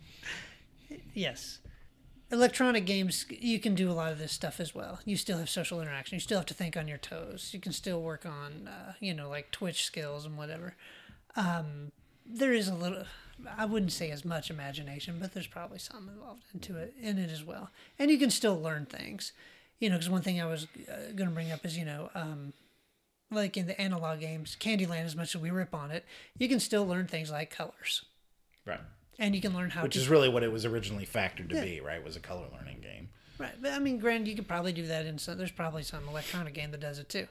Yes. 1.14 1.60
Electronic 2.32 2.86
games, 2.86 3.26
you 3.30 3.60
can 3.60 3.76
do 3.76 3.90
a 3.90 3.94
lot 3.94 4.12
of 4.12 4.18
this 4.18 4.32
stuff 4.32 4.60
as 4.60 4.74
well. 4.74 5.00
You 5.06 5.16
still 5.16 5.38
have 5.38 5.50
social 5.50 5.82
interaction. 5.82 6.16
You 6.16 6.20
still 6.20 6.40
have 6.40 6.48
to 6.48 6.54
think 6.54 6.76
on 6.76 6.88
your 6.88 6.98
toes. 6.98 7.52
You 7.54 7.60
can 7.60 7.72
still 7.72 8.02
work 8.02 8.26
on, 8.26 8.68
uh, 8.68 8.94
you 9.00 9.14
know, 9.14 9.30
like 9.30 9.52
Twitch 9.52 9.84
skills 9.84 10.26
and 10.26 10.38
whatever. 10.38 10.76
Um, 11.36 11.92
there 12.26 12.54
is 12.54 12.68
a 12.68 12.74
little, 12.74 13.04
I 13.58 13.66
wouldn't 13.66 13.92
say 13.92 14.10
as 14.10 14.26
much 14.26 14.50
imagination, 14.50 15.18
but 15.20 15.34
there's 15.34 15.48
probably 15.48 15.78
some 15.78 16.10
involved 16.10 16.44
into 16.54 16.78
it 16.78 16.96
in 17.00 17.20
it 17.20 17.30
as 17.30 17.44
well. 17.44 17.70
And 18.00 18.10
you 18.10 18.18
can 18.18 18.32
still 18.32 18.60
learn 18.60 18.86
things, 18.86 19.32
you 19.80 19.90
know. 19.90 19.96
Because 19.96 20.10
one 20.10 20.24
thing 20.24 20.42
I 20.42 20.46
was 20.46 20.68
uh, 20.90 21.12
going 21.16 21.30
to 21.30 21.36
bring 21.36 21.52
up 21.52 21.64
is, 21.66 21.78
you 21.78 21.86
know, 21.86 22.10
um, 22.16 22.54
like 23.32 23.58
in 23.58 23.68
the 23.68 23.80
analog 23.80 24.20
games, 24.20 24.58
Candyland, 24.60 25.06
as 25.06 25.16
much 25.16 25.36
as 25.36 25.42
we 25.42 25.52
rip 25.52 25.74
on 25.76 25.92
it, 25.92 26.06
you 26.38 26.48
can 26.48 26.60
still 26.60 26.86
learn 26.86 27.08
things 27.08 27.32
like 27.32 27.50
colors, 27.50 28.06
right. 28.66 28.80
And 29.20 29.36
you 29.36 29.42
can 29.42 29.54
learn 29.54 29.70
how 29.70 29.84
Which 29.84 29.94
to 29.94 30.00
is 30.00 30.10
really 30.10 30.30
what 30.30 30.44
it 30.44 30.52
was 30.52 30.66
originally 30.66 31.06
factored 31.06 31.50
to 31.50 31.62
be, 31.62 31.82
right? 31.82 32.04
Was 32.04 32.16
a 32.16 32.20
color 32.20 32.46
learning 32.54 32.82
game. 32.82 33.10
Right, 33.38 33.54
but 33.62 33.74
I 33.74 33.80
mean, 33.80 34.00
granted, 34.00 34.30
you 34.30 34.36
could 34.36 34.48
probably 34.48 34.72
do 34.72 34.88
that 34.88 35.06
in 35.06 35.18
some. 35.18 35.38
There's 35.38 35.52
probably 35.52 35.84
some 35.84 36.08
electronic 36.08 36.54
game 36.54 36.72
that 36.72 36.80
does 36.80 37.00
it 37.00 37.10
too. 37.10 37.28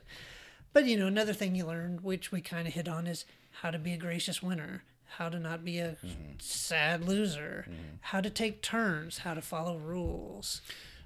But 0.72 0.86
you 0.86 0.98
know, 0.98 1.06
another 1.06 1.32
thing 1.32 1.54
you 1.54 1.64
learn, 1.64 2.00
which 2.02 2.30
we 2.32 2.40
kind 2.40 2.66
of 2.66 2.74
hit 2.74 2.88
on, 2.88 3.06
is 3.06 3.24
how 3.62 3.70
to 3.70 3.78
be 3.78 3.92
a 3.92 3.96
gracious 3.96 4.42
winner, 4.42 4.82
how 5.16 5.28
to 5.28 5.38
not 5.38 5.64
be 5.64 5.78
a 5.78 5.92
mm-hmm. 6.04 6.32
sad 6.38 7.06
loser, 7.06 7.64
mm-hmm. 7.68 7.96
how 8.00 8.20
to 8.20 8.28
take 8.28 8.60
turns, 8.60 9.18
how 9.18 9.34
to 9.34 9.40
follow 9.40 9.78
rules. 9.78 10.60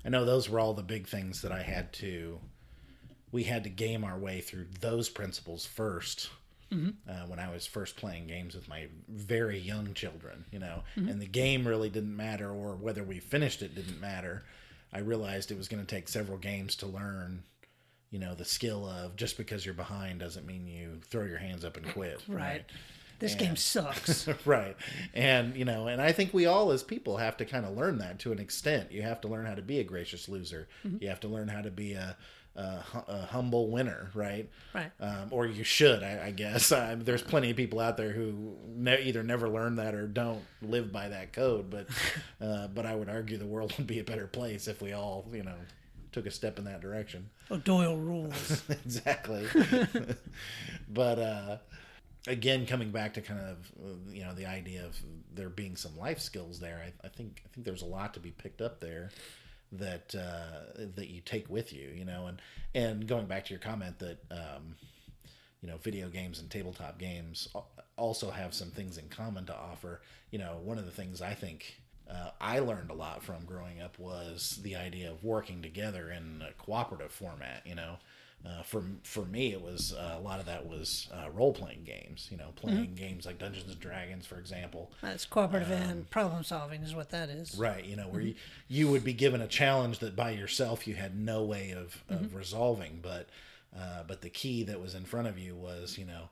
I 0.05 0.09
know 0.09 0.25
those 0.25 0.49
were 0.49 0.59
all 0.59 0.75
the 0.75 0.83
big 0.83 1.07
things 1.07 1.43
that 1.43 1.53
I 1.53 1.63
had 1.63 1.93
to. 1.95 2.41
We 3.31 3.45
had 3.45 3.65
to 3.65 3.71
game 3.71 4.05
our 4.05 4.19
way 4.19 4.41
through 4.41 4.67
those 4.81 5.09
principles 5.11 5.67
1st 6.73 6.95
Uh, 7.09 7.27
when 7.27 7.39
I 7.39 7.51
was 7.51 7.67
first 7.67 7.97
playing 7.97 8.27
games 8.27 8.55
with 8.55 8.69
my 8.69 8.89
very 9.09 9.59
young 9.59 9.95
children, 9.95 10.45
you 10.51 10.59
know, 10.59 10.83
mm-hmm. 10.97 11.09
and 11.09 11.21
the 11.21 11.27
game 11.27 11.67
really 11.67 11.89
didn't 11.89 12.17
matter, 12.17 12.51
or 12.51 12.77
whether 12.77 13.03
we 13.03 13.21
finished 13.21 13.63
it 13.63 13.75
didn't 13.75 14.01
matter. 14.01 14.45
I 14.93 15.01
realized 15.01 15.51
it 15.51 15.59
was 15.59 15.69
going 15.69 15.85
to 15.85 15.95
take 15.95 16.09
several 16.09 16.39
games 16.39 16.77
to 16.77 16.87
learn, 16.87 17.43
you 18.11 18.19
know, 18.19 18.35
the 18.35 18.45
skill 18.45 18.89
of 18.89 19.17
just 19.17 19.37
because 19.37 19.65
you're 19.65 19.75
behind 19.75 20.21
doesn't 20.21 20.47
mean 20.47 20.67
you 20.67 21.01
throw 21.05 21.25
your 21.25 21.39
hands 21.39 21.65
up 21.65 21.77
and 21.77 21.87
quit. 21.89 22.23
Right. 22.29 22.65
This 23.19 23.35
game 23.35 23.57
sucks. 23.57 24.29
right 24.47 24.77
and 25.13 25.57
you 25.57 25.65
know 25.65 25.89
and 25.89 26.01
i 26.01 26.13
think 26.13 26.33
we 26.33 26.47
all 26.47 26.71
as 26.71 26.85
people 26.85 27.17
have 27.17 27.37
to 27.37 27.45
kind 27.45 27.67
of 27.67 27.77
learn 27.77 27.99
that 27.99 28.21
to 28.21 28.31
an 28.31 28.39
extent 28.39 28.93
you 28.93 29.03
have 29.03 29.21
to 29.21 29.29
learn 29.29 29.45
how 29.45 29.55
to 29.55 29.63
be 29.63 29.81
a 29.81 29.85
gracious 29.85 30.29
loser 30.29 30.69
mm-hmm. 30.87 30.99
you 31.01 31.09
have 31.09 31.19
to 31.19 31.27
learn 31.27 31.49
how 31.49 31.61
to 31.61 31.71
be 31.71 31.95
a, 31.95 32.17
a, 32.57 32.77
hu- 32.81 33.05
a 33.13 33.19
humble 33.27 33.69
winner 33.71 34.11
right 34.15 34.49
Right. 34.75 34.91
um, 35.01 35.29
or 35.31 35.47
you 35.47 35.65
should 35.65 36.03
i, 36.03 36.27
I 36.27 36.31
guess 36.33 36.73
um, 36.73 37.05
there's 37.05 37.23
plenty 37.23 37.51
of 37.51 37.57
people 37.57 37.79
out 37.81 37.97
there 37.97 38.11
who 38.13 38.57
ne- 38.69 39.03
either 39.05 39.23
never 39.23 39.49
learn 39.49 39.77
that 39.77 39.95
or 39.95 40.07
don't 40.07 40.43
live 40.63 40.93
by 40.93 41.09
that 41.09 41.33
code 41.33 41.71
but 41.71 41.87
uh, 42.45 42.67
but 42.69 42.85
i 42.87 42.95
would 42.95 43.09
argue 43.09 43.37
the 43.37 43.47
world 43.47 43.73
would 43.79 43.87
be 43.87 43.99
a 44.01 44.05
better 44.05 44.27
place 44.27 44.67
if 44.69 44.83
we 44.83 44.93
all 44.93 45.27
you 45.33 45.43
know 45.43 45.55
took 46.11 46.27
a 46.27 46.31
step 46.31 46.59
in 46.59 46.65
that 46.65 46.81
direction 46.81 47.29
oh, 47.51 47.59
Doyle 47.59 47.97
rules. 47.97 48.63
exactly. 48.71 49.47
but 50.89 51.19
uh, 51.19 51.57
again, 52.27 52.67
coming 52.67 52.91
back 52.91 53.15
to 53.15 53.21
kind 53.21 53.41
of 53.41 53.57
uh, 53.85 53.89
you 54.11 54.23
know 54.25 54.35
the 54.35 54.47
idea 54.47 54.85
of 54.85 54.97
there 55.35 55.49
being 55.49 55.77
some 55.77 55.97
life 55.99 56.21
skills 56.21 56.61
there, 56.61 56.83
I, 56.85 57.07
I 57.07 57.11
think 57.11 57.43
I 57.45 57.49
think 57.55 57.67
there's 57.67 57.83
a 57.83 57.87
lot 57.87 58.15
to 58.15 58.21
be 58.21 58.31
picked 58.31 58.61
up 58.61 58.81
there 58.81 59.11
that 59.73 60.15
uh, 60.15 60.85
that 60.97 61.09
you 61.09 61.21
take 61.21 61.49
with 61.49 61.73
you, 61.73 61.89
you 61.95 62.05
know, 62.05 62.27
and 62.27 62.41
and 62.75 63.07
going 63.07 63.27
back 63.27 63.45
to 63.47 63.51
your 63.51 63.61
comment 63.61 63.99
that 63.99 64.19
um, 64.31 64.77
you 65.61 65.69
know 65.69 65.77
video 65.79 66.09
games 66.09 66.39
and 66.39 66.51
tabletop 66.51 66.99
games 66.99 67.49
also 67.97 68.31
have 68.31 68.55
some 68.55 68.71
things 68.71 68.99
in 68.99 69.09
common 69.09 69.45
to 69.47 69.55
offer. 69.55 70.01
You 70.31 70.39
know, 70.39 70.59
one 70.63 70.79
of 70.79 70.85
the 70.85 70.93
things 70.93 71.21
I 71.21 71.35
think 71.35 71.81
uh, 72.11 72.31
I 72.41 72.61
learned 72.61 72.91
a 72.91 72.95
lot 72.95 73.23
from 73.23 73.45
growing 73.45 73.81
up 73.81 73.99
was 73.99 74.61
the 74.63 74.77
idea 74.77 75.11
of 75.11 75.25
working 75.25 75.63
together 75.63 76.11
in 76.11 76.43
a 76.43 76.53
cooperative 76.53 77.13
format. 77.13 77.63
You 77.67 77.75
know, 77.75 77.97
uh, 78.47 78.63
for 78.63 78.83
for 79.03 79.25
me, 79.25 79.53
it 79.53 79.61
was 79.61 79.93
uh, 79.93 80.17
a 80.17 80.21
lot 80.21 80.39
of 80.39 80.47
that 80.47 80.67
was 80.67 81.09
uh, 81.13 81.29
role 81.31 81.53
playing 81.53 81.83
games. 81.85 82.29
You 82.31 82.37
know, 82.37 82.53
playing 82.55 82.95
games 82.95 83.27
like 83.27 83.39
Dungeons 83.39 83.71
and 83.71 83.81
Dragons, 83.81 84.27
for 84.27 84.39
example. 84.39 84.93
That's 85.03 85.25
cooperative 85.25 85.71
and 85.71 86.09
problem 86.09 86.45
solving 86.45 86.83
is 86.83 86.95
what 86.95 87.11
that 87.11 87.31
is. 87.31 87.57
Right, 87.57 87.85
you 87.85 87.97
know, 87.97 88.07
where 88.09 88.21
you, 88.21 88.35
you 88.69 88.89
would 88.89 89.03
be 89.03 89.13
given 89.13 89.41
a 89.41 89.49
challenge 89.49 89.99
that 89.99 90.15
by 90.15 90.31
yourself 90.31 90.87
you 90.87 90.95
had 90.95 91.19
no 91.19 91.43
way 91.43 91.73
of, 91.73 92.05
of 92.09 92.35
resolving, 92.35 93.01
but 93.03 93.29
uh, 93.77 94.05
but 94.07 94.23
the 94.23 94.31
key 94.31 94.63
that 94.65 94.81
was 94.81 94.95
in 94.95 95.05
front 95.05 95.27
of 95.27 95.39
you 95.39 95.57
was, 95.57 95.99
you 95.99 96.05
know, 96.05 96.29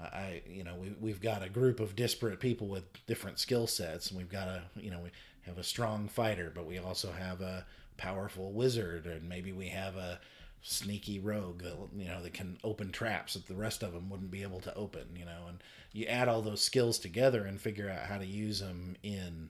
I 0.00 0.42
you 0.48 0.64
know 0.64 0.74
we 0.76 0.94
we've 1.00 1.20
got 1.20 1.42
a 1.42 1.48
group 1.48 1.80
of 1.80 1.96
disparate 1.96 2.40
people 2.40 2.68
with 2.68 2.84
different 3.06 3.38
skill 3.38 3.66
sets, 3.66 4.10
and 4.10 4.18
we've 4.18 4.30
got 4.30 4.48
a 4.48 4.62
you 4.76 4.90
know 4.90 5.00
we 5.00 5.10
have 5.42 5.58
a 5.58 5.64
strong 5.64 6.08
fighter, 6.08 6.50
but 6.54 6.64
we 6.64 6.78
also 6.78 7.12
have 7.12 7.40
a 7.40 7.66
powerful 7.96 8.52
wizard, 8.52 9.06
and 9.06 9.28
maybe 9.28 9.52
we 9.52 9.68
have 9.68 9.96
a 9.96 10.20
sneaky 10.62 11.18
rogue 11.18 11.62
that 11.62 11.74
you 11.96 12.06
know 12.06 12.22
that 12.22 12.34
can 12.34 12.58
open 12.62 12.92
traps 12.92 13.34
that 13.34 13.46
the 13.46 13.54
rest 13.54 13.82
of 13.82 13.92
them 13.92 14.10
wouldn't 14.10 14.30
be 14.30 14.42
able 14.42 14.60
to 14.60 14.74
open 14.74 15.06
you 15.16 15.24
know 15.24 15.46
and 15.48 15.62
you 15.92 16.04
add 16.06 16.28
all 16.28 16.42
those 16.42 16.62
skills 16.62 16.98
together 16.98 17.44
and 17.46 17.60
figure 17.60 17.88
out 17.88 18.06
how 18.06 18.18
to 18.18 18.26
use 18.26 18.60
them 18.60 18.94
in 19.02 19.48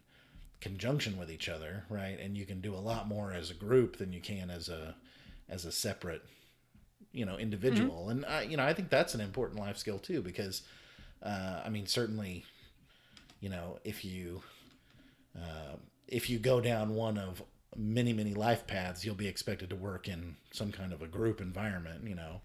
conjunction 0.61 1.19
with 1.19 1.31
each 1.31 1.49
other, 1.49 1.85
right? 1.89 2.19
And 2.21 2.37
you 2.37 2.47
can 2.47 2.61
do 2.61 2.75
a 2.75 2.79
lot 2.79 3.09
more 3.09 3.33
as 3.33 3.51
a 3.51 3.55
group 3.55 3.97
than 3.97 4.13
you 4.13 4.21
can 4.21 4.51
as 4.51 4.69
a 4.69 4.95
as 5.49 5.65
a 5.65 5.73
separate, 5.73 6.23
you 7.13 7.25
know, 7.25 7.37
individual. 7.37 8.09
And 8.11 8.25
I, 8.25 8.43
you 8.43 8.57
know, 8.57 8.65
I 8.65 8.73
think 8.73 8.89
that's 8.89 9.15
an 9.15 9.21
important 9.21 9.59
life 9.59 9.77
skill 9.77 9.99
too, 9.99 10.23
because 10.23 10.63
uh, 11.23 11.61
I 11.65 11.69
mean, 11.71 11.87
certainly, 11.87 12.45
you 13.41 13.49
know, 13.49 13.79
if 13.85 14.05
you 14.05 14.43
uh, 15.37 15.77
if 16.07 16.31
you 16.31 16.39
go 16.39 16.61
down 16.61 16.95
one 16.95 17.19
of 17.19 17.43
many 17.77 18.13
many 18.13 18.35
life 18.35 18.67
paths, 18.67 19.05
you'll 19.05 19.15
be 19.15 19.29
expected 19.29 19.71
to 19.71 19.77
work 19.77 20.09
in 20.09 20.37
some 20.53 20.73
kind 20.73 20.93
of 20.93 21.03
a 21.03 21.07
group 21.07 21.41
environment, 21.41 22.07
you 22.07 22.15
know. 22.15 22.41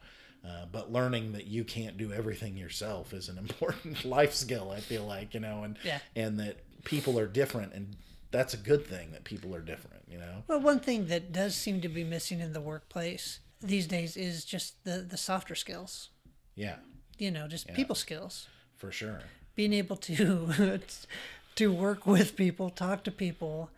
Uh, 0.48 0.66
but 0.72 0.92
learning 0.92 1.32
that 1.34 1.48
you 1.48 1.64
can't 1.64 1.98
do 1.98 2.14
everything 2.14 2.56
yourself 2.56 3.14
is 3.14 3.30
an 3.30 3.38
important 3.46 4.06
life 4.06 4.34
skill. 4.34 4.70
I 4.72 4.80
feel 4.80 5.06
like 5.06 5.34
you 5.34 5.40
know, 5.40 5.64
and 5.64 5.78
Yeah. 5.84 6.00
and 6.16 6.40
that 6.40 6.58
people 6.84 7.18
are 7.20 7.26
different, 7.28 7.74
and 7.74 7.96
that's 8.32 8.54
a 8.54 8.58
good 8.58 8.86
thing 8.86 9.12
that 9.12 9.24
people 9.24 9.56
are 9.56 9.62
different. 9.62 10.04
You 10.08 10.20
know, 10.20 10.44
Well, 10.48 10.60
one 10.60 10.80
thing 10.80 11.08
that 11.08 11.32
does 11.32 11.56
seem 11.56 11.82
to 11.82 11.90
be 11.90 12.04
missing 12.04 12.40
in 12.42 12.54
the 12.54 12.62
workplace 12.62 13.40
these 13.62 13.88
days 13.88 14.16
is 14.18 14.46
just 14.46 14.84
the, 14.84 15.00
the 15.00 15.18
softer 15.18 15.56
skills. 15.56 16.10
yeah, 16.56 16.76
You 17.18 17.32
know, 17.32 17.48
just 17.48 17.74
people 17.74 17.96
skills. 17.96 18.48
for 18.78 18.92
sure. 18.92 19.22
Being 19.56 19.74
able 19.74 19.96
to 19.98 20.80
to 21.56 21.74
work 21.74 22.06
with 22.06 22.36
people, 22.36 22.70
talk 22.70 23.04
to 23.06 23.12
people, 23.12 23.70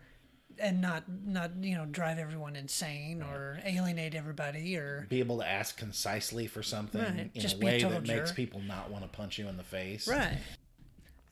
and 0.60 0.80
not 0.80 1.04
not 1.08 1.50
you 1.60 1.74
know 1.76 1.84
drive 1.86 2.18
everyone 2.18 2.56
insane 2.56 3.22
or 3.22 3.58
alienate 3.64 4.14
everybody 4.14 4.76
or 4.76 5.06
Be 5.08 5.18
able 5.20 5.38
to 5.38 5.46
ask 5.48 5.76
concisely 5.76 6.46
for 6.46 6.62
something 6.62 7.00
Right, 7.00 7.30
in 7.34 7.40
just 7.40 7.56
a 7.56 7.62
a 7.62 7.64
way 7.64 7.80
total 7.80 8.00
that 8.00 8.06
makes 8.08 8.32
people 8.32 8.60
not 8.60 8.90
want 8.90 9.04
to 9.04 9.08
punch 9.16 9.38
you 9.38 9.48
in 9.48 9.56
the 9.56 9.62
face. 9.64 10.06
right. 10.08 10.38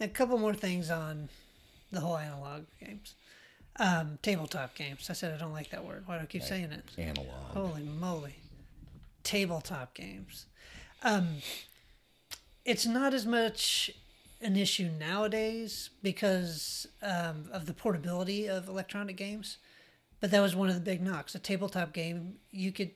A 0.00 0.08
couple 0.08 0.36
more 0.38 0.54
things 0.54 0.90
on 0.90 1.28
the 1.90 2.00
whole 2.00 2.16
analog 2.18 2.64
games, 2.84 3.14
um, 3.78 4.18
tabletop 4.22 4.74
games. 4.74 5.08
I 5.08 5.14
said 5.14 5.32
I 5.32 5.38
don't 5.38 5.52
like 5.52 5.70
that 5.70 5.84
word. 5.84 6.02
Why 6.06 6.16
do 6.18 6.22
I 6.24 6.26
keep 6.26 6.42
saying 6.42 6.70
it? 6.72 6.84
Analog. 6.98 7.26
Holy 7.54 7.82
moly. 7.84 8.36
Tabletop 9.22 9.94
games. 9.94 10.46
Um, 11.02 11.36
it's 12.64 12.84
not 12.86 13.14
as 13.14 13.24
much 13.26 13.90
an 14.40 14.56
issue 14.56 14.90
nowadays 14.98 15.90
because 16.02 16.86
um, 17.02 17.48
of 17.52 17.66
the 17.66 17.72
portability 17.72 18.48
of 18.48 18.68
electronic 18.68 19.16
games. 19.16 19.58
But 20.20 20.30
that 20.30 20.40
was 20.40 20.56
one 20.56 20.68
of 20.68 20.74
the 20.74 20.80
big 20.80 21.02
knocks. 21.02 21.34
A 21.34 21.38
tabletop 21.38 21.92
game 21.92 22.36
you 22.50 22.72
could 22.72 22.92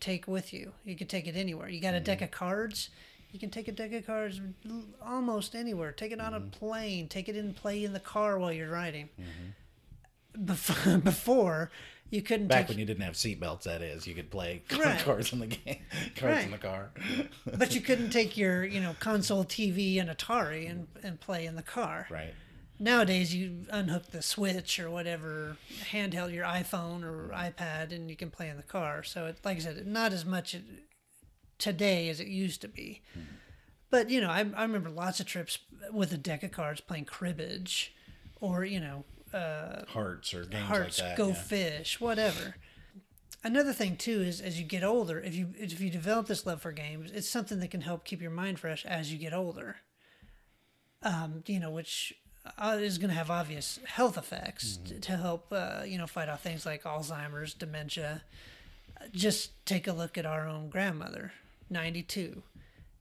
take 0.00 0.26
with 0.26 0.52
you. 0.52 0.72
You 0.84 0.96
could 0.96 1.08
take 1.08 1.26
it 1.26 1.36
anywhere. 1.36 1.68
You 1.68 1.80
got 1.80 1.94
a 1.94 2.00
deck 2.00 2.18
mm-hmm. 2.18 2.24
of 2.24 2.30
cards. 2.30 2.90
You 3.32 3.38
can 3.38 3.50
take 3.50 3.68
a 3.68 3.72
deck 3.72 3.92
of 3.92 4.06
cards 4.06 4.40
almost 5.04 5.54
anywhere. 5.54 5.92
Take 5.92 6.12
it 6.12 6.20
on 6.20 6.34
a 6.34 6.40
mm-hmm. 6.40 6.50
plane. 6.50 7.08
Take 7.08 7.28
it 7.28 7.36
in 7.36 7.54
play 7.54 7.84
in 7.84 7.92
the 7.92 8.00
car 8.00 8.38
while 8.38 8.52
you're 8.52 8.70
riding 8.70 9.08
mm-hmm. 9.20 10.44
before, 10.44 10.98
before 10.98 11.70
You 12.10 12.22
couldn't 12.22 12.46
Back 12.46 12.60
take, 12.60 12.68
when 12.68 12.78
you 12.78 12.84
didn't 12.84 13.02
have 13.02 13.14
seatbelts, 13.14 13.64
that 13.64 13.82
is, 13.82 14.06
you 14.06 14.14
could 14.14 14.30
play 14.30 14.62
Right. 14.78 14.98
cards 15.00 15.32
in 15.32 15.40
the 15.40 15.48
game, 15.48 15.78
cards 16.14 16.44
in 16.44 16.52
the 16.52 16.58
car. 16.58 16.90
but 17.58 17.74
you 17.74 17.80
couldn't 17.80 18.10
take 18.10 18.36
your 18.36 18.64
you 18.64 18.80
know 18.80 18.94
console 19.00 19.44
TV 19.44 20.00
and 20.00 20.08
Atari 20.08 20.70
and 20.70 20.86
and 21.02 21.18
play 21.20 21.46
in 21.46 21.56
the 21.56 21.62
car. 21.62 22.06
right. 22.10 22.34
Nowadays, 22.78 23.34
you 23.34 23.64
unhook 23.70 24.10
the 24.10 24.20
Switch 24.20 24.78
or 24.78 24.90
whatever 24.90 25.56
handheld, 25.90 26.32
your 26.34 26.44
iPhone 26.44 27.04
or 27.04 27.30
iPad, 27.34 27.90
and 27.90 28.10
you 28.10 28.16
can 28.16 28.30
play 28.30 28.50
in 28.50 28.58
the 28.58 28.62
car. 28.62 29.02
So, 29.02 29.24
it, 29.24 29.38
like 29.42 29.56
I 29.56 29.60
said, 29.60 29.86
not 29.86 30.12
as 30.12 30.26
much 30.26 30.54
today 31.58 32.08
as 32.10 32.20
it 32.20 32.26
used 32.28 32.60
to 32.60 32.68
be. 32.68 33.00
Hmm. 33.14 33.20
But 33.90 34.10
you 34.10 34.20
know, 34.20 34.28
I, 34.28 34.44
I 34.54 34.62
remember 34.62 34.90
lots 34.90 35.20
of 35.20 35.26
trips 35.26 35.58
with 35.90 36.12
a 36.12 36.18
deck 36.18 36.42
of 36.42 36.52
cards 36.52 36.80
playing 36.82 37.06
cribbage, 37.06 37.94
or 38.40 38.64
you 38.64 38.78
know, 38.80 39.04
Hearts 39.32 40.32
or 40.34 40.44
games 40.44 40.66
hearts, 40.66 40.98
like 41.00 41.10
that. 41.10 41.16
go 41.16 41.28
yeah. 41.28 41.34
fish, 41.34 42.00
whatever. 42.00 42.54
Another 43.44 43.72
thing 43.72 43.96
too 43.96 44.20
is 44.22 44.40
as 44.40 44.58
you 44.58 44.64
get 44.66 44.82
older, 44.82 45.20
if 45.20 45.34
you 45.34 45.48
if 45.56 45.80
you 45.80 45.90
develop 45.90 46.26
this 46.26 46.46
love 46.46 46.60
for 46.62 46.72
games, 46.72 47.10
it's 47.12 47.28
something 47.28 47.60
that 47.60 47.70
can 47.70 47.82
help 47.82 48.04
keep 48.04 48.20
your 48.20 48.30
mind 48.30 48.58
fresh 48.58 48.84
as 48.86 49.12
you 49.12 49.18
get 49.18 49.32
older. 49.34 49.76
Um, 51.02 51.42
you 51.46 51.60
know, 51.60 51.70
which 51.70 52.14
uh, 52.58 52.78
is 52.80 52.98
going 52.98 53.10
to 53.10 53.14
have 53.16 53.30
obvious 53.30 53.78
health 53.84 54.16
effects 54.18 54.78
Mm-hmm. 54.78 54.94
to, 54.94 55.00
to 55.00 55.16
help 55.16 55.46
uh, 55.52 55.82
you 55.86 55.98
know 55.98 56.06
fight 56.06 56.28
off 56.28 56.42
things 56.42 56.66
like 56.66 56.82
Alzheimer's, 56.84 57.54
dementia. 57.54 58.22
Uh, 59.00 59.04
Just 59.12 59.64
take 59.66 59.86
a 59.86 59.92
look 59.92 60.16
at 60.18 60.26
our 60.26 60.48
own 60.48 60.68
grandmother, 60.70 61.32
ninety 61.70 62.02
two, 62.02 62.42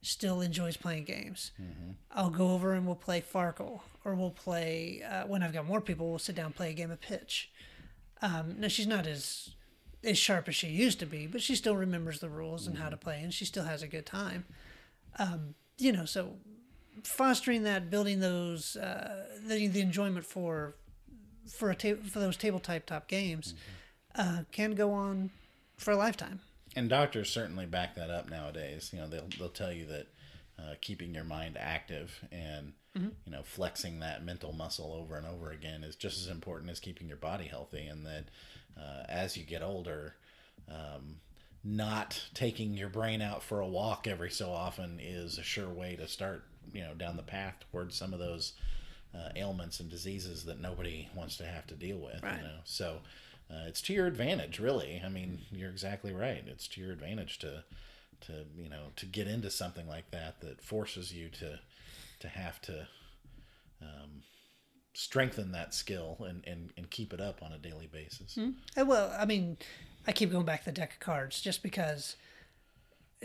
still 0.02 0.42
enjoys 0.42 0.78
playing 0.78 1.06
games. 1.06 1.52
Mm-hmm. 1.60 1.92
I'll 2.12 2.30
go 2.30 2.50
over 2.52 2.74
and 2.74 2.86
we'll 2.86 2.96
play 2.96 3.22
Farkle, 3.22 3.80
or 4.06 4.16
we'll 4.16 4.30
play 4.32 5.02
uh, 5.04 5.26
when 5.28 5.44
I've 5.44 5.52
got 5.52 5.66
more 5.66 5.82
people. 5.82 6.10
We'll 6.10 6.20
sit 6.20 6.36
down 6.36 6.48
and 6.48 6.56
play 6.56 6.70
a 6.70 6.74
game 6.74 6.92
of 6.92 7.02
pitch. 7.02 7.52
Um, 8.22 8.56
now 8.60 8.70
she's 8.70 8.88
not 8.88 9.06
as 9.08 9.50
as 10.04 10.18
sharp 10.18 10.48
as 10.48 10.56
she 10.56 10.68
used 10.68 11.00
to 11.00 11.06
be, 11.08 11.26
but 11.28 11.42
she 11.42 11.56
still 11.56 11.76
remembers 11.76 12.20
the 12.20 12.30
rules 12.30 12.68
and 12.68 12.78
how 12.78 12.90
to 12.90 12.98
play, 12.98 13.20
and 13.24 13.34
she 13.34 13.44
still 13.44 13.64
has 13.66 13.82
a 13.82 13.88
good 13.88 14.06
time. 14.06 14.46
Um, 15.18 15.56
you 15.80 15.92
know, 15.92 16.06
so 16.06 16.36
fostering 17.04 17.64
that, 17.64 17.90
building 17.90 18.20
those, 18.20 18.76
uh, 18.78 19.26
the, 19.48 19.68
the 19.68 19.82
enjoyment 19.82 20.26
for 20.26 20.76
for 21.52 21.70
a 21.72 21.76
ta- 21.76 22.02
for 22.10 22.20
those 22.20 22.38
table 22.38 22.60
type 22.60 22.86
top 22.86 23.08
games 23.08 23.54
uh, 24.16 24.42
can 24.52 24.76
go 24.76 24.92
on 24.92 25.30
for 25.78 25.92
a 25.92 25.96
lifetime. 25.96 26.40
and 26.76 26.90
doctors 26.90 27.30
certainly 27.30 27.66
back 27.66 27.96
that 27.96 28.10
up 28.10 28.30
nowadays. 28.30 28.92
You 28.94 29.00
know, 29.00 29.08
they'll 29.08 29.30
they'll 29.40 29.50
tell 29.50 29.72
you 29.72 29.86
that 29.88 30.08
uh, 30.60 30.74
keeping 30.82 31.14
your 31.14 31.24
mind 31.24 31.58
active 31.60 32.24
and 32.32 32.74
you 32.96 33.32
know 33.32 33.44
flexing 33.44 34.00
that 34.00 34.24
mental 34.24 34.54
muscle 34.54 34.94
over 34.94 35.18
and 35.18 35.28
over 35.28 35.52
again 35.52 35.84
is 35.84 35.96
just 35.96 36.20
as 36.20 36.28
important 36.28 36.72
as 36.72 36.80
keeping 36.80 37.08
your 37.08 37.18
body 37.18 37.46
healthy. 37.46 37.86
And 37.88 38.06
that 38.06 38.26
uh, 38.80 39.04
as 39.10 39.36
you 39.38 39.44
get 39.44 39.62
older, 39.62 40.16
um, 40.70 41.18
not 41.64 42.22
taking 42.34 42.76
your 42.76 42.90
brain 42.90 43.22
out 43.22 43.44
for 43.44 43.60
a 43.60 43.68
walk 43.68 44.08
every 44.08 44.30
so 44.32 44.52
often 44.52 45.00
is 45.02 45.38
a 45.38 45.44
sure 45.44 45.70
way 45.70 45.96
to 45.96 46.08
start 46.08 46.44
you 46.74 46.82
know 46.82 46.94
down 46.94 47.18
the 47.18 47.24
path 47.24 47.56
towards 47.72 47.96
some 47.96 48.14
of 48.14 48.20
those 48.20 48.54
uh, 49.16 49.30
ailments 49.36 49.80
and 49.80 49.90
diseases 49.90 50.46
that 50.46 50.60
nobody 50.60 51.08
wants 51.16 51.38
to 51.38 51.46
have 51.46 51.66
to 51.68 51.76
deal 51.76 51.98
with. 51.98 52.22
Right. 52.22 52.38
You 52.38 52.44
know, 52.44 52.60
so 52.64 52.98
uh, 53.50 53.66
it's 53.68 53.82
to 53.84 53.94
your 53.94 54.08
advantage, 54.08 54.60
really. 54.60 55.02
I 55.06 55.10
mean, 55.10 55.40
you're 55.52 55.70
exactly 55.70 56.14
right. 56.14 56.44
It's 56.48 56.68
to 56.70 56.82
your 56.82 56.92
advantage 56.92 57.40
to 57.40 57.64
to 58.22 58.46
you 58.58 58.70
know 58.70 58.88
to 58.96 59.06
get 59.06 59.28
into 59.28 59.52
something 59.52 59.88
like 59.88 60.12
that 60.12 60.42
that 60.42 60.62
forces 60.62 61.14
you 61.14 61.30
to 61.30 61.60
to 62.26 62.40
have 62.40 62.62
to 62.62 62.88
um, 63.82 64.24
strengthen 64.94 65.52
that 65.52 65.74
skill 65.74 66.18
and, 66.28 66.44
and, 66.48 66.72
and 66.78 66.90
keep 66.90 67.14
it 67.14 67.22
up 67.22 67.42
on 67.44 67.52
a 67.52 67.58
daily 67.58 67.88
basis. 67.88 68.38
Uh, 68.38 68.86
Well, 68.86 69.14
I 69.18 69.26
mean, 69.26 69.58
I 70.08 70.12
keep 70.12 70.32
going 70.32 70.46
back 70.46 70.60
to 70.62 70.66
the 70.66 70.72
deck 70.72 70.94
of 70.94 71.00
cards 71.00 71.42
just 71.42 71.64
because. 71.64 72.16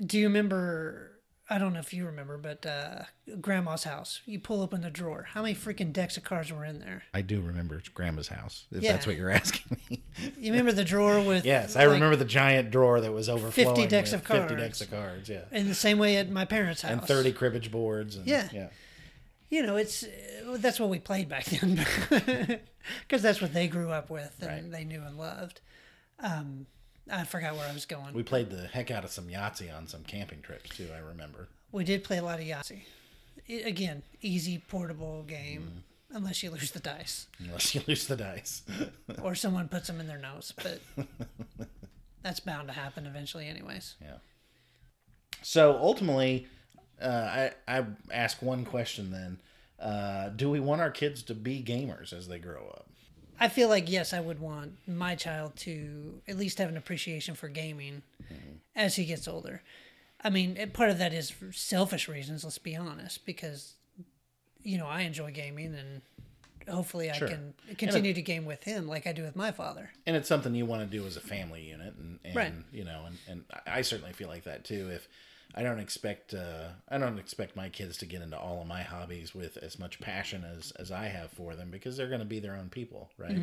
Do 0.05 0.19
you 0.19 0.27
remember? 0.29 1.13
I 1.53 1.59
don't 1.59 1.73
know 1.73 1.81
if 1.81 1.93
you 1.93 2.07
remember, 2.07 2.39
but 2.39 2.65
uh, 2.65 3.03
Grandma's 3.41 3.83
house. 3.83 4.21
You 4.25 4.39
pull 4.39 4.63
open 4.63 4.83
the 4.83 4.91
drawer. 4.91 5.27
How 5.31 5.43
many 5.43 5.53
freaking 5.55 5.93
decks 5.93 6.17
of 6.17 6.23
cards 6.23 6.53
were 6.53 6.65
in 6.65 6.79
there? 6.79 7.03
I 7.13 7.23
do 7.23 7.41
remember 7.41 7.77
it's 7.77 7.89
Grandma's 7.89 8.29
house. 8.29 8.67
If 8.71 8.83
Yeah. 8.85 8.93
that's 8.93 9.05
what 9.07 9.17
you're 9.17 9.31
asking 9.31 9.79
me. 9.91 10.03
You 10.39 10.53
remember 10.53 10.71
the 10.71 10.85
drawer 10.85 11.21
with? 11.21 11.45
yes, 11.45 11.75
I 11.75 11.87
like, 11.87 11.95
remember 11.95 12.15
the 12.15 12.25
giant 12.25 12.71
drawer 12.71 13.01
that 13.01 13.13
was 13.13 13.29
overflowing. 13.29 13.89
decks 13.89 14.13
with 14.13 14.21
of 14.21 14.27
50 14.49 14.55
decks 14.55 14.81
of 14.81 14.91
cards. 14.93 15.29
Yeah, 15.29 15.41
In 15.51 15.67
the 15.67 15.75
same 15.75 15.99
way 15.99 16.17
at 16.19 16.31
my 16.31 16.45
parents' 16.45 16.83
house. 16.83 16.93
and 16.93 17.03
30 17.03 17.33
cribbage 17.33 17.73
boards. 17.73 18.15
And, 18.15 18.27
Yeah. 18.29 18.49
yeah. 18.53 18.69
You 19.51 19.63
know, 19.65 19.77
it's 19.77 20.05
uh, 20.05 20.57
that's 20.59 20.79
what 20.81 20.89
we 20.89 20.99
played 21.01 21.29
back 21.29 21.45
then, 21.47 21.85
because 23.07 23.21
that's 23.23 23.41
what 23.43 23.53
they 23.53 23.67
grew 23.69 23.91
up 23.91 24.09
with 24.09 24.35
and 24.41 24.49
Right. 24.49 24.71
they 24.73 24.85
knew 24.85 25.03
and 25.03 25.19
loved. 25.19 25.61
Um, 26.21 26.67
I 27.11 27.25
forgot 27.25 27.57
where 27.57 27.69
I 27.69 27.73
was 27.73 27.85
going. 27.87 28.15
We 28.15 28.23
played 28.23 28.51
the 28.51 28.69
heck 28.69 28.91
out 28.93 29.05
of 29.05 29.11
some 29.11 29.27
Yahtzee 29.27 29.75
on 29.77 29.89
some 29.89 30.05
camping 30.05 30.41
trips 30.43 30.71
too. 30.77 30.89
I 30.95 30.99
remember. 31.01 31.49
We 31.73 31.83
did 31.85 32.05
play 32.05 32.19
a 32.19 32.23
lot 32.23 32.39
of 32.39 32.45
Yahtzee. 32.47 32.83
I 33.49 33.53
again, 33.53 34.03
easy, 34.23 34.63
portable 34.69 35.25
game, 35.25 35.83
Mm. 36.13 36.17
unless 36.17 36.43
you 36.45 36.51
lose 36.51 36.71
the 36.71 36.79
dice 36.81 37.27
Unless 37.41 37.75
you 37.75 37.81
lose 37.89 38.07
the 38.07 38.17
dice. 38.17 38.63
or 39.23 39.35
someone 39.35 39.67
puts 39.69 39.89
them 39.89 39.99
in 39.99 40.07
their 40.07 40.19
nose. 40.19 40.53
But 40.57 40.81
that's 42.23 42.39
bound 42.41 42.69
to 42.69 42.75
happen 42.75 43.07
eventually, 43.07 43.49
anyways. 43.49 43.97
Yeah. 44.01 44.19
So 45.43 45.77
ultimately, 45.79 46.47
uh, 47.03 47.51
I 47.69 47.79
I 47.79 47.85
ask 48.13 48.43
one 48.43 48.65
question 48.65 49.11
then: 49.11 49.39
uh, 49.79 50.29
Do 50.31 50.51
we 50.51 50.61
want 50.61 50.81
our 50.81 50.91
kids 50.91 51.23
to 51.25 51.35
be 51.35 51.63
gamers 51.63 52.13
as 52.13 52.29
they 52.29 52.39
grow 52.39 52.69
up? 52.69 52.87
I 53.39 53.49
feel 53.49 53.69
like 53.69 53.91
yes, 53.91 54.13
I 54.13 54.21
would 54.21 54.39
want 54.39 54.73
my 54.87 55.15
child 55.15 55.57
to 55.57 56.21
at 56.29 56.37
least 56.37 56.59
have 56.59 56.69
an 56.69 56.77
appreciation 56.77 57.35
for 57.35 57.49
gaming 57.49 58.03
Mm-hmm. 58.33 58.57
as 58.77 58.95
he 58.97 59.05
gets 59.07 59.27
older. 59.27 59.63
I 60.23 60.31
mean, 60.31 60.57
part 60.73 60.91
of 60.91 60.99
that 60.99 61.13
is 61.13 61.31
for 61.31 61.51
selfish 61.53 62.07
reasons. 62.09 62.45
Let's 62.45 62.59
be 62.59 62.77
honest, 62.77 63.25
because 63.27 63.75
you 64.63 64.77
know 64.79 64.87
I 64.87 65.01
enjoy 65.01 65.33
gaming, 65.33 65.75
and 65.75 66.03
hopefully 66.69 67.11
I 67.11 67.19
can 67.19 67.55
continue 67.79 68.13
to 68.15 68.23
game 68.23 68.45
with 68.45 68.63
him 68.65 68.87
like 68.87 69.07
I 69.07 69.13
do 69.13 69.23
with 69.23 69.35
my 69.35 69.51
father. 69.51 69.91
And 70.07 70.15
it's 70.15 70.29
something 70.29 70.55
you 70.55 70.67
want 70.67 70.89
to 70.89 70.97
do 70.99 71.05
as 71.07 71.17
a 71.17 71.21
family 71.21 71.63
unit, 71.63 71.95
and, 71.99 72.19
and 72.25 72.37
Right. 72.37 72.53
you 72.73 72.85
know, 72.85 73.05
and, 73.07 73.19
and 73.27 73.45
I 73.67 73.81
certainly 73.83 74.13
feel 74.13 74.29
like 74.29 74.45
that 74.45 74.65
too. 74.65 74.91
If 74.93 75.09
I 75.55 75.63
don't 75.63 75.81
expect 75.81 76.33
uh, 76.33 76.69
I 76.89 76.99
don't 76.99 77.19
expect 77.19 77.57
my 77.57 77.69
kids 77.69 77.97
to 77.99 78.07
get 78.07 78.23
into 78.23 78.39
all 78.39 78.61
of 78.61 78.69
my 78.69 78.83
hobbies 78.83 79.35
with 79.35 79.57
as 79.57 79.79
much 79.79 80.01
passion 80.01 80.45
as, 80.45 80.71
as 80.73 80.91
I 80.93 81.07
have 81.07 81.31
for 81.33 81.55
them 81.57 81.71
because 81.71 81.97
they're 81.97 82.09
going 82.09 82.21
to 82.21 82.27
be 82.27 82.41
their 82.41 82.55
own 82.55 82.69
people, 82.69 83.11
right? 83.19 83.37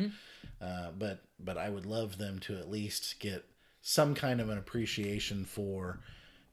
Uh, 0.60 0.90
but 0.98 1.22
but 1.38 1.58
I 1.58 1.68
would 1.68 1.86
love 1.86 2.18
them 2.18 2.38
to 2.40 2.56
at 2.56 2.70
least 2.70 3.20
get 3.20 3.44
some 3.82 4.14
kind 4.14 4.40
of 4.40 4.48
an 4.48 4.58
appreciation 4.58 5.44
for 5.44 6.00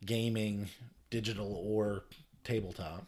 gaming, 0.06 0.68
digital 1.10 1.56
or 1.66 2.04
tabletop, 2.44 3.08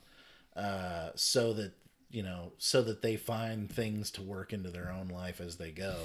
uh, 0.55 1.09
so 1.15 1.53
that 1.53 1.73
you 2.09 2.23
know, 2.23 2.53
so 2.57 2.81
that 2.81 3.01
they 3.01 3.17
find 3.17 3.69
things 3.69 4.09
to 4.11 4.21
work 4.21 4.53
into 4.53 4.69
their 4.69 4.89
own 4.89 5.09
life 5.09 5.41
as 5.41 5.57
they 5.57 5.71
go. 5.71 5.95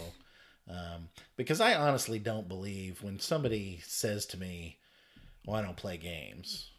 Um, 0.68 1.08
because 1.36 1.60
I 1.60 1.74
honestly 1.74 2.18
don't 2.18 2.48
believe 2.48 3.02
when 3.02 3.20
somebody 3.20 3.80
says 3.84 4.26
to 4.26 4.38
me, 4.38 4.78
"Well, 5.46 5.56
I 5.56 5.62
don't 5.62 5.76
play 5.76 5.96
games," 5.96 6.70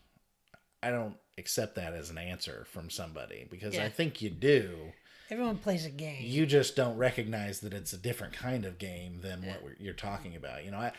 I 0.82 0.90
don't 0.90 1.16
accept 1.38 1.76
that 1.76 1.94
as 1.94 2.10
an 2.10 2.18
answer 2.18 2.66
from 2.70 2.90
somebody 2.90 3.48
because 3.50 3.78
I 3.78 3.90
think 3.90 4.22
you 4.22 4.30
do. 4.30 4.92
Everyone 5.30 5.58
plays 5.58 5.86
a 5.86 5.90
game. 5.90 6.22
You 6.22 6.46
just 6.46 6.76
don't 6.76 6.98
recognize 6.98 7.62
that 7.62 7.74
it's 7.74 7.94
a 7.94 7.98
different 7.98 8.34
kind 8.34 8.66
of 8.66 8.78
game 8.78 9.22
than 9.22 9.46
what 9.46 9.64
we're, 9.64 9.76
you're 9.80 9.94
talking 9.94 10.36
about. 10.36 10.64
You 10.64 10.72
know, 10.72 10.78
I, 10.78 10.92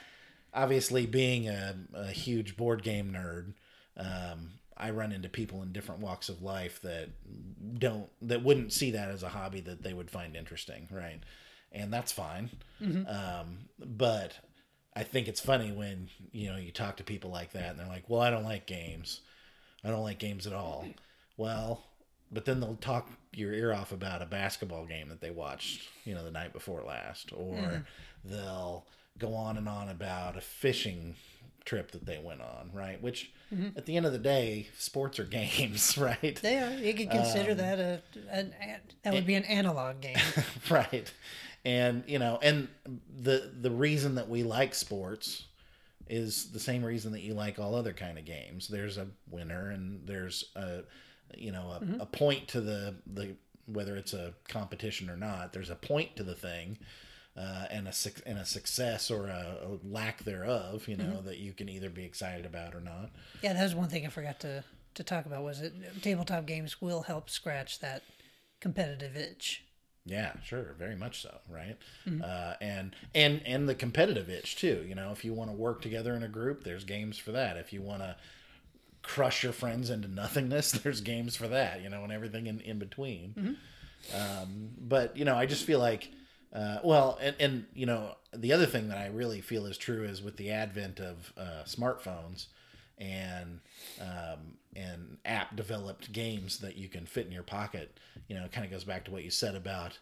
obviously 0.52 1.06
being 1.06 1.48
a, 1.48 1.76
a 1.92 2.06
huge 2.08 2.56
board 2.56 2.82
game 2.82 3.12
nerd, 3.12 3.52
um, 3.96 4.52
I 4.76 4.90
run 4.90 5.12
into 5.12 5.28
people 5.28 5.62
in 5.62 5.72
different 5.72 6.00
walks 6.00 6.28
of 6.28 6.42
life 6.42 6.80
that 6.82 7.10
don't 7.78 8.08
that 8.22 8.42
wouldn't 8.42 8.72
see 8.72 8.90
that 8.92 9.10
as 9.10 9.22
a 9.22 9.28
hobby 9.28 9.60
that 9.60 9.82
they 9.82 9.92
would 9.92 10.10
find 10.10 10.34
interesting, 10.34 10.88
right? 10.90 11.20
And 11.70 11.92
that's 11.92 12.10
fine. 12.10 12.50
Um, 13.08 13.58
but 13.78 14.32
I 14.96 15.02
think 15.02 15.26
it's 15.28 15.40
funny 15.40 15.72
when 15.72 16.08
you 16.32 16.50
know 16.50 16.56
you 16.56 16.70
talk 16.70 16.96
to 16.98 17.04
people 17.04 17.30
like 17.30 17.52
that 17.52 17.70
and 17.70 17.78
they're 17.78 17.86
like, 17.88 18.08
"Well, 18.08 18.20
I 18.20 18.30
don't 18.30 18.44
like 18.44 18.66
games. 18.66 19.20
I 19.82 19.88
don't 19.90 20.02
like 20.02 20.18
games 20.18 20.46
at 20.46 20.52
all." 20.52 20.86
Well, 21.36 21.82
but 22.30 22.44
then 22.44 22.60
they'll 22.60 22.76
talk 22.76 23.08
your 23.32 23.52
ear 23.52 23.72
off 23.72 23.90
about 23.92 24.22
a 24.22 24.26
basketball 24.26 24.86
game 24.86 25.08
that 25.08 25.20
they 25.20 25.30
watched, 25.30 25.88
you 26.04 26.14
know, 26.14 26.24
the 26.24 26.30
night 26.30 26.52
before 26.52 26.82
last, 26.82 27.32
or 27.32 27.84
they'll 28.24 28.86
go 29.18 29.34
on 29.34 29.56
and 29.56 29.68
on 29.68 29.88
about 29.88 30.36
a 30.36 30.40
fishing 30.40 31.16
trip 31.64 31.90
that 31.92 32.04
they 32.06 32.18
went 32.22 32.40
on, 32.40 32.70
right? 32.72 33.00
Which, 33.02 33.32
at 33.76 33.86
the 33.86 33.96
end 33.96 34.04
of 34.06 34.12
the 34.12 34.18
day, 34.18 34.68
sports 34.78 35.18
are 35.18 35.24
games, 35.40 35.96
right? 35.98 36.38
They 36.40 36.58
are. 36.58 36.70
You 36.72 36.94
could 36.94 37.10
consider 37.10 37.52
Um, 37.52 37.56
that 37.58 37.78
a 37.80 38.02
an, 38.30 38.54
an 38.60 38.80
that 39.02 39.12
would 39.12 39.26
be 39.26 39.34
an 39.34 39.44
analog 39.44 40.00
game. 40.00 40.16
right 40.70 41.12
and 41.64 42.04
you 42.06 42.18
know 42.18 42.38
and 42.42 42.68
the 43.16 43.50
the 43.60 43.70
reason 43.70 44.16
that 44.16 44.28
we 44.28 44.42
like 44.42 44.74
sports 44.74 45.44
is 46.08 46.52
the 46.52 46.60
same 46.60 46.84
reason 46.84 47.12
that 47.12 47.22
you 47.22 47.32
like 47.32 47.58
all 47.58 47.74
other 47.74 47.92
kind 47.92 48.18
of 48.18 48.24
games 48.24 48.68
there's 48.68 48.98
a 48.98 49.06
winner 49.30 49.70
and 49.70 50.06
there's 50.06 50.44
a 50.56 50.80
you 51.36 51.50
know 51.50 51.70
a, 51.70 52.02
a 52.02 52.06
point 52.06 52.46
to 52.48 52.60
the 52.60 52.94
the 53.06 53.34
whether 53.66 53.96
it's 53.96 54.12
a 54.12 54.34
competition 54.48 55.08
or 55.08 55.16
not 55.16 55.52
there's 55.52 55.70
a 55.70 55.76
point 55.76 56.14
to 56.16 56.22
the 56.22 56.34
thing 56.34 56.78
uh, 57.36 57.64
and 57.70 57.88
a 57.88 57.92
and 58.26 58.38
a 58.38 58.44
success 58.44 59.10
or 59.10 59.26
a, 59.26 59.56
a 59.64 59.88
lack 59.88 60.22
thereof, 60.22 60.86
you 60.86 60.96
know, 60.96 61.20
that 61.22 61.38
you 61.38 61.52
can 61.52 61.68
either 61.68 61.90
be 61.90 62.04
excited 62.04 62.46
about 62.46 62.76
or 62.76 62.80
not. 62.80 63.10
Yeah, 63.42 63.54
that 63.54 63.62
was 63.64 63.74
one 63.74 63.88
thing 63.88 64.06
I 64.06 64.08
forgot 64.08 64.38
to, 64.40 64.62
to 64.94 65.02
talk 65.02 65.26
about. 65.26 65.42
Was 65.42 65.60
it 65.60 65.74
tabletop 66.00 66.46
games 66.46 66.80
will 66.80 67.02
help 67.02 67.28
scratch 67.28 67.80
that 67.80 68.02
competitive 68.60 69.16
itch. 69.16 69.64
Yeah, 70.06 70.32
sure, 70.44 70.74
very 70.78 70.96
much 70.96 71.22
so, 71.22 71.34
right? 71.48 71.76
Uh, 72.22 72.54
and 72.60 72.94
and 73.14 73.40
and 73.46 73.66
the 73.68 73.74
competitive 73.74 74.28
itch 74.28 74.56
too. 74.56 74.84
You 74.86 74.94
know, 74.94 75.12
if 75.12 75.24
you 75.24 75.32
want 75.32 75.50
to 75.50 75.56
work 75.56 75.80
together 75.80 76.14
in 76.14 76.22
a 76.22 76.28
group, 76.28 76.62
there's 76.64 76.84
games 76.84 77.16
for 77.18 77.32
that. 77.32 77.56
If 77.56 77.72
you 77.72 77.80
want 77.80 78.02
to 78.02 78.16
crush 79.02 79.42
your 79.42 79.52
friends 79.52 79.90
into 79.90 80.08
nothingness, 80.08 80.72
there's 80.82 81.00
games 81.00 81.36
for 81.36 81.48
that. 81.48 81.82
You 81.82 81.88
know, 81.88 82.04
and 82.04 82.12
everything 82.12 82.46
in 82.46 82.60
in 82.60 82.78
between. 82.78 83.56
Um, 84.14 84.70
but 84.78 85.16
you 85.16 85.24
know, 85.24 85.36
I 85.36 85.46
just 85.46 85.64
feel 85.64 85.78
like, 85.78 86.10
uh, 86.52 86.78
well, 86.84 87.18
and 87.22 87.34
and 87.40 87.64
you 87.74 87.86
know, 87.86 88.16
the 88.34 88.52
other 88.52 88.66
thing 88.66 88.88
that 88.88 88.98
I 88.98 89.06
really 89.06 89.40
feel 89.40 89.64
is 89.66 89.78
true 89.78 90.04
is 90.04 90.20
with 90.22 90.36
the 90.36 90.50
advent 90.50 91.00
of 91.00 91.32
uh, 91.38 91.64
smartphones 91.64 92.46
and 92.98 93.60
um, 94.00 94.58
and 94.76 95.18
app 95.24 95.56
developed 95.56 96.12
games 96.12 96.58
that 96.58 96.76
you 96.76 96.88
can 96.88 97.06
fit 97.06 97.26
in 97.26 97.32
your 97.32 97.42
pocket. 97.42 97.98
You 98.28 98.36
know, 98.36 98.44
it 98.44 98.52
kind 98.52 98.64
of 98.64 98.72
goes 98.72 98.84
back 98.84 99.04
to 99.04 99.10
what 99.10 99.24
you 99.24 99.30
said 99.30 99.54
about 99.54 99.98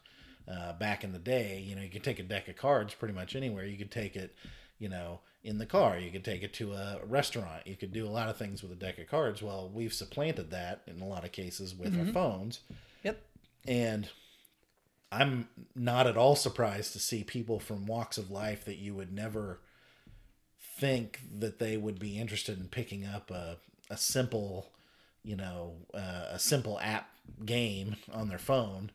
uh, 0.49 0.73
back 0.75 1.05
in 1.05 1.13
the 1.13 1.19
day. 1.19 1.63
You 1.67 1.77
know, 1.77 1.83
you 1.83 1.91
could 1.91 2.05
take 2.05 2.19
a 2.19 2.25
deck 2.25 2.49
of 2.49 2.57
cards 2.57 2.95
pretty 2.95 3.15
much 3.15 3.37
anywhere. 3.37 3.65
You 3.65 3.77
could 3.77 3.91
take 3.91 4.17
it, 4.17 4.35
you 4.79 4.89
know, 4.89 5.21
in 5.45 5.59
the 5.59 5.67
car. 5.67 5.99
You 5.99 6.11
could 6.11 6.25
take 6.25 6.43
it 6.43 6.55
to 6.55 6.73
a 6.73 7.01
restaurant. 7.07 7.67
You 7.67 7.77
could 7.77 7.93
do 7.93 8.07
a 8.07 8.11
lot 8.11 8.29
of 8.29 8.37
things 8.37 8.63
with 8.63 8.73
a 8.73 8.77
deck 8.77 8.99
of 8.99 9.09
cards. 9.09 9.43
Well, 9.43 9.71
we've 9.73 9.93
supplanted 9.93 10.51
that 10.51 10.83
in 10.87 11.01
a 11.01 11.07
lot 11.07 11.25
of 11.25 11.33
cases 11.33 11.75
with 11.75 11.99
our 11.99 12.07
phones. 12.13 12.61
Yep. 13.03 13.21
And 13.67 14.09
I'm 15.11 15.49
not 15.75 16.07
at 16.07 16.17
all 16.17 16.37
surprised 16.37 16.93
to 16.95 16.99
see 16.99 17.23
people 17.23 17.61
from 17.61 17.87
walks 17.87 18.17
of 18.17 18.31
life 18.31 18.65
that 18.65 18.79
you 18.79 18.95
would 18.95 19.13
never 19.13 19.61
think 20.79 21.21
that 21.39 21.59
they 21.59 21.77
would 21.77 21.99
be 21.99 22.19
interested 22.19 22.59
in 22.59 22.69
picking 22.69 23.05
up 23.05 23.31
a, 23.31 23.59
a 23.93 23.97
simple, 23.97 24.73
you 25.23 25.37
know, 25.37 25.75
uh, 25.95 26.27
a 26.33 26.39
simple 26.39 26.79
app 26.81 27.09
game 27.45 27.97
on 28.13 28.29
their 28.29 28.39
phone 28.39 28.91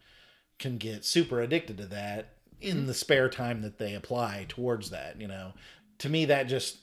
can 0.59 0.77
get 0.77 1.05
super 1.05 1.39
addicted 1.41 1.77
to 1.77 1.85
that 1.85 2.33
in 2.59 2.87
the 2.87 2.93
spare 2.93 3.29
time 3.29 3.61
that 3.61 3.77
they 3.77 3.93
apply 3.93 4.45
towards 4.49 4.89
that, 4.89 5.21
you 5.21 5.27
know. 5.27 5.53
To 5.99 6.09
me 6.09 6.25
that 6.25 6.47
just 6.47 6.77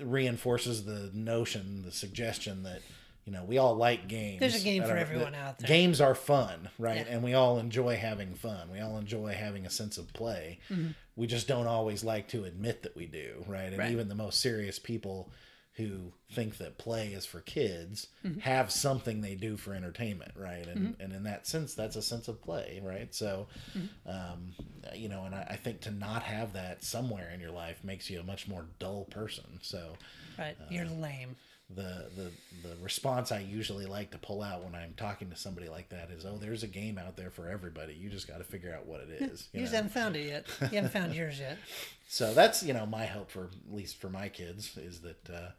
reinforces 0.00 0.84
the 0.84 1.10
notion, 1.14 1.82
the 1.82 1.92
suggestion 1.92 2.62
that 2.64 2.82
you 3.24 3.34
know, 3.34 3.44
we 3.44 3.58
all 3.58 3.74
like 3.76 4.08
games. 4.08 4.40
There's 4.40 4.54
a 4.54 4.64
game 4.64 4.82
for 4.84 4.92
are- 4.92 4.96
everyone 4.96 5.34
out 5.34 5.58
there. 5.58 5.68
Games 5.68 6.00
are 6.00 6.14
fun, 6.14 6.70
right? 6.78 7.04
Yeah. 7.06 7.12
And 7.12 7.22
we 7.22 7.34
all 7.34 7.58
enjoy 7.58 7.96
having 7.96 8.32
fun. 8.34 8.70
We 8.72 8.80
all 8.80 8.96
enjoy 8.96 9.34
having 9.34 9.66
a 9.66 9.70
sense 9.70 9.98
of 9.98 10.10
play. 10.14 10.60
Mm-hmm. 10.70 10.92
We 11.14 11.26
just 11.26 11.46
don't 11.46 11.66
always 11.66 12.02
like 12.02 12.28
to 12.28 12.44
admit 12.44 12.84
that 12.84 12.96
we 12.96 13.04
do, 13.04 13.44
right? 13.46 13.64
And 13.66 13.76
Right. 13.76 13.90
even 13.90 14.08
the 14.08 14.14
most 14.14 14.40
serious 14.40 14.78
people 14.78 15.30
who 15.78 16.12
think 16.32 16.58
that 16.58 16.76
play 16.78 17.08
is 17.14 17.24
for 17.26 17.40
kids 17.40 18.08
Mm-hmm. 18.24 18.40
have 18.40 18.70
something 18.70 19.20
they 19.22 19.34
do 19.34 19.56
for 19.56 19.72
entertainment, 19.74 20.32
right? 20.36 20.66
And 20.66 20.94
and 21.00 21.12
in 21.14 21.22
that 21.24 21.46
sense, 21.46 21.74
that's 21.74 21.96
a 21.96 22.02
sense 22.02 22.28
of 22.28 22.42
play, 22.42 22.80
right? 22.84 23.14
So, 23.14 23.46
Mm-hmm. 23.76 24.10
um, 24.10 24.52
you 24.94 25.08
know, 25.08 25.24
and 25.24 25.34
I, 25.34 25.46
I 25.50 25.56
think 25.56 25.80
to 25.82 25.90
not 25.90 26.22
have 26.24 26.52
that 26.52 26.84
somewhere 26.84 27.30
in 27.34 27.40
your 27.40 27.50
life 27.52 27.82
makes 27.82 28.10
you 28.10 28.20
a 28.20 28.24
much 28.24 28.46
more 28.48 28.66
dull 28.78 29.04
person. 29.10 29.58
So, 29.62 29.94
Right. 30.38 30.56
You're 30.70 30.84
lame. 30.86 31.36
The 31.70 32.06
the 32.16 32.30
the 32.66 32.76
response 32.82 33.30
I 33.30 33.40
usually 33.40 33.84
like 33.84 34.10
to 34.12 34.18
pull 34.18 34.42
out 34.42 34.64
when 34.64 34.74
I'm 34.74 34.94
talking 34.96 35.28
to 35.30 35.36
somebody 35.36 35.68
like 35.68 35.90
that 35.90 36.10
is, 36.10 36.24
"Oh, 36.24 36.38
there's 36.38 36.62
a 36.62 36.68
game 36.68 36.96
out 36.96 37.16
there 37.16 37.30
for 37.30 37.48
everybody. 37.48 37.94
You 37.94 38.08
just 38.08 38.26
got 38.26 38.38
to 38.38 38.44
figure 38.44 38.74
out 38.74 38.86
what 38.86 39.00
it 39.00 39.10
is." 39.20 39.48
You 39.52 39.60
You 39.60 39.66
just 39.66 39.74
haven't 39.74 39.92
found 39.92 40.16
it 40.16 40.26
yet. 40.26 40.46
You 40.60 40.76
haven't 40.76 40.92
found 40.92 41.14
yours 41.14 41.38
yet. 41.38 41.58
So 42.10 42.32
that's 42.32 42.62
you 42.62 42.72
know 42.72 42.86
my 42.86 43.04
hope 43.04 43.30
for 43.30 43.44
at 43.44 43.74
least 43.74 44.00
for 44.00 44.08
my 44.08 44.30
kids 44.30 44.78
is 44.78 45.02
that 45.02 45.28
uh, 45.28 45.50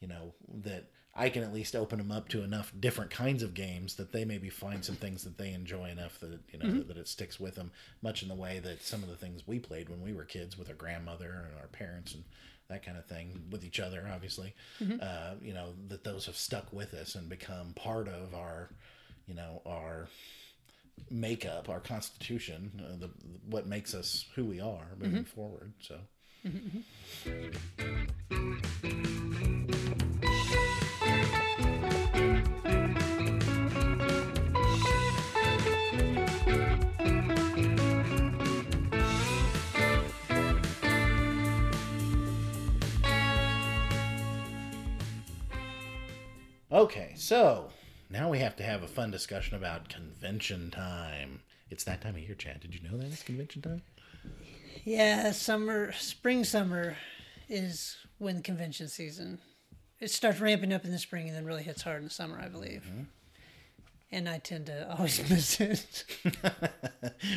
you 0.00 0.08
know 0.08 0.32
that 0.62 0.86
I 1.14 1.28
can 1.28 1.42
at 1.42 1.52
least 1.52 1.76
open 1.76 1.98
them 1.98 2.10
up 2.10 2.30
to 2.30 2.42
enough 2.42 2.72
different 2.80 3.10
kinds 3.10 3.42
of 3.42 3.52
games 3.52 3.96
that 3.96 4.10
they 4.10 4.24
maybe 4.24 4.48
find 4.48 4.82
some 4.82 4.94
things 4.96 5.24
that 5.24 5.36
they 5.36 5.52
enjoy 5.52 5.90
enough 5.90 6.18
that 6.20 6.40
you 6.50 6.58
know 6.58 6.82
that 6.84 6.96
it 6.96 7.06
sticks 7.06 7.38
with 7.38 7.54
them, 7.56 7.70
much 8.00 8.22
in 8.22 8.28
the 8.28 8.34
way 8.34 8.60
that 8.60 8.82
some 8.82 9.02
of 9.02 9.10
the 9.10 9.16
things 9.16 9.46
we 9.46 9.58
played 9.58 9.90
when 9.90 10.00
we 10.00 10.14
were 10.14 10.24
kids 10.24 10.56
with 10.56 10.70
our 10.70 10.74
grandmother 10.74 11.48
and 11.50 11.60
our 11.60 11.68
parents 11.68 12.14
and 12.14 12.24
that 12.70 12.84
kind 12.84 12.96
of 12.96 13.04
thing 13.06 13.42
with 13.50 13.64
each 13.64 13.78
other, 13.80 14.08
obviously. 14.12 14.54
Uh, 15.02 15.34
you 15.42 15.52
know 15.52 15.74
that 15.88 16.04
those 16.04 16.26
have 16.26 16.36
stuck 16.36 16.72
with 16.72 16.94
us 16.94 17.14
and 17.14 17.28
become 17.28 17.72
part 17.74 18.08
of 18.08 18.34
our 18.34 18.70
you 19.26 19.34
know 19.34 19.60
our 19.66 20.08
makeup, 21.10 21.68
our 21.68 21.80
constitution, 21.80 22.82
uh, 22.84 22.96
the 22.98 23.10
what 23.48 23.66
makes 23.66 23.94
us 23.94 24.24
who 24.34 24.44
we 24.44 24.60
are 24.60 24.86
moving 24.98 25.24
forward. 25.24 25.72
So. 25.80 25.98
Okay, 46.72 47.12
so 47.16 47.70
now 48.10 48.28
we 48.30 48.38
have 48.38 48.54
to 48.56 48.62
have 48.62 48.82
a 48.82 48.88
fun 48.88 49.10
discussion 49.10 49.56
about 49.56 49.88
convention 49.88 50.70
time. 50.70 51.40
It's 51.68 51.84
that 51.84 52.00
time 52.00 52.14
of 52.14 52.20
year, 52.20 52.34
Chad. 52.34 52.60
Did 52.60 52.74
you 52.74 52.80
know 52.88 52.96
that 52.96 53.06
it's 53.06 53.22
convention 53.22 53.62
time? 53.62 53.82
Yeah, 54.84 55.32
summer, 55.32 55.92
spring, 55.92 56.44
summer 56.44 56.96
is 57.48 57.96
when 58.18 58.42
convention 58.42 58.88
season. 58.88 59.40
It 59.98 60.10
starts 60.10 60.40
ramping 60.40 60.72
up 60.72 60.84
in 60.84 60.92
the 60.92 60.98
spring 60.98 61.26
and 61.28 61.36
then 61.36 61.44
really 61.44 61.62
hits 61.62 61.82
hard 61.82 61.98
in 61.98 62.04
the 62.04 62.10
summer, 62.10 62.40
I 62.40 62.48
believe. 62.48 62.84
Mm-hmm. 62.88 63.02
And 64.12 64.28
I 64.28 64.38
tend 64.38 64.66
to 64.66 64.94
always 64.96 65.18
miss 65.30 65.60
it. 65.60 66.04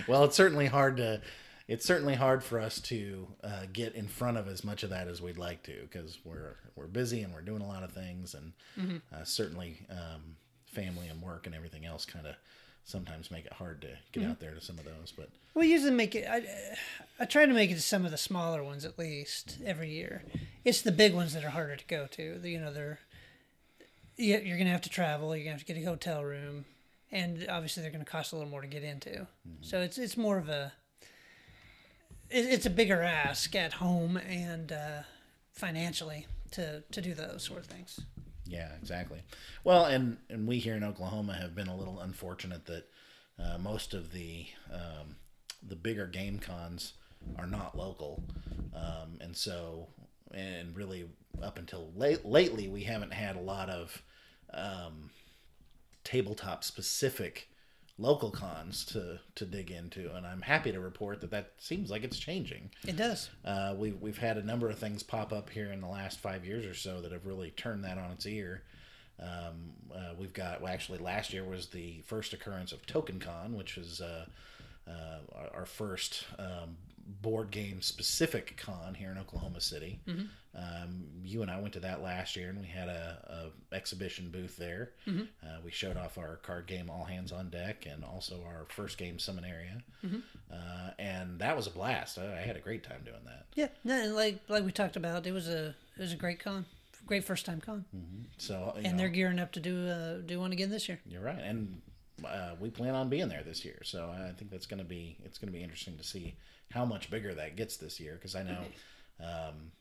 Well, 0.07 0.23
it's 0.23 0.35
certainly 0.35 0.67
hard 0.67 0.97
to. 0.97 1.21
It's 1.67 1.85
certainly 1.85 2.15
hard 2.15 2.43
for 2.43 2.59
us 2.59 2.81
to 2.81 3.27
uh, 3.43 3.61
get 3.71 3.95
in 3.95 4.07
front 4.07 4.37
of 4.37 4.47
as 4.49 4.63
much 4.63 4.83
of 4.83 4.89
that 4.89 5.07
as 5.07 5.21
we'd 5.21 5.37
like 5.37 5.63
to 5.63 5.81
because 5.83 6.19
we're 6.25 6.57
we're 6.75 6.87
busy 6.87 7.21
and 7.21 7.33
we're 7.33 7.41
doing 7.41 7.61
a 7.61 7.67
lot 7.67 7.83
of 7.83 7.91
things 7.93 8.33
and 8.35 8.51
uh, 9.13 9.23
certainly 9.23 9.85
um, 9.89 10.35
family 10.65 11.07
and 11.07 11.21
work 11.21 11.45
and 11.45 11.55
everything 11.55 11.85
else 11.85 12.03
kind 12.05 12.27
of 12.27 12.35
sometimes 12.83 13.31
make 13.31 13.45
it 13.45 13.53
hard 13.53 13.79
to 13.81 13.87
get 14.11 14.29
out 14.29 14.39
there 14.41 14.53
to 14.53 14.59
some 14.59 14.77
of 14.77 14.83
those. 14.83 15.13
But 15.15 15.29
We 15.53 15.67
usually 15.71 15.91
make 15.93 16.15
it. 16.15 16.27
I, 16.29 16.43
I 17.17 17.25
try 17.25 17.45
to 17.45 17.53
make 17.53 17.71
it 17.71 17.75
to 17.75 17.81
some 17.81 18.03
of 18.03 18.11
the 18.11 18.17
smaller 18.17 18.61
ones 18.61 18.83
at 18.83 18.99
least 18.99 19.59
every 19.65 19.89
year. 19.89 20.23
It's 20.65 20.81
the 20.81 20.91
big 20.91 21.13
ones 21.13 21.33
that 21.33 21.45
are 21.45 21.49
harder 21.51 21.77
to 21.77 21.85
go 21.85 22.07
to. 22.07 22.39
The- 22.39 22.49
You 22.49 22.59
know, 22.59 22.73
they're 22.73 22.99
you- 24.17 24.39
you're 24.39 24.57
gonna 24.57 24.69
have 24.71 24.81
to 24.81 24.89
travel. 24.89 25.33
You're 25.35 25.45
gonna 25.45 25.53
have 25.57 25.65
to 25.65 25.73
get 25.73 25.81
a 25.81 25.85
hotel 25.85 26.23
room, 26.25 26.65
and 27.11 27.45
obviously 27.49 27.81
they're 27.83 27.91
gonna 27.91 28.03
cost 28.05 28.33
a 28.33 28.35
little 28.35 28.51
more 28.51 28.61
to 28.61 28.67
get 28.67 28.83
into. 28.83 29.27
So 29.61 29.79
it's 29.79 29.97
it's 29.97 30.17
more 30.17 30.37
of 30.37 30.49
a 30.49 30.73
it's 32.33 32.65
a 32.65 32.69
bigger 32.69 33.01
ask 33.01 33.55
at 33.55 33.73
home 33.73 34.17
and 34.17 34.71
uh, 34.71 35.03
financially 35.51 36.27
to 36.51 36.83
to 36.91 37.01
do 37.01 37.13
those 37.13 37.43
sort 37.43 37.59
of 37.59 37.65
things. 37.65 37.99
Yeah, 38.45 38.69
exactly. 38.81 39.21
Well, 39.63 39.85
and 39.85 40.17
and 40.29 40.47
we 40.47 40.59
here 40.59 40.75
in 40.75 40.83
Oklahoma 40.83 41.33
have 41.33 41.55
been 41.55 41.67
a 41.67 41.75
little 41.75 41.99
unfortunate 41.99 42.65
that 42.65 42.89
uh, 43.39 43.57
most 43.57 43.93
of 43.93 44.11
the 44.11 44.47
um, 44.71 45.15
the 45.61 45.75
bigger 45.75 46.07
game 46.07 46.39
cons 46.39 46.93
are 47.37 47.47
not 47.47 47.77
local, 47.77 48.23
um, 48.75 49.19
and 49.21 49.35
so 49.35 49.87
and 50.31 50.75
really 50.75 51.05
up 51.41 51.57
until 51.57 51.91
late 51.95 52.25
lately 52.25 52.67
we 52.67 52.83
haven't 52.83 53.13
had 53.13 53.35
a 53.35 53.41
lot 53.41 53.69
of 53.69 54.01
um, 54.53 55.09
tabletop 56.03 56.63
specific 56.63 57.47
local 57.97 58.31
cons 58.31 58.85
to 58.85 59.19
to 59.35 59.45
dig 59.45 59.71
into, 59.71 60.13
and 60.15 60.25
I'm 60.25 60.41
happy 60.41 60.71
to 60.71 60.79
report 60.79 61.21
that 61.21 61.31
that 61.31 61.51
seems 61.57 61.91
like 61.91 62.03
it's 62.03 62.17
changing. 62.17 62.71
It 62.87 62.97
does. 62.97 63.29
Uh, 63.45 63.75
we've 63.77 63.99
we've 64.01 64.17
had 64.17 64.37
a 64.37 64.43
number 64.43 64.69
of 64.69 64.77
things 64.79 65.03
pop 65.03 65.31
up 65.31 65.49
here 65.49 65.71
in 65.71 65.81
the 65.81 65.87
last 65.87 66.19
five 66.19 66.45
years 66.45 66.65
or 66.65 66.73
so 66.73 67.01
that 67.01 67.11
have 67.11 67.25
really 67.25 67.51
turned 67.51 67.83
that 67.83 67.97
on 67.97 68.11
its 68.11 68.25
ear. 68.25 68.63
Um, 69.19 69.73
uh, 69.93 70.13
we've 70.17 70.33
got 70.33 70.61
well, 70.61 70.73
actually 70.73 70.97
last 70.97 71.33
year 71.33 71.43
was 71.43 71.67
the 71.67 72.01
first 72.05 72.33
occurrence 72.33 72.71
of 72.71 72.85
TokenCon, 72.85 73.53
which 73.53 73.77
was 73.77 74.01
uh, 74.01 74.25
uh, 74.87 75.19
our, 75.35 75.59
our 75.59 75.65
first 75.65 76.25
um, 76.39 76.77
board 77.21 77.51
game 77.51 77.81
specific 77.81 78.55
con 78.57 78.93
here 78.93 79.11
in 79.11 79.17
Oklahoma 79.17 79.61
City. 79.61 79.99
Um, 80.55 81.05
you 81.23 81.41
and 81.41 81.49
I 81.49 81.59
went 81.59 81.73
to 81.73 81.79
that 81.79 82.03
last 82.03 82.35
year, 82.35 82.49
and 82.49 82.59
we 82.61 82.67
had 82.67 82.87
a, 82.87 83.51
a 83.71 83.75
exhibition 83.75 84.29
booth 84.29 84.55
there. 84.57 84.91
Uh, 85.07 85.57
we 85.65 85.71
showed 85.71 85.97
off 85.97 86.17
our 86.17 86.35
card 86.37 86.67
game 86.67 86.89
All 86.89 87.05
Hands 87.05 87.31
on 87.31 87.49
Deck, 87.49 87.85
and 87.89 88.03
also 88.03 88.43
our 88.45 88.65
first 88.69 88.97
game 88.97 89.17
Seminaria, 89.17 89.81
uh, 90.51 90.89
and 90.99 91.39
that 91.39 91.55
was 91.55 91.67
a 91.67 91.71
blast. 91.71 92.17
I, 92.19 92.37
I 92.37 92.41
had 92.41 92.55
a 92.55 92.59
great 92.59 92.83
time 92.83 93.01
doing 93.03 93.23
that. 93.25 93.45
Yeah, 93.55 93.69
no, 93.83 93.95
and 93.95 94.15
like 94.15 94.39
like 94.47 94.63
we 94.63 94.71
talked 94.71 94.95
about, 94.95 95.25
it 95.25 95.31
was 95.31 95.47
a 95.47 95.69
it 95.97 96.01
was 96.01 96.13
a 96.13 96.17
great 96.17 96.39
con, 96.39 96.65
great 97.07 97.23
first 97.23 97.45
time 97.45 97.59
con, 97.59 97.85
So 98.37 98.73
and 98.75 98.83
know, 98.93 98.97
they're 98.97 99.09
gearing 99.09 99.39
up 99.39 99.51
to 99.53 99.59
do 99.59 99.87
uh, 99.87 100.17
do 100.19 100.39
one 100.39 100.51
again 100.51 100.69
this 100.69 100.87
year. 100.87 100.99
you're 101.07 101.21
right, 101.23 101.39
and 101.41 101.81
uh, 102.25 102.51
we 102.59 102.69
plan 102.69 102.93
on 102.93 103.09
being 103.09 103.27
there 103.27 103.43
this 103.43 103.65
year. 103.65 103.79
So 103.83 104.09
I 104.15 104.31
think 104.37 104.51
that's 104.51 104.67
going 104.67 104.79
to 104.79 104.85
be 104.85 105.17
it's 105.25 105.39
going 105.39 105.51
to 105.51 105.57
be 105.57 105.63
interesting 105.63 105.97
to 105.97 106.03
see 106.03 106.35
how 106.73 106.85
much 106.85 107.09
bigger 107.09 107.33
that 107.33 107.55
gets 107.55 107.77
this 107.77 107.99
year 107.99 108.15
because 108.15 108.35
I 108.35 108.43
know. 108.43 108.63
Um, 109.19 109.71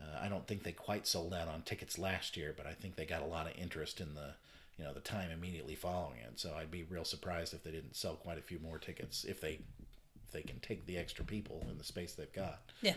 uh, 0.00 0.18
I 0.20 0.28
don't 0.28 0.46
think 0.46 0.62
they 0.62 0.72
quite 0.72 1.06
sold 1.06 1.32
out 1.32 1.48
on 1.48 1.62
tickets 1.62 1.98
last 1.98 2.36
year, 2.36 2.52
but 2.56 2.66
I 2.66 2.72
think 2.72 2.96
they 2.96 3.06
got 3.06 3.22
a 3.22 3.26
lot 3.26 3.46
of 3.46 3.56
interest 3.56 4.00
in 4.00 4.14
the, 4.14 4.34
you 4.76 4.84
know, 4.84 4.92
the 4.92 5.00
time 5.00 5.30
immediately 5.30 5.74
following 5.74 6.18
it. 6.18 6.38
So 6.38 6.52
I'd 6.58 6.70
be 6.70 6.82
real 6.82 7.04
surprised 7.04 7.54
if 7.54 7.64
they 7.64 7.70
didn't 7.70 7.96
sell 7.96 8.14
quite 8.14 8.36
a 8.36 8.42
few 8.42 8.58
more 8.58 8.78
tickets 8.78 9.24
if 9.24 9.40
they, 9.40 9.60
if 10.26 10.32
they 10.32 10.42
can 10.42 10.60
take 10.60 10.84
the 10.86 10.98
extra 10.98 11.24
people 11.24 11.64
in 11.70 11.78
the 11.78 11.84
space 11.84 12.12
they've 12.12 12.32
got. 12.32 12.60
Yeah. 12.82 12.94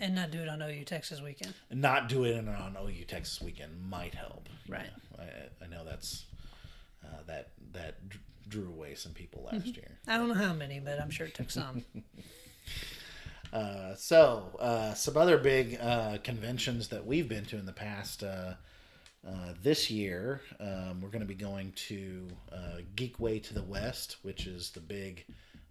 and 0.00 0.14
not 0.14 0.30
do 0.30 0.40
it 0.40 0.48
on 0.48 0.62
OU 0.62 0.84
Texas 0.84 1.20
weekend. 1.20 1.54
Not 1.70 2.08
do 2.08 2.24
it 2.24 2.36
on 2.48 2.76
OU 2.80 3.04
Texas 3.06 3.40
weekend 3.40 3.72
might 3.88 4.14
help. 4.14 4.48
Right. 4.68 4.90
I, 5.18 5.64
I 5.64 5.68
know 5.68 5.84
that's 5.84 6.24
uh, 7.04 7.22
that 7.26 7.50
that 7.72 7.96
drew 8.50 8.68
away 8.68 8.94
some 8.94 9.12
people 9.12 9.48
last 9.50 9.66
year. 9.76 9.98
I 10.06 10.18
don't 10.18 10.28
know 10.28 10.34
how 10.34 10.52
many, 10.52 10.80
but 10.80 11.00
I'm 11.00 11.10
sure 11.10 11.26
it 11.26 11.34
took 11.34 11.50
some. 11.50 11.84
Uh, 13.52 13.96
so, 13.96 14.56
uh, 14.60 14.94
some 14.94 15.16
other 15.16 15.36
big 15.36 15.76
uh, 15.80 16.18
conventions 16.22 16.86
that 16.86 17.04
we've 17.04 17.28
been 17.28 17.44
to 17.44 17.56
in 17.56 17.66
the 17.66 17.72
past. 17.72 18.22
Uh, 18.22 18.52
uh, 19.26 19.54
this 19.60 19.90
year, 19.90 20.40
um, 20.60 21.00
we're 21.00 21.08
going 21.08 21.20
to 21.20 21.26
be 21.26 21.34
going 21.34 21.72
to 21.72 22.28
uh, 22.52 22.78
Geekway 22.94 23.42
to 23.42 23.54
the 23.54 23.62
West, 23.62 24.18
which 24.22 24.46
is 24.46 24.70
the 24.70 24.78
big 24.80 25.24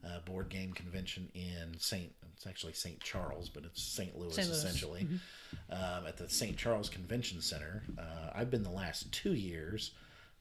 uh, 0.06 0.20
board 0.26 0.50
game 0.50 0.74
convention 0.74 1.30
in 1.34 1.74
St. 1.78 2.12
It's 2.36 2.48
actually 2.48 2.74
St. 2.74 3.00
Charles, 3.02 3.50
but 3.50 3.64
it's 3.66 3.82
St. 3.82 4.18
Louis, 4.18 4.34
St. 4.34 4.48
Louis. 4.48 4.58
essentially, 4.58 5.08
um, 5.72 6.06
at 6.08 6.16
the 6.18 6.30
St. 6.30 6.56
Charles 6.56 6.90
Convention 6.90 7.42
Center. 7.42 7.84
Uh, 7.98 8.30
I've 8.36 8.50
been 8.52 8.64
the 8.64 8.70
last 8.70 9.12
two 9.12 9.34
years 9.34 9.92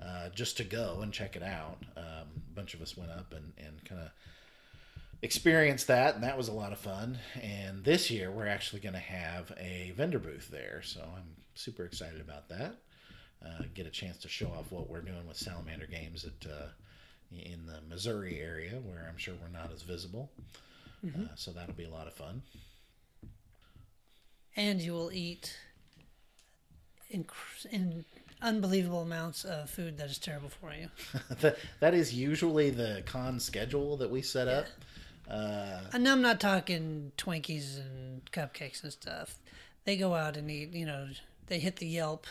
uh, 0.05 0.29
just 0.31 0.57
to 0.59 0.65
go 0.65 1.01
and 1.03 1.13
check 1.13 1.37
it 1.37 1.43
out. 1.43 1.79
Um, 1.97 2.29
a 2.37 2.55
bunch 2.55 2.75
of 2.75 2.83
us 2.83 2.97
went 2.97 3.11
up 3.11 3.33
and, 3.33 3.53
and 3.59 3.85
kind 3.85 4.01
of 4.01 4.11
experienced 5.23 5.89
that 5.89 6.15
and 6.15 6.23
that 6.23 6.37
was 6.37 6.49
a 6.49 6.53
lot 6.53 6.73
of 6.73 6.79
fun. 6.79 7.19
And 7.43 7.85
this 7.85 8.11
year 8.11 8.31
we're 8.31 8.47
actually 8.47 8.81
going 8.81 8.95
to 8.95 9.01
have 9.01 9.53
a 9.59 9.93
vendor 9.97 10.21
booth 10.21 10.49
there 10.51 10.81
so 10.85 11.01
i'm 11.01 11.25
super 11.55 11.85
excited 11.85 12.21
about 12.21 12.49
that. 12.49 12.77
Uh, 13.45 13.63
get 13.75 13.87
a 13.87 13.91
chance 13.91 14.19
to 14.19 14.29
show 14.29 14.47
off 14.47 14.71
what 14.71 14.89
we're 14.89 15.01
doing 15.01 15.27
with 15.27 15.37
salamander 15.37 15.87
games 15.87 16.25
at 16.25 16.49
uh, 16.51 16.67
in 17.33 17.67
the 17.67 17.81
missouri 17.89 18.41
area 18.41 18.75
where 18.85 19.07
i'm 19.09 19.19
sure 19.19 19.35
we're 19.43 19.59
not 19.59 19.73
as 19.73 19.83
visible. 19.83 20.31
Uh, 21.05 21.29
so 21.37 21.53
that'll 21.53 21.75
be 21.75 21.85
a 21.85 21.91
lot 21.91 22.07
of 22.07 22.13
fun. 22.13 22.43
And 24.57 24.81
you 24.81 24.93
will 24.93 25.13
eat 25.13 25.57
inc- 27.15 27.67
in 27.71 28.05
unbelievable 28.43 29.03
amounts 29.03 29.45
of 29.45 29.70
food 29.70 29.99
that 29.99 30.11
is 30.11 30.18
terrible 30.18 30.49
for 30.49 30.72
you. 30.72 30.89
that, 31.41 31.59
that 31.80 31.95
is 31.95 32.14
usually 32.14 32.70
the 32.70 33.03
con 33.07 33.41
schedule 33.41 33.97
that 33.97 34.11
we 34.11 34.22
set 34.22 34.49
up 34.49 34.66
uh, 35.30 35.80
And 35.93 36.09
I'm 36.09 36.22
not 36.22 36.41
talking 36.41 37.12
Twinkies 37.18 37.78
and 37.78 38.30
cupcakes 38.32 38.82
and 38.82 38.93
stuff. 38.93 39.39
They 39.84 39.97
go 39.97 40.14
out 40.14 40.36
and 40.36 40.51
eat, 40.51 40.72
you 40.72 40.86
know, 40.86 41.09
they 41.47 41.59
hit 41.59 41.76
the 41.76 41.86
Yelp, 41.86 42.26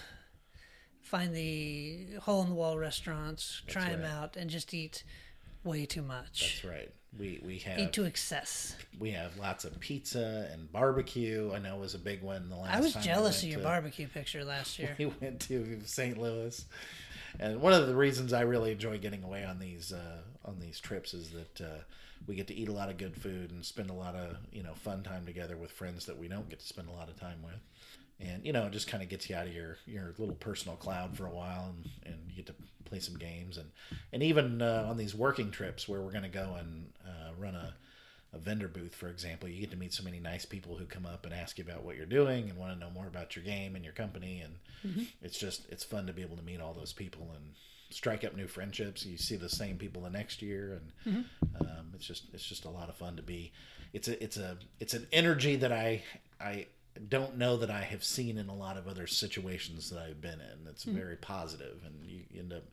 find 1.01 1.35
the 1.35 2.07
hole 2.21 2.41
in 2.43 2.49
the 2.49 2.55
wall 2.55 2.77
restaurants, 2.77 3.61
try 3.67 3.89
them 3.89 4.03
out, 4.03 4.35
and 4.35 4.49
just 4.49 4.73
eat 4.73 5.03
way 5.63 5.85
too 5.85 6.01
much. 6.01 6.61
that's 6.63 6.65
right 6.65 6.91
we 7.17 7.39
we 7.45 7.57
have 7.59 7.79
Eat 7.79 7.93
to 7.93 8.03
excess. 8.05 8.75
we 8.99 9.11
have 9.11 9.37
lots 9.37 9.65
of 9.65 9.79
pizza 9.79 10.49
and 10.51 10.71
barbecue 10.71 11.51
i 11.53 11.59
know 11.59 11.77
was 11.77 11.93
a 11.95 11.99
big 11.99 12.21
one 12.21 12.49
the 12.49 12.55
last 12.55 12.67
time 12.71 12.77
I 12.77 12.81
was 12.81 12.93
time 12.93 13.01
we 13.01 13.05
jealous 13.05 13.43
of 13.43 13.49
your 13.49 13.57
to- 13.59 13.63
barbecue 13.63 14.07
picture 14.07 14.43
last 14.43 14.77
year. 14.79 14.95
we 14.97 15.05
went 15.05 15.39
to 15.41 15.79
St. 15.85 16.17
Louis, 16.17 16.65
and 17.39 17.61
one 17.61 17.73
of 17.73 17.87
the 17.87 17.95
reasons 17.95 18.33
I 18.33 18.41
really 18.41 18.71
enjoy 18.71 18.97
getting 18.99 19.23
away 19.23 19.43
on 19.45 19.59
these 19.59 19.93
uh, 19.93 20.21
on 20.45 20.59
these 20.59 20.79
trips 20.79 21.13
is 21.13 21.29
that 21.31 21.61
uh, 21.61 21.77
we 22.27 22.35
get 22.35 22.47
to 22.47 22.53
eat 22.55 22.67
a 22.67 22.73
lot 22.73 22.89
of 22.89 22.97
good 22.97 23.15
food 23.15 23.51
and 23.51 23.63
spend 23.63 23.89
a 23.89 23.93
lot 23.93 24.15
of 24.15 24.37
you 24.51 24.63
know 24.63 24.73
fun 24.73 25.03
time 25.03 25.25
together 25.25 25.55
with 25.55 25.71
friends 25.71 26.05
that 26.07 26.17
we 26.17 26.27
don't 26.27 26.49
get 26.49 26.59
to 26.59 26.67
spend 26.67 26.89
a 26.89 26.91
lot 26.93 27.09
of 27.09 27.19
time 27.19 27.39
with, 27.43 27.59
and 28.19 28.45
you 28.45 28.53
know 28.53 28.65
it 28.65 28.71
just 28.71 28.87
kind 28.87 29.03
of 29.03 29.09
gets 29.09 29.29
you 29.29 29.35
out 29.35 29.47
of 29.47 29.53
your 29.53 29.77
your 29.85 30.13
little 30.17 30.35
personal 30.35 30.77
cloud 30.77 31.15
for 31.17 31.25
a 31.25 31.31
while, 31.31 31.73
and, 31.75 31.89
and 32.05 32.29
you 32.29 32.35
get 32.35 32.47
to 32.47 32.55
play 32.85 32.99
some 32.99 33.17
games, 33.17 33.57
and 33.57 33.69
and 34.13 34.23
even 34.23 34.61
uh, 34.61 34.85
on 34.89 34.97
these 34.97 35.15
working 35.15 35.51
trips 35.51 35.87
where 35.87 36.01
we're 36.01 36.11
going 36.11 36.23
to 36.23 36.29
go 36.29 36.55
and 36.59 36.91
uh, 37.05 37.31
run 37.37 37.55
a 37.55 37.73
a 38.33 38.37
vendor 38.37 38.67
booth, 38.67 38.93
for 38.93 39.07
example, 39.07 39.47
you 39.47 39.61
get 39.61 39.71
to 39.71 39.77
meet 39.77 39.93
so 39.93 40.03
many 40.03 40.19
nice 40.19 40.43
people 40.43 40.75
who 40.75 40.85
come 40.85 41.05
up 41.05 41.23
and 41.25 41.33
ask 41.33 41.57
you 41.57 41.63
about 41.63 41.83
what 41.83 41.95
you're 41.95 42.05
doing 42.05 42.49
and 42.49 42.59
want 42.59 42.73
to 42.73 42.77
know 42.77 42.91
more 42.91 43.07
about 43.07 43.37
your 43.37 43.45
game 43.45 43.73
and 43.73 43.85
your 43.85 43.93
company. 43.93 44.43
And 44.43 45.07
it's 45.21 45.39
just, 45.39 45.65
it's 45.69 45.85
fun 45.85 46.07
to 46.07 46.13
be 46.13 46.23
able 46.23 46.35
to 46.35 46.43
meet 46.43 46.59
all 46.59 46.73
those 46.73 46.91
people 46.91 47.31
and 47.33 47.53
strike 47.89 48.25
up 48.25 48.35
new 48.35 48.47
friendships. 48.47 49.05
You 49.05 49.17
see 49.17 49.37
the 49.37 49.47
same 49.47 49.77
people 49.77 50.01
the 50.01 50.09
next 50.09 50.41
year. 50.41 50.77
And 51.05 51.25
um, 51.61 51.91
it's 51.93 52.05
just, 52.05 52.25
it's 52.33 52.43
just 52.43 52.65
a 52.65 52.69
lot 52.69 52.89
of 52.89 52.95
fun 52.95 53.15
to 53.15 53.23
be, 53.23 53.53
it's 53.93 54.09
a, 54.09 54.21
it's 54.21 54.35
a, 54.35 54.57
it's 54.81 54.93
an 54.93 55.07
energy 55.13 55.55
that 55.55 55.71
I, 55.71 56.03
I 56.41 56.67
don't 57.09 57.37
know 57.37 57.57
that 57.57 57.69
I 57.69 57.81
have 57.81 58.03
seen 58.03 58.37
in 58.37 58.49
a 58.49 58.55
lot 58.55 58.77
of 58.77 58.87
other 58.87 59.07
situations 59.07 59.89
that 59.89 59.99
I've 59.99 60.21
been 60.21 60.39
in. 60.39 60.67
It's 60.67 60.83
very 60.83 61.15
positive 61.15 61.81
and 61.85 62.05
you 62.05 62.23
end 62.37 62.53
up, 62.53 62.63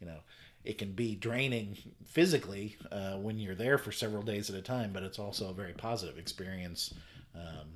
you 0.00 0.06
know, 0.06 0.18
it 0.64 0.78
can 0.78 0.92
be 0.92 1.14
draining 1.14 1.76
physically 2.04 2.76
uh, 2.92 3.14
when 3.16 3.38
you're 3.38 3.54
there 3.54 3.78
for 3.78 3.92
several 3.92 4.22
days 4.22 4.50
at 4.50 4.56
a 4.56 4.62
time, 4.62 4.92
but 4.92 5.02
it's 5.02 5.18
also 5.18 5.48
a 5.50 5.54
very 5.54 5.72
positive 5.72 6.18
experience. 6.18 6.92
Um, 7.34 7.68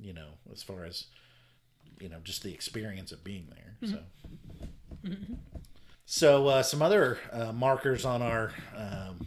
you 0.00 0.14
know, 0.14 0.28
as 0.50 0.62
far 0.62 0.84
as 0.84 1.06
you 2.00 2.08
know, 2.08 2.18
just 2.24 2.42
the 2.42 2.52
experience 2.52 3.12
of 3.12 3.22
being 3.22 3.46
there. 3.50 3.76
So, 3.90 3.98
so 6.04 6.46
uh, 6.48 6.62
some 6.62 6.82
other 6.82 7.18
uh, 7.32 7.52
markers 7.52 8.04
on 8.04 8.22
our 8.22 8.52
um, 8.76 9.26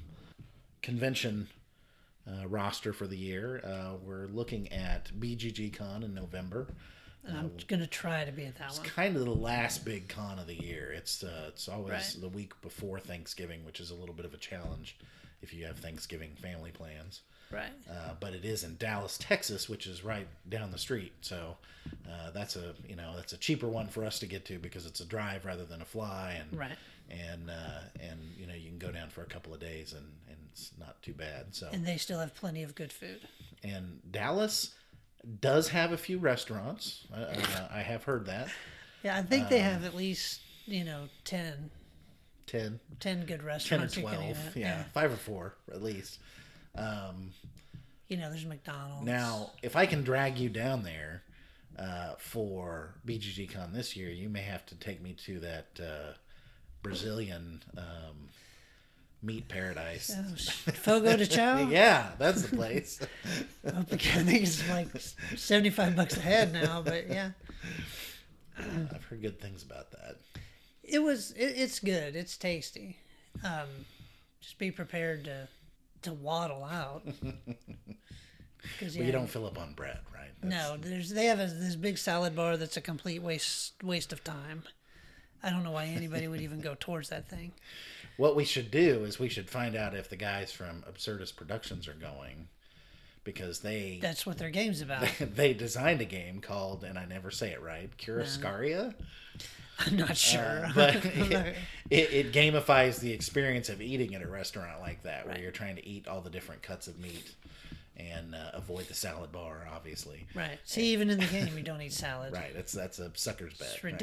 convention 0.82 1.48
uh, 2.28 2.48
roster 2.48 2.94
for 2.94 3.08
the 3.08 3.18
year. 3.18 3.62
Uh, 3.64 3.96
we're 4.04 4.28
looking 4.28 4.72
at 4.72 5.12
BGG 5.20 5.74
Con 5.78 6.04
in 6.04 6.14
November 6.14 6.68
And 7.28 7.38
I'm 7.38 7.52
going 7.68 7.80
to 7.82 7.88
try 7.88 8.24
to 8.26 8.32
be 8.32 8.46
at 8.46 8.56
that 8.58 8.70
it's 8.70 8.80
one. 8.80 8.88
kind 8.88 9.16
of 9.16 9.26
the 9.26 9.32
last 9.32 9.84
big 9.86 10.08
con 10.08 10.38
of 10.40 10.48
the 10.48 10.56
year. 10.56 10.92
It's 10.92 11.24
uh, 11.24 11.46
it's 11.50 11.68
always 11.68 11.92
Right. 11.92 12.16
the 12.22 12.30
week 12.30 12.60
before 12.62 13.00
Thanksgiving, 13.00 13.66
which 13.66 13.80
is 13.80 13.90
a 13.92 13.96
little 13.96 14.16
bit 14.16 14.26
of 14.26 14.34
a 14.34 14.38
challenge 14.38 14.98
if 15.42 15.54
you 15.54 15.66
have 15.66 15.78
Thanksgiving 15.80 16.32
family 16.42 16.72
plans. 16.72 17.22
Right. 17.52 17.72
Uh, 17.90 18.14
but 18.20 18.34
it 18.34 18.44
is 18.44 18.64
in 18.64 18.76
Dallas, 18.78 19.18
Texas, 19.20 19.70
which 19.70 19.86
is 19.86 20.04
right 20.04 20.28
down 20.50 20.72
the 20.72 20.78
street. 20.80 21.14
So 21.22 21.58
uh, 22.10 22.32
that's 22.32 22.56
a 22.56 22.74
you 22.88 22.96
know 22.96 23.14
that's 23.16 23.34
a 23.34 23.38
cheaper 23.38 23.68
one 23.68 23.88
for 23.88 24.04
us 24.04 24.18
to 24.20 24.26
get 24.26 24.46
to 24.46 24.58
because 24.60 24.86
it's 24.88 25.00
a 25.00 25.06
drive 25.06 25.46
rather 25.46 25.64
than 25.66 25.82
a 25.82 25.86
fly, 25.86 26.40
and 26.40 26.60
Right. 26.60 26.78
And 27.10 27.50
uh, 27.50 27.82
and 28.00 28.20
you 28.38 28.48
know 28.48 28.54
you 28.54 28.70
can 28.70 28.78
go 28.80 28.92
down 28.92 29.10
for 29.10 29.22
a 29.22 29.26
couple 29.28 29.54
of 29.54 29.60
days 29.60 29.94
and 29.94 30.06
and 30.28 30.38
it's 30.52 30.72
not 30.80 31.02
too 31.02 31.14
bad. 31.14 31.54
So 31.56 31.70
And 31.72 31.86
they 31.86 31.98
still 31.98 32.20
have 32.20 32.34
plenty 32.36 32.64
of 32.64 32.76
good 32.76 32.92
food. 32.92 33.20
and 33.64 34.00
Dallas 34.12 34.74
does 35.42 35.70
have 35.70 35.92
a 35.92 35.98
few 35.98 36.18
restaurants. 36.20 37.06
Uh, 37.14 37.68
I 37.74 37.80
have 37.80 38.04
heard 38.04 38.26
that 38.28 38.48
Yeah, 39.04 39.18
I 39.18 39.22
think 39.24 39.50
they 39.50 39.60
have 39.60 39.84
at 39.84 39.96
least, 39.96 40.42
you 40.68 40.84
know, 40.84 41.08
10, 41.26 41.72
ten 42.48 42.80
10 43.00 43.20
good 43.22 43.28
10 43.28 43.40
or 43.42 43.44
restaurants 43.44 43.98
you 43.98 44.04
can 44.04 44.16
12 44.16 44.38
eat 44.56 44.60
yeah, 44.62 44.84
five 44.94 45.12
or 45.12 45.16
four 45.18 45.56
at 45.72 45.82
least 45.82 46.20
um, 46.76 47.32
You 48.08 48.18
know, 48.18 48.30
there's 48.30 48.46
McDonald's. 48.46 49.06
now 49.06 49.52
if 49.64 49.76
i 49.76 49.86
can 49.88 50.04
drag 50.04 50.38
you 50.38 50.50
down 50.50 50.84
there 50.84 51.24
uh, 51.80 52.14
for 52.20 52.94
bgg 53.06 53.52
con 53.52 53.74
this 53.74 53.96
year 53.96 54.10
you 54.10 54.30
may 54.30 54.42
have 54.44 54.64
to 54.68 54.76
take 54.76 55.02
me 55.02 55.14
to 55.26 55.40
that 55.40 55.68
uh, 55.82 56.14
brazilian 56.86 57.62
um, 57.78 58.30
meat 59.24 59.48
paradise 59.48 60.12
Oh, 60.16 60.72
Fogo 60.72 61.18
de 61.18 61.26
Chao? 61.26 61.68
yeah 61.70 62.12
that's 62.20 62.44
the 62.44 62.56
place 62.56 63.00
I 63.66 63.82
think 63.82 64.34
it's 64.44 64.70
like 64.70 64.88
75 65.36 65.96
bucks 65.96 66.18
a 66.18 66.22
head 66.22 66.54
now, 66.54 66.82
but 66.82 67.08
yeah. 67.10 67.32
i've 68.58 69.04
heard 69.10 69.22
good 69.22 69.42
things 69.42 69.64
about 69.64 69.92
that 69.92 70.16
It 70.84 71.00
was, 71.02 71.32
it, 71.32 71.54
it's 71.58 71.80
good. 71.80 72.16
It's 72.16 72.38
tasty. 72.38 72.98
Um, 73.44 73.68
just 74.40 74.60
be 74.60 74.70
prepared 74.72 75.24
to, 75.26 75.48
to 76.04 76.14
waddle 76.14 76.64
out. 76.64 77.02
Cause, 78.80 78.96
but 78.96 79.06
you 79.06 79.12
don't 79.12 79.28
fill 79.28 79.46
up 79.48 79.58
on 79.60 79.74
bread 79.74 80.00
right 80.14 80.30
That's- 80.42 80.52
No, 80.70 80.78
there's 80.78 81.10
they 81.10 81.26
have 81.26 81.40
a, 81.40 81.48
this 81.48 81.76
big 81.76 81.98
salad 81.98 82.36
bar 82.36 82.56
that's 82.58 82.78
a 82.78 82.82
complete 82.82 83.22
waste 83.24 83.74
waste 83.84 84.14
of 84.14 84.24
time. 84.24 84.64
I 85.44 85.50
don't 85.50 85.64
know 85.64 85.72
why 85.72 85.86
anybody 85.86 86.28
would 86.28 86.42
even 86.42 86.60
go 86.60 86.76
towards 86.80 87.10
that 87.10 87.28
thing. 87.30 87.52
what 88.18 88.36
we 88.36 88.46
should 88.46 88.72
do 88.72 89.04
is 89.04 89.20
we 89.20 89.30
should 89.30 89.50
find 89.50 89.76
out 89.76 89.94
if 89.96 90.10
the 90.10 90.16
guys 90.16 90.52
from 90.52 90.84
absurdist 90.90 91.36
productions 91.36 91.88
are 91.88 91.94
going 91.94 92.48
because 93.24 93.60
they 93.60 94.00
That's 94.02 94.26
what 94.26 94.38
their 94.38 94.50
game's 94.52 94.82
about. 94.82 95.08
they 95.20 95.54
designed 95.54 96.02
a 96.02 96.06
game 96.06 96.40
called, 96.42 96.84
and 96.84 96.98
I 96.98 97.06
never 97.06 97.32
say 97.32 97.52
it 97.52 97.62
right, 97.62 97.90
Curascaria. 97.98 98.94
I'm 99.80 99.98
not 99.98 100.16
sure. 100.16 100.66
Uh, 100.68 100.72
but 100.74 100.96
it, 101.06 101.56
it, 101.90 102.14
it 102.14 102.32
gamifies 102.32 103.00
the 103.00 103.12
experience 103.12 103.68
of 103.68 103.82
eating 103.82 104.16
at 104.16 104.22
a 104.22 104.28
restaurant 104.28 104.80
like 104.80 105.04
that, 105.04 105.26
where 105.26 105.34
Right. 105.36 105.42
you're 105.44 105.52
trying 105.52 105.76
to 105.76 105.86
eat 105.86 106.08
all 106.08 106.22
the 106.22 106.30
different 106.30 106.62
cuts 106.62 106.88
of 106.88 106.98
meat 107.00 107.34
and 107.98 108.36
uh, 108.36 108.52
avoid 108.54 108.86
the 108.88 108.94
salad 108.94 109.32
bar, 109.32 109.68
obviously. 109.74 110.28
right. 110.36 110.60
See, 110.64 110.94
even 110.94 111.10
in 111.10 111.20
the 111.20 111.26
game, 111.26 111.58
you 111.58 111.64
don't 111.64 111.82
eat 111.82 111.94
salad. 111.94 112.32
Right. 112.34 112.54
That's 112.54 112.72
that's 112.72 113.00
a 113.00 113.12
sucker's 113.16 113.56
bet. 113.56 113.70
It's 113.74 113.84
right? 113.84 113.98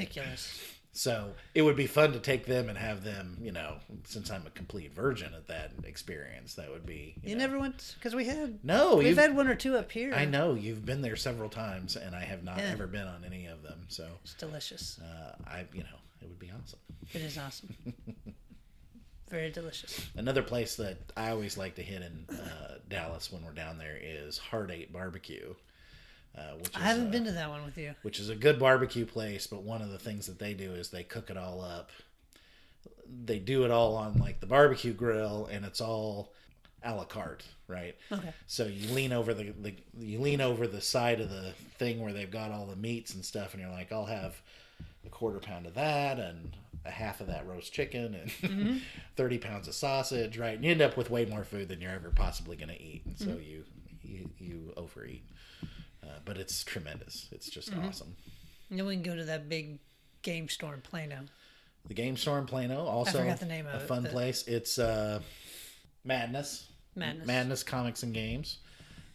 So 0.94 1.32
it 1.54 1.62
would 1.62 1.76
be 1.76 1.86
fun 1.86 2.12
to 2.12 2.18
take 2.20 2.44
them 2.44 2.68
and 2.68 2.76
have 2.76 3.02
them, 3.02 3.38
you 3.40 3.50
know, 3.50 3.76
since 4.04 4.30
I'm 4.30 4.46
a 4.46 4.50
complete 4.50 4.92
virgin 4.94 5.32
at 5.34 5.46
that 5.48 5.72
experience, 5.84 6.54
that 6.56 6.70
would 6.70 6.84
be. 6.84 7.14
You 7.22 7.34
know- 7.34 7.38
never 7.40 7.58
went 7.58 7.94
because 7.98 8.14
we 8.14 8.26
had 8.26 8.62
No, 8.62 8.96
we've 8.96 9.08
you've, 9.08 9.18
had 9.18 9.34
one 9.34 9.48
or 9.48 9.54
two 9.54 9.76
up 9.78 9.90
here. 9.90 10.12
I 10.14 10.26
know 10.26 10.52
you've 10.54 10.84
been 10.84 11.00
there 11.00 11.16
several 11.16 11.48
times, 11.48 11.96
and 11.96 12.14
I 12.14 12.20
have 12.24 12.44
not 12.44 12.58
Yeah. 12.58 12.72
ever 12.72 12.86
been 12.86 13.06
on 13.06 13.24
any 13.24 13.46
of 13.46 13.62
them. 13.62 13.86
So 13.88 14.06
It's 14.22 14.34
delicious. 14.34 14.98
uh, 15.00 15.34
I, 15.46 15.64
you 15.72 15.82
know, 15.82 15.98
it 16.20 16.28
would 16.28 16.38
be 16.38 16.50
awesome. 16.50 16.78
It 17.14 17.22
is 17.22 17.38
awesome. 17.38 17.74
Very 19.30 19.50
delicious. 19.50 19.98
Another 20.14 20.42
place 20.42 20.76
that 20.76 20.98
I 21.16 21.30
always 21.30 21.56
like 21.56 21.76
to 21.76 21.82
hit 21.82 22.02
in 22.02 22.26
uh, 22.36 22.74
Dallas 22.90 23.32
when 23.32 23.42
we're 23.42 23.52
down 23.54 23.78
there 23.78 23.98
is 23.98 24.36
Hard 24.36 24.70
Eight 24.70 24.92
Barbecue, 24.92 25.54
uh, 26.36 26.54
which 26.58 26.68
is 26.70 26.76
I 26.76 26.80
haven't 26.80 27.08
uh, 27.08 27.10
been 27.10 27.24
to 27.24 27.32
that 27.32 27.50
one 27.50 27.64
with 27.64 27.76
you. 27.76 27.94
which 28.02 28.18
is 28.18 28.28
a 28.28 28.34
good 28.34 28.58
barbecue 28.58 29.04
place. 29.06 29.46
But 29.46 29.62
one 29.62 29.82
of 29.82 29.90
the 29.90 29.98
things 29.98 30.26
that 30.26 30.38
they 30.38 30.54
do 30.54 30.72
is 30.72 30.88
they 30.90 31.02
cook 31.04 31.30
it 31.30 31.36
all 31.36 31.60
up. 31.60 31.90
They 33.24 33.38
do 33.38 33.64
it 33.64 33.70
all 33.70 33.96
on 33.96 34.18
like 34.18 34.40
the 34.40 34.46
barbecue 34.46 34.92
grill, 34.92 35.46
and 35.50 35.64
it's 35.64 35.80
all 35.80 36.32
a 36.82 36.94
la 36.94 37.04
carte, 37.04 37.44
right? 37.68 37.94
Okay. 38.10 38.32
So 38.46 38.64
you 38.66 38.88
lean 38.94 39.12
over 39.12 39.34
the, 39.34 39.52
the 39.60 39.74
you 39.98 40.20
lean 40.20 40.40
over 40.40 40.66
the 40.66 40.80
side 40.80 41.20
of 41.20 41.28
the 41.30 41.52
thing 41.78 42.00
where 42.00 42.12
they've 42.12 42.30
got 42.30 42.50
all 42.50 42.66
the 42.66 42.76
meats 42.76 43.14
and 43.14 43.24
stuff, 43.24 43.52
and 43.52 43.62
you're 43.62 43.70
like, 43.70 43.92
I'll 43.92 44.06
have 44.06 44.40
a 45.04 45.10
quarter 45.10 45.38
pound 45.38 45.66
of 45.66 45.74
that 45.74 46.18
and 46.18 46.56
a 46.84 46.90
half 46.90 47.20
of 47.20 47.26
that 47.28 47.46
roast 47.46 47.72
chicken 47.72 48.16
and 48.42 48.80
30 49.16 49.38
pounds 49.38 49.68
of 49.68 49.74
sausage, 49.74 50.36
right? 50.38 50.54
And 50.54 50.64
you 50.64 50.70
end 50.72 50.82
up 50.82 50.96
with 50.96 51.10
way 51.10 51.24
more 51.24 51.44
food 51.44 51.68
than 51.68 51.80
you're 51.80 51.92
ever 51.92 52.10
possibly 52.10 52.56
going 52.56 52.70
to 52.70 52.82
eat, 52.82 53.02
and 53.04 53.18
so 53.18 53.36
you 53.40 53.64
you 54.02 54.30
you 54.38 54.72
overeat. 54.76 55.22
Uh, 56.02 56.18
but 56.24 56.36
it's 56.36 56.64
tremendous. 56.64 57.28
It's 57.32 57.48
just 57.48 57.72
awesome. 57.76 58.16
And 58.70 58.78
then 58.78 58.86
we 58.86 58.94
can 58.94 59.02
go 59.02 59.14
to 59.14 59.24
that 59.24 59.48
big 59.48 59.78
game 60.22 60.48
store 60.48 60.74
in 60.74 60.80
Plano. 60.80 61.20
The 61.88 61.94
Game 61.94 62.16
Store 62.16 62.38
in 62.38 62.46
Plano, 62.46 62.84
also 62.86 63.18
forgot 63.18 63.40
the 63.40 63.46
name 63.46 63.66
a 63.66 63.70
of 63.70 63.82
it, 63.82 63.88
fun 63.88 64.02
but- 64.04 64.12
place. 64.12 64.46
It's 64.46 64.78
uh, 64.78 65.20
Madness. 66.04 66.68
Madness. 66.94 67.26
Madness 67.26 67.62
Comics 67.62 68.02
and 68.02 68.14
Games 68.14 68.58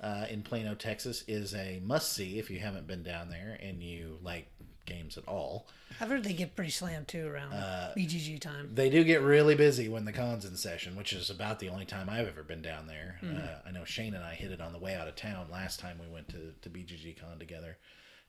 uh, 0.02 0.26
in 0.30 0.42
Plano, 0.42 0.76
Texas, 0.76 1.24
is 1.28 1.54
a 1.54 1.80
must 1.84 2.12
see 2.14 2.40
if 2.40 2.50
you 2.50 2.60
haven't 2.60 2.88
been 2.88 3.04
down 3.04 3.30
there 3.30 3.58
and 3.62 3.82
you 3.82 4.18
like 4.22 4.52
games 4.88 5.16
at 5.18 5.28
all. 5.28 5.68
I've 6.02 6.10
heard 6.10 6.24
they 6.24 6.34
get 6.34 6.56
pretty 6.56 6.72
slammed 6.72 7.08
too 7.08 7.28
around 7.28 7.54
Uh, 7.54 7.94
BGG 7.96 8.40
time. 8.42 8.72
They 8.74 8.90
do 8.90 9.04
get 9.04 9.22
really 9.22 9.54
busy 9.54 9.88
when 9.88 10.06
the 10.06 10.12
con's 10.14 10.44
in 10.46 10.56
session, 10.58 10.96
which 10.96 11.14
is 11.14 11.30
about 11.30 11.60
the 11.60 11.70
only 11.70 11.86
time 11.86 12.10
I've 12.10 12.28
ever 12.28 12.42
been 12.44 12.62
down 12.64 12.88
there. 12.88 13.20
Uh, 13.24 13.68
I 13.68 13.72
know 13.72 13.86
Shane 13.86 14.16
and 14.16 14.24
I 14.24 14.34
hit 14.34 14.52
it 14.52 14.60
on 14.62 14.74
the 14.74 14.80
way 14.80 14.96
out 14.96 15.08
of 15.08 15.16
town 15.16 15.48
last 15.52 15.80
time 15.80 16.00
we 16.00 16.12
went 16.12 16.30
to, 16.30 16.54
to 16.64 16.70
BGG 16.70 17.20
Con 17.22 17.38
together. 17.38 17.78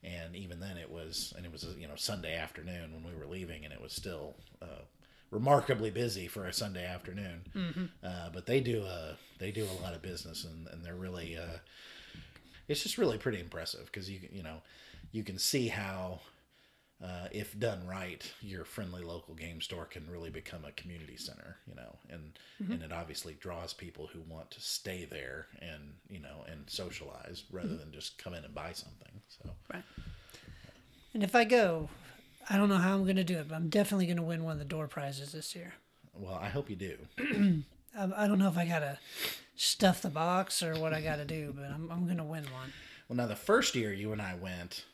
And 0.05 0.37
even 0.37 0.61
then, 0.61 0.77
it 0.77 0.91
was, 0.91 1.33
and 1.37 1.45
it 1.45 1.51
was, 1.51 1.65
you 1.79 1.89
know, 1.89 1.97
Sunday 1.97 2.37
afternoon 2.37 2.93
when 2.93 3.03
we 3.03 3.19
were 3.19 3.27
leaving, 3.27 3.65
and 3.65 3.73
it 3.73 3.81
was 3.81 3.93
still 3.93 4.37
uh, 4.63 4.83
remarkably 5.33 5.91
busy 5.91 6.29
for 6.29 6.47
a 6.47 6.53
Sunday 6.53 6.87
afternoon. 6.87 7.91
Uh, 8.05 8.31
but 8.33 8.47
they 8.47 8.61
do, 8.61 8.83
uh, 8.85 9.15
they 9.41 9.51
do 9.51 9.65
a 9.65 9.83
lot 9.83 9.95
of 9.95 10.03
business, 10.03 10.45
and, 10.45 10.69
and 10.69 10.85
they're 10.85 10.95
really, 10.95 11.37
uh, 11.37 11.59
it's 12.69 12.83
just 12.85 12.97
really 12.97 13.19
pretty 13.19 13.41
impressive 13.41 13.87
because 13.87 14.09
you, 14.09 14.21
you 14.31 14.43
know, 14.45 14.59
you 15.11 15.25
can 15.25 15.37
see 15.39 15.67
how 15.69 16.21
uh, 17.03 17.29
if 17.31 17.59
done 17.59 17.87
right, 17.87 18.31
your 18.41 18.65
friendly 18.65 19.03
local 19.03 19.35
game 19.35 19.61
store 19.61 19.85
can 19.85 20.05
really 20.11 20.31
become 20.31 20.65
a 20.65 20.73
community 20.73 21.17
center, 21.17 21.59
you 21.67 21.75
know, 21.75 21.97
and 22.11 22.39
and 22.73 22.83
it 22.83 22.93
obviously 22.93 23.35
draws 23.41 23.73
people 23.73 24.09
who 24.13 24.21
want 24.23 24.51
to 24.51 24.61
stay 24.61 25.07
there 25.09 25.47
and 25.61 25.95
you 26.09 26.19
know 26.19 26.45
and 26.51 26.69
socialize 26.69 27.45
rather 27.53 27.77
than 27.77 27.93
just 27.93 28.19
come 28.19 28.35
in 28.35 28.45
and 28.45 28.55
buy 28.55 28.73
something. 28.73 29.13
So 29.29 29.51
Right. 29.73 29.85
And 31.15 31.23
if 31.23 31.35
I 31.35 31.45
go, 31.45 31.89
I 32.51 32.57
don't 32.57 32.69
know 32.69 32.77
how 32.77 32.95
I'm 32.95 33.05
going 33.05 33.17
to 33.17 33.25
do 33.25 33.39
it, 33.39 33.49
but 33.49 33.55
I'm 33.55 33.69
definitely 33.69 34.07
going 34.07 34.17
to 34.19 34.23
win 34.23 34.45
one 34.45 34.53
of 34.53 34.59
the 34.59 34.65
door 34.65 34.89
prizes 34.89 35.33
this 35.33 35.55
year. 35.55 35.75
well, 36.15 36.39
I 36.41 36.49
hope 36.49 36.69
you 36.69 36.77
do. 36.77 36.97
I, 37.97 38.25
I 38.25 38.27
don't 38.27 38.39
know 38.39 38.49
if 38.49 38.59
I 38.59 38.67
got 38.67 38.81
to 38.81 38.99
stuff 39.57 40.03
the 40.03 40.11
box 40.11 40.63
or 40.63 40.75
what 40.75 40.93
I 40.93 41.01
got 41.01 41.17
to 41.17 41.25
do, 41.25 41.53
but 41.57 41.67
I'm, 41.67 41.91
I'm 41.91 42.05
going 42.05 42.19
to 42.19 42.25
win 42.25 42.45
one. 42.45 42.73
Well, 43.09 43.17
now 43.17 43.27
the 43.27 43.37
first 43.37 43.75
year 43.75 43.93
you 43.93 44.13
and 44.13 44.21
I 44.21 44.35
went, 44.35 44.85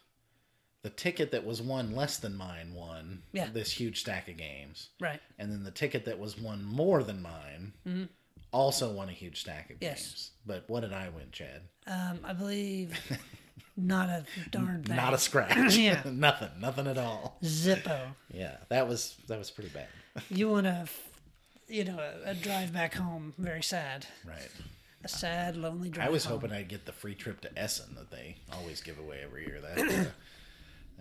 the 0.85 0.91
ticket 0.91 1.33
that 1.33 1.45
was 1.45 1.61
one 1.61 1.97
less 1.97 2.19
than 2.19 2.37
mine 2.37 2.75
won 2.75 3.23
Yeah. 3.33 3.49
this 3.53 3.73
huge 3.73 4.01
stack 4.01 4.29
of 4.29 4.37
games, 4.37 4.91
Right. 5.01 5.21
and 5.39 5.51
then 5.51 5.65
the 5.65 5.71
ticket 5.73 6.05
that 6.05 6.19
was 6.21 6.39
one 6.39 6.63
more 6.63 7.03
than 7.03 7.21
mine 7.23 8.09
also 8.53 8.93
won 8.93 9.09
a 9.09 9.13
huge 9.13 9.41
stack 9.41 9.71
of 9.71 9.77
Mm-hmm. 9.77 9.85
Yes. 9.85 10.03
games. 10.03 10.31
But 10.47 10.65
what 10.69 10.81
did 10.81 10.93
I 10.93 11.09
win, 11.09 11.31
Chad? 11.33 11.63
Um, 11.87 12.21
I 12.23 12.35
believe 12.35 12.97
not 13.77 14.09
a 14.11 14.25
darn 14.51 14.85
thing. 14.85 14.95
Not 14.97 15.15
a 15.15 15.19
scratch. 15.19 15.75
Yeah. 15.77 16.03
nothing. 16.11 16.51
Nothing 16.61 16.87
at 16.87 16.99
all. 16.99 17.39
Zippo. 17.43 18.09
Yeah, 18.33 18.59
that 18.69 18.87
was 18.87 19.17
that 19.29 19.39
was 19.39 19.51
pretty 19.51 19.71
bad. 19.71 19.89
You 20.31 20.51
want 20.51 20.67
to, 20.67 20.87
you 21.67 21.85
know, 21.85 21.99
a, 21.99 22.31
a 22.31 22.35
drive 22.35 22.73
back 22.73 22.95
home. 22.95 23.33
Very 23.39 23.63
sad. 23.63 24.07
Right. 24.25 24.51
A 25.03 25.09
sad, 25.09 25.57
lonely 25.57 25.89
drive 25.91 26.07
I 26.09 26.11
was 26.11 26.25
home. 26.25 26.41
hoping 26.41 26.53
I'd 26.57 26.69
get 26.69 26.87
the 26.87 26.93
free 26.93 27.15
trip 27.15 27.41
to 27.43 27.59
Essen 27.59 27.95
that 27.97 28.11
they 28.11 28.37
always 28.53 28.81
give 28.81 28.99
away 28.99 29.21
every 29.23 29.47
year. 29.47 29.61
That 29.61 29.79
uh, 30.07 30.11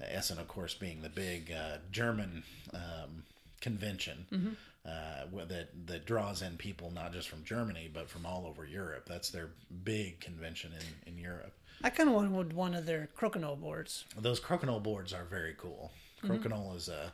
Essen, 0.01 0.39
of 0.39 0.47
course, 0.47 0.73
being 0.73 1.01
the 1.01 1.09
big 1.09 1.51
uh, 1.51 1.77
German 1.91 2.43
um, 2.73 3.23
convention 3.61 4.25
Mm-hmm. 4.31 4.53
uh, 4.85 5.45
that 5.45 5.69
that 5.87 6.05
draws 6.05 6.41
in 6.41 6.57
people 6.57 6.91
not 6.91 7.13
just 7.13 7.29
from 7.29 7.43
Germany 7.43 7.89
but 7.93 8.09
from 8.09 8.25
all 8.25 8.45
over 8.45 8.65
Europe. 8.65 9.05
That's 9.07 9.29
their 9.29 9.49
big 9.83 10.19
convention 10.19 10.71
in 11.05 11.13
in 11.13 11.17
Europe. 11.19 11.53
I 11.81 11.89
kind 11.89 12.09
of 12.09 12.15
wanted 12.15 12.53
one 12.53 12.73
of 12.75 12.85
their 12.85 13.09
crokinole 13.17 13.59
boards. 13.59 14.05
Those 14.17 14.39
crokinole 14.39 14.81
boards 14.83 15.13
are 15.13 15.25
very 15.25 15.55
cool. 15.57 15.91
Mm-hmm. 16.23 16.33
Crokinole 16.33 16.75
is 16.75 16.87
a 16.89 17.13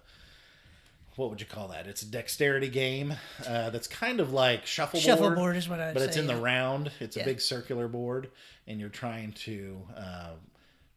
what 1.15 1.30
would 1.30 1.41
you 1.41 1.47
call 1.47 1.67
that? 1.67 1.86
It's 1.86 2.01
a 2.01 2.05
dexterity 2.05 2.69
game 2.69 3.13
uh, 3.45 3.69
that's 3.71 3.88
kind 3.88 4.19
of 4.21 4.32
like 4.32 4.65
shuffleboard. 4.65 5.03
Shuffleboard 5.03 5.55
is 5.57 5.67
what 5.67 5.80
I'd 5.82 5.93
but 5.93 6.03
it's 6.03 6.15
say, 6.15 6.21
in 6.21 6.27
the 6.27 6.38
round. 6.38 6.91
It's 7.01 7.17
a 7.17 7.25
big 7.25 7.41
circular 7.41 7.88
board, 7.89 8.30
and 8.67 8.80
you're 8.80 8.89
trying 8.89 9.34
to 9.34 9.82
uh, 9.97 10.30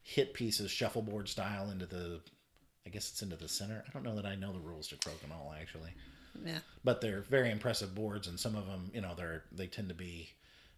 hit 0.03 0.33
pieces 0.33 0.69
shuffleboard 0.71 1.27
style 1.29 1.69
into 1.71 1.85
the. 1.85 2.19
I 2.85 2.89
guess 2.89 3.09
it's 3.09 3.21
into 3.21 3.37
the 3.37 3.47
center. 3.47 3.83
I 3.87 3.91
don't 3.93 4.03
know 4.03 4.15
that 4.17 4.25
I 4.25 4.35
know 4.35 4.51
the 4.51 4.59
rules 4.59 4.89
to 4.89 4.95
crokinole 4.97 5.57
actually, 5.59 5.91
Yeah. 6.45 6.59
but 6.83 6.99
they're 6.99 7.21
very 7.21 7.49
impressive 7.49 7.95
boards, 7.95 8.27
and 8.27 8.37
some 8.37 8.55
of 8.57 8.65
them, 8.67 8.91
you 8.93 8.99
know, 8.99 9.13
they're 9.15 9.43
they 9.53 9.67
tend 9.67 9.87
to 9.87 9.95
be 9.95 10.29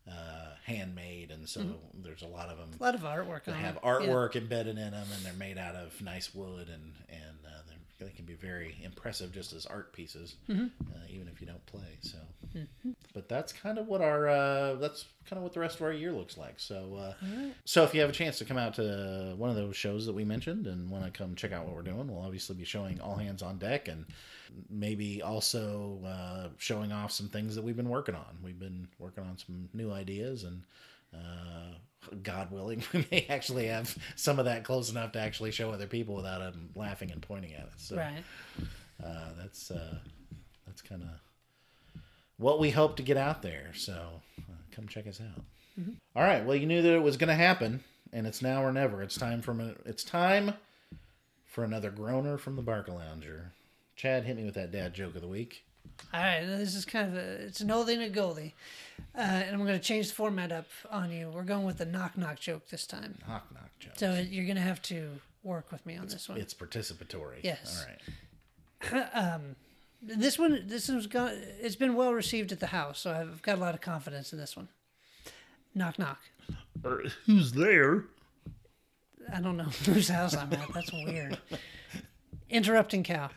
uh, 0.07 0.53
handmade, 0.65 1.31
and 1.31 1.49
so 1.49 1.65
there's 1.95 2.21
a 2.21 2.27
lot 2.27 2.49
of 2.49 2.59
them 2.59 2.69
A 2.79 2.83
lot 2.83 2.93
of 2.93 3.01
artwork 3.01 3.47
on 3.47 3.53
they 3.55 3.59
have 3.59 3.77
it. 3.77 3.81
Mm-hmm. 3.81 4.03
Yeah. 4.03 4.09
artwork 4.11 4.35
embedded 4.35 4.77
in 4.77 4.91
them, 4.91 5.07
and 5.15 5.25
they're 5.25 5.33
made 5.33 5.57
out 5.57 5.73
of 5.75 5.99
nice 5.99 6.33
wood, 6.35 6.69
and 6.69 6.93
and 7.09 7.37
uh, 7.43 7.49
they're- 7.67 7.74
they 7.97 8.09
can 8.09 8.25
be 8.25 8.33
very 8.33 8.75
impressive 8.83 9.31
just 9.31 9.53
as 9.53 9.65
art 9.65 9.93
pieces, 9.93 10.35
Mm-hmm. 10.49 10.65
uh, 10.93 10.97
even 11.09 11.27
if 11.27 11.39
you 11.41 11.47
don't 11.47 11.65
play. 11.65 11.97
So, 12.01 12.17
but 13.13 13.27
that's 13.29 13.51
kind 13.53 13.77
of 13.77 13.87
what 13.87 14.01
our 14.01 14.27
uh, 14.27 14.75
that's 14.75 15.05
kind 15.29 15.37
of 15.37 15.43
what 15.43 15.53
the 15.53 15.59
rest 15.59 15.77
of 15.77 15.81
our 15.83 15.91
year 15.93 16.11
looks 16.11 16.37
like. 16.37 16.59
So, 16.59 16.95
uh, 16.99 17.13
so 17.65 17.83
if 17.83 17.93
you 17.93 18.01
have 18.01 18.09
a 18.09 18.13
chance 18.13 18.37
to 18.39 18.45
come 18.45 18.57
out 18.57 18.73
to 18.75 19.33
one 19.37 19.49
of 19.49 19.55
those 19.55 19.75
shows 19.75 20.05
that 20.05 20.13
we 20.13 20.23
mentioned 20.25 20.67
and 20.67 20.89
want 20.89 21.05
to 21.05 21.11
come 21.11 21.35
check 21.35 21.51
out 21.51 21.65
what 21.65 21.75
we're 21.75 21.81
doing, 21.81 22.07
we'll 22.07 22.23
obviously 22.23 22.55
be 22.55 22.65
showing 22.65 22.99
all 23.01 23.15
hands 23.15 23.41
on 23.41 23.57
deck 23.57 23.87
and 23.87 24.05
maybe 24.69 25.21
also 25.21 25.99
uh, 26.05 26.49
showing 26.57 26.91
off 26.91 27.11
some 27.11 27.27
things 27.29 27.55
that 27.55 27.63
we've 27.63 27.75
been 27.77 27.89
working 27.89 28.15
on. 28.15 28.37
We've 28.43 28.59
been 28.59 28.87
working 28.99 29.23
on 29.23 29.37
some 29.37 29.69
new 29.73 29.91
ideas 29.91 30.43
and. 30.43 30.63
Uh, 31.15 32.15
God 32.21 32.51
willing, 32.51 32.83
we 32.93 33.07
may 33.11 33.25
actually 33.29 33.67
have 33.67 33.95
some 34.15 34.37
of 34.39 34.45
that 34.45 34.63
close 34.63 34.91
enough 34.91 35.11
to 35.13 35.19
actually 35.19 35.51
show 35.51 35.71
other 35.71 35.87
people 35.87 36.15
without 36.15 36.39
them 36.39 36.69
laughing 36.75 37.11
and 37.11 37.21
pointing 37.21 37.53
at 37.53 37.61
it. 37.65 37.71
So 37.77 37.95
Right. 37.97 38.23
uh, 39.03 39.29
that's 39.37 39.71
uh, 39.71 39.97
that's 40.67 40.81
kind 40.81 41.01
of 41.03 41.09
what 42.37 42.59
we 42.59 42.69
hope 42.69 42.97
to 42.97 43.03
get 43.03 43.17
out 43.17 43.41
there. 43.41 43.71
So 43.75 44.21
uh, 44.39 44.53
come 44.71 44.87
check 44.87 45.07
us 45.07 45.21
out. 45.21 45.43
All 46.15 46.23
right. 46.23 46.45
Well, 46.45 46.55
you 46.55 46.65
knew 46.67 46.81
that 46.81 46.93
it 46.93 47.01
was 47.03 47.17
going 47.17 47.27
to 47.29 47.33
happen, 47.35 47.83
and 48.13 48.25
it's 48.27 48.41
now 48.41 48.63
or 48.63 48.71
never. 48.71 49.01
It's 49.01 49.15
time 49.17 49.41
for 49.41 49.51
a- 49.51 49.75
it's 49.85 50.03
time 50.03 50.53
for 51.45 51.63
another 51.63 51.89
groaner 51.91 52.37
from 52.37 52.55
the 52.55 52.61
Barca 52.61 52.91
Lounger. 52.93 53.51
Chad, 53.95 54.23
hit 54.25 54.35
me 54.37 54.43
with 54.45 54.55
that 54.55 54.71
dad 54.71 54.93
joke 54.93 55.15
of 55.15 55.21
the 55.21 55.27
week. 55.27 55.63
All 56.13 56.19
right, 56.21 56.41
now 56.45 56.57
this 56.57 56.75
is 56.75 56.85
kind 56.85 57.09
of 57.09 57.15
a 57.17 57.45
it's 57.45 57.61
an 57.61 57.67
oldie 57.69 57.93
and 57.93 58.03
a 58.03 58.09
goldie, 58.09 58.53
uh, 59.17 59.21
and 59.21 59.51
I'm 59.55 59.65
going 59.65 59.77
to 59.79 59.83
change 59.83 60.07
the 60.09 60.13
format 60.15 60.51
up 60.51 60.67
on 60.89 61.11
you. 61.11 61.29
We're 61.29 61.43
going 61.43 61.65
with 61.65 61.77
the 61.77 61.85
knock 61.85 62.17
knock 62.17 62.39
joke 62.39 62.67
this 62.69 62.85
time, 62.87 63.17
Knock 63.27 63.45
knock 63.53 63.69
joke. 63.79 63.93
so 63.97 64.13
you're 64.13 64.45
going 64.45 64.55
to 64.55 64.61
have 64.61 64.81
to 64.83 65.09
work 65.43 65.71
with 65.71 65.85
me 65.85 65.97
on 65.97 66.07
this 66.07 66.29
one. 66.29 66.39
It's 66.39 66.53
participatory. 66.53 67.39
Yes. 67.43 67.85
All 68.83 68.97
right. 69.01 69.41
This 70.07 70.37
one, 70.37 70.65
this 70.67 70.87
one's 70.87 71.07
gone. 71.07 71.31
It's 71.59 71.75
been 71.75 71.95
well 71.95 72.13
received 72.13 72.51
at 72.51 72.59
the 72.59 72.67
house, 72.67 72.99
so 72.99 73.11
I've 73.11 73.41
got 73.41 73.57
a 73.57 73.61
lot 73.61 73.73
of 73.73 73.81
confidence 73.81 74.31
in 74.33 74.37
this 74.37 74.55
one. 74.55 74.67
Knock 75.73 75.97
knock. 75.97 76.19
who's 77.25 77.53
there? 77.53 78.03
I 79.33 79.41
don't 79.41 79.57
know 79.57 79.63
whose 79.85 80.07
house 80.09 80.35
I'm 80.35 80.53
at. 80.53 80.71
That's 80.75 80.91
weird. 80.93 81.39
Interrupting 82.51 83.01
cow. 83.03 83.29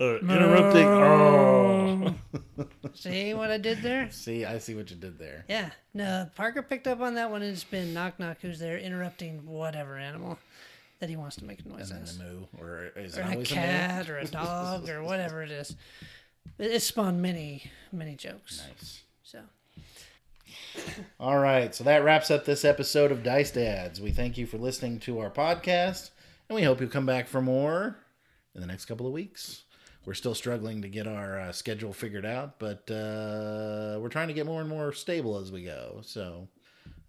Uh, 0.00 0.18
interrupting. 0.20 0.86
Oh. 0.86 2.14
See 2.94 3.34
what 3.34 3.50
I 3.50 3.58
did 3.58 3.82
there? 3.82 4.10
See, 4.10 4.44
I 4.44 4.58
see 4.58 4.74
what 4.74 4.90
you 4.90 4.96
did 4.96 5.18
there. 5.18 5.44
Yeah. 5.48 5.70
No, 5.94 6.28
Parker 6.36 6.62
picked 6.62 6.86
up 6.86 7.00
on 7.00 7.14
that 7.14 7.30
one, 7.30 7.42
and 7.42 7.52
it's 7.52 7.64
been 7.64 7.92
knock 7.94 8.18
knock. 8.18 8.38
Who's 8.42 8.58
there? 8.58 8.78
Interrupting 8.78 9.46
whatever 9.46 9.96
animal. 9.98 10.38
that 11.00 11.08
he 11.08 11.16
wants 11.16 11.36
to 11.36 11.44
make 11.44 11.60
and 11.60 11.72
noises. 11.72 12.18
then 12.18 12.26
the 12.28 12.34
moo, 12.34 12.46
or 12.58 12.92
is 12.96 13.16
or 13.16 13.20
it 13.22 13.24
a 13.24 13.30
always 13.30 13.52
a 13.52 13.54
moo? 13.54 13.60
cat 13.60 14.10
or 14.10 14.18
a 14.18 14.26
dog 14.26 14.88
or 14.88 15.02
whatever 15.02 15.42
it 15.42 15.50
is. 15.50 15.76
It, 16.58 16.70
it 16.72 16.80
spawned 16.82 17.20
many, 17.22 17.70
many 17.92 18.14
jokes. 18.16 18.62
Nice. 18.68 19.02
So 19.22 19.40
All 21.20 21.38
right, 21.38 21.74
so 21.74 21.84
that 21.84 22.04
wraps 22.04 22.30
up 22.30 22.44
this 22.44 22.64
episode 22.64 23.12
of 23.12 23.22
Dice 23.22 23.50
Dads. 23.50 24.00
We 24.00 24.10
thank 24.10 24.36
you 24.38 24.46
for 24.46 24.56
listening 24.58 24.98
to 25.00 25.20
our 25.20 25.30
podcast, 25.30 26.10
and 26.48 26.56
we 26.56 26.62
hope 26.62 26.80
you'll 26.80 26.90
come 26.90 27.06
back 27.06 27.28
for 27.28 27.40
more 27.40 27.96
in 28.54 28.60
the 28.60 28.66
next 28.66 28.86
couple 28.86 29.06
of 29.06 29.12
weeks. 29.12 29.62
We're 30.06 30.14
still 30.14 30.34
struggling 30.34 30.82
to 30.82 30.88
get 30.88 31.06
our 31.06 31.38
uh, 31.38 31.52
schedule 31.52 31.92
figured 31.92 32.24
out, 32.24 32.58
but 32.58 32.90
uh, 32.90 33.98
we're 34.00 34.08
trying 34.08 34.28
to 34.28 34.34
get 34.34 34.46
more 34.46 34.60
and 34.60 34.68
more 34.68 34.92
stable 34.92 35.38
as 35.38 35.52
we 35.52 35.64
go. 35.64 36.00
So, 36.02 36.48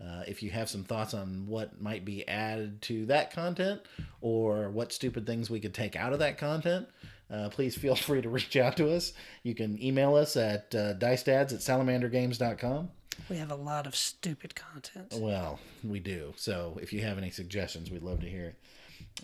uh, 0.02 0.24
if 0.28 0.44
you 0.44 0.50
have 0.50 0.70
some 0.70 0.84
thoughts 0.84 1.14
on 1.14 1.46
what 1.48 1.82
might 1.82 2.04
be 2.04 2.28
added 2.28 2.82
to 2.84 3.06
that 3.06 3.32
content 3.32 3.82
or 4.20 4.70
what 4.70 4.92
stupid 4.92 5.26
things 5.26 5.50
we 5.50 5.60
could 5.60 5.74
take 5.74 5.96
out 5.96 6.12
of 6.12 6.20
that 6.20 6.38
content, 6.38 6.88
uh, 7.32 7.50
please 7.50 7.76
feel 7.78 7.96
free 8.08 8.22
to 8.22 8.30
reach 8.30 8.58
out 8.58 8.76
to 8.78 8.92
us. 8.92 9.14
You 9.44 9.56
can 9.56 9.82
email 9.82 10.16
us 10.16 10.36
at 10.36 10.74
uh, 10.76 10.96
dicedads 10.96 11.54
at 11.54 11.60
salamandergames.com. 11.60 12.90
we 13.30 13.38
have 13.38 13.52
a 13.52 13.56
lot 13.56 13.88
of 13.88 13.96
stupid 13.96 14.54
content. 14.56 15.14
Well, 15.16 15.60
we 15.84 16.00
do. 16.00 16.34
So 16.36 16.78
if 16.82 16.92
you 16.92 17.02
have 17.02 17.18
any 17.18 17.30
suggestions, 17.30 17.90
we'd 17.90 18.04
love 18.04 18.20
to 18.22 18.30
hear 18.30 18.48
it. 18.48 18.56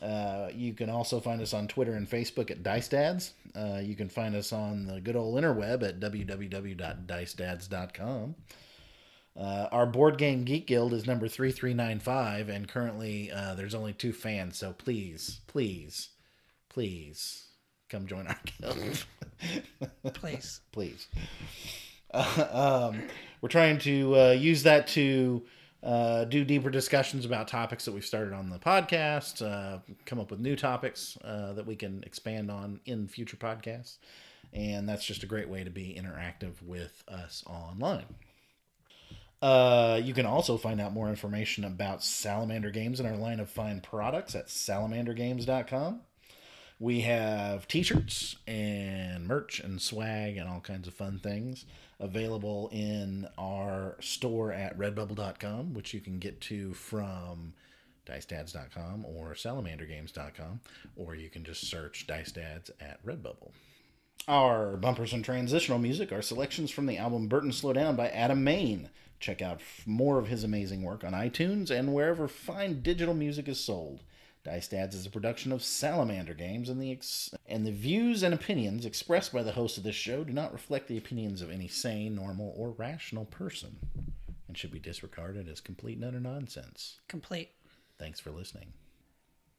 Uh, 0.01 0.49
you 0.53 0.73
can 0.73 0.89
also 0.89 1.19
find 1.19 1.41
us 1.41 1.53
on 1.53 1.67
Twitter 1.67 1.93
and 1.93 2.09
Facebook 2.09 2.49
at 2.51 2.63
Dice 2.63 2.87
Dads. 2.87 3.33
Uh, 3.55 3.81
you 3.83 3.95
can 3.95 4.09
find 4.09 4.35
us 4.35 4.53
on 4.53 4.85
the 4.85 5.01
good 5.01 5.15
old 5.15 5.41
interweb 5.41 5.81
at 5.87 5.99
www.dicedads.com. 5.99 8.35
Uh, 9.39 9.69
our 9.71 9.85
board 9.85 10.17
game 10.17 10.43
geek 10.43 10.65
guild 10.65 10.93
is 10.93 11.05
number 11.05 11.27
3395, 11.27 12.49
and 12.49 12.67
currently 12.67 13.31
uh, 13.31 13.53
there's 13.53 13.75
only 13.75 13.93
two 13.93 14.11
fans. 14.11 14.57
So 14.57 14.73
please, 14.73 15.41
please, 15.45 16.09
please 16.69 17.49
come 17.89 18.07
join 18.07 18.25
our 18.27 18.39
guild. 18.59 19.05
Please. 20.13 20.61
please. 20.71 21.07
Uh, 22.11 22.89
um, 22.91 23.03
we're 23.39 23.49
trying 23.49 23.77
to 23.79 24.19
uh, 24.19 24.31
use 24.31 24.63
that 24.63 24.87
to 24.87 25.43
uh, 25.83 26.25
do 26.25 26.43
deeper 26.43 26.69
discussions 26.69 27.25
about 27.25 27.47
topics 27.47 27.85
that 27.85 27.93
we've 27.93 28.05
started 28.05 28.33
on 28.33 28.49
the 28.49 28.59
podcast, 28.59 29.45
uh, 29.45 29.79
come 30.05 30.19
up 30.19 30.31
with 30.31 30.39
new 30.39 30.55
topics 30.55 31.17
uh, 31.23 31.53
that 31.53 31.65
we 31.65 31.75
can 31.75 32.03
expand 32.03 32.49
on 32.49 32.79
in 32.85 33.07
future 33.07 33.37
podcasts. 33.37 33.97
And 34.53 34.87
that's 34.87 35.05
just 35.05 35.23
a 35.23 35.27
great 35.27 35.49
way 35.49 35.63
to 35.63 35.69
be 35.69 35.99
interactive 35.99 36.61
with 36.63 37.03
us 37.07 37.43
online. 37.45 38.05
Uh, 39.41 39.99
you 40.03 40.13
can 40.13 40.25
also 40.25 40.57
find 40.57 40.81
out 40.81 40.93
more 40.93 41.09
information 41.09 41.63
about 41.63 42.03
Salamander 42.03 42.71
Games 42.71 42.99
and 42.99 43.07
our 43.07 43.15
line 43.15 43.39
of 43.39 43.49
fine 43.49 43.81
products 43.81 44.33
at 44.33 44.47
salamandergames.com. 44.47 46.01
We 46.79 47.01
have 47.01 47.67
t 47.67 47.81
shirts 47.81 48.35
and 48.45 49.27
merch 49.27 49.59
and 49.59 49.81
swag 49.81 50.37
and 50.37 50.47
all 50.47 50.59
kinds 50.59 50.87
of 50.87 50.93
fun 50.93 51.19
things 51.19 51.65
available 51.99 52.69
in 52.71 53.27
our 53.37 53.97
store 53.99 54.51
at 54.51 54.77
redbubble.com, 54.77 55.73
which 55.73 55.93
you 55.93 55.99
can 55.99 56.19
get 56.19 56.39
to 56.41 56.73
from 56.73 57.53
dicedads.com 58.05 59.05
or 59.05 59.33
salamandergames.com, 59.33 60.61
or 60.95 61.15
you 61.15 61.29
can 61.29 61.43
just 61.43 61.67
search 61.67 62.07
Dice 62.07 62.31
Dads 62.31 62.71
at 62.79 63.03
Redbubble. 63.05 63.51
Our 64.27 64.77
bumpers 64.77 65.13
and 65.13 65.23
transitional 65.23 65.79
music 65.79 66.11
are 66.11 66.21
selections 66.21 66.69
from 66.69 66.85
the 66.85 66.97
album 66.97 67.27
Burton 67.27 67.51
Slow 67.51 67.73
Down 67.73 67.95
by 67.95 68.09
Adam 68.09 68.43
Main. 68.43 68.89
Check 69.19 69.41
out 69.41 69.61
more 69.85 70.19
of 70.19 70.27
his 70.27 70.43
amazing 70.43 70.83
work 70.83 71.03
on 71.03 71.13
iTunes 71.13 71.71
and 71.71 71.93
wherever 71.93 72.27
fine 72.27 72.81
digital 72.81 73.13
music 73.13 73.47
is 73.47 73.59
sold. 73.59 74.01
Dice 74.43 74.67
Dads 74.67 74.95
is 74.95 75.05
a 75.05 75.09
production 75.09 75.51
of 75.51 75.63
Salamander 75.63 76.33
Games, 76.33 76.69
and 76.69 76.81
the 76.81 76.91
ex- 76.91 77.29
and 77.47 77.65
the 77.65 77.71
views 77.71 78.23
and 78.23 78.33
opinions 78.33 78.85
expressed 78.85 79.33
by 79.33 79.43
the 79.43 79.51
host 79.51 79.77
of 79.77 79.83
this 79.83 79.95
show 79.95 80.23
do 80.23 80.31
not 80.31 80.53
reflect 80.53 80.87
the 80.87 80.97
opinions 80.97 81.41
of 81.41 81.51
any 81.51 81.67
sane, 81.67 82.15
normal, 82.15 82.53
or 82.55 82.71
rational 82.71 83.25
person, 83.25 83.77
and 84.47 84.57
should 84.57 84.71
be 84.71 84.79
disregarded 84.79 85.49
as 85.49 85.59
complete 85.59 85.97
and 85.97 86.05
utter 86.05 86.19
nonsense. 86.19 86.99
Complete. 87.07 87.51
Thanks 87.99 88.19
for 88.19 88.31
listening. 88.31 88.73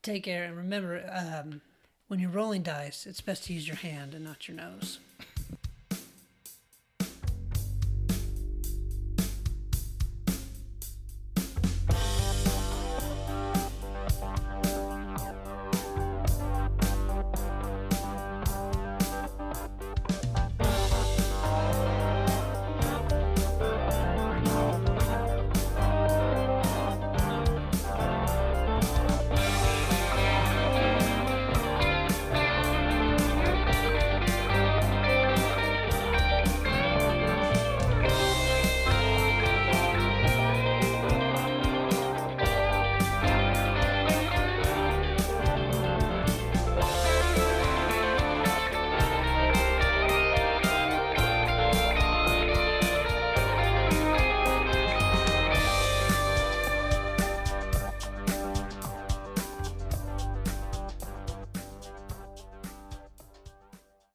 Take 0.02 0.24
care 0.24 0.44
and 0.44 0.56
remember, 0.56 1.04
um, 1.12 1.60
when 2.06 2.20
you're 2.20 2.30
rolling 2.30 2.62
dice, 2.62 3.06
it's 3.06 3.20
best 3.20 3.44
to 3.44 3.52
use 3.52 3.66
your 3.66 3.76
hand 3.76 4.14
and 4.14 4.24
not 4.24 4.48
your 4.48 4.56
nose. 4.56 5.00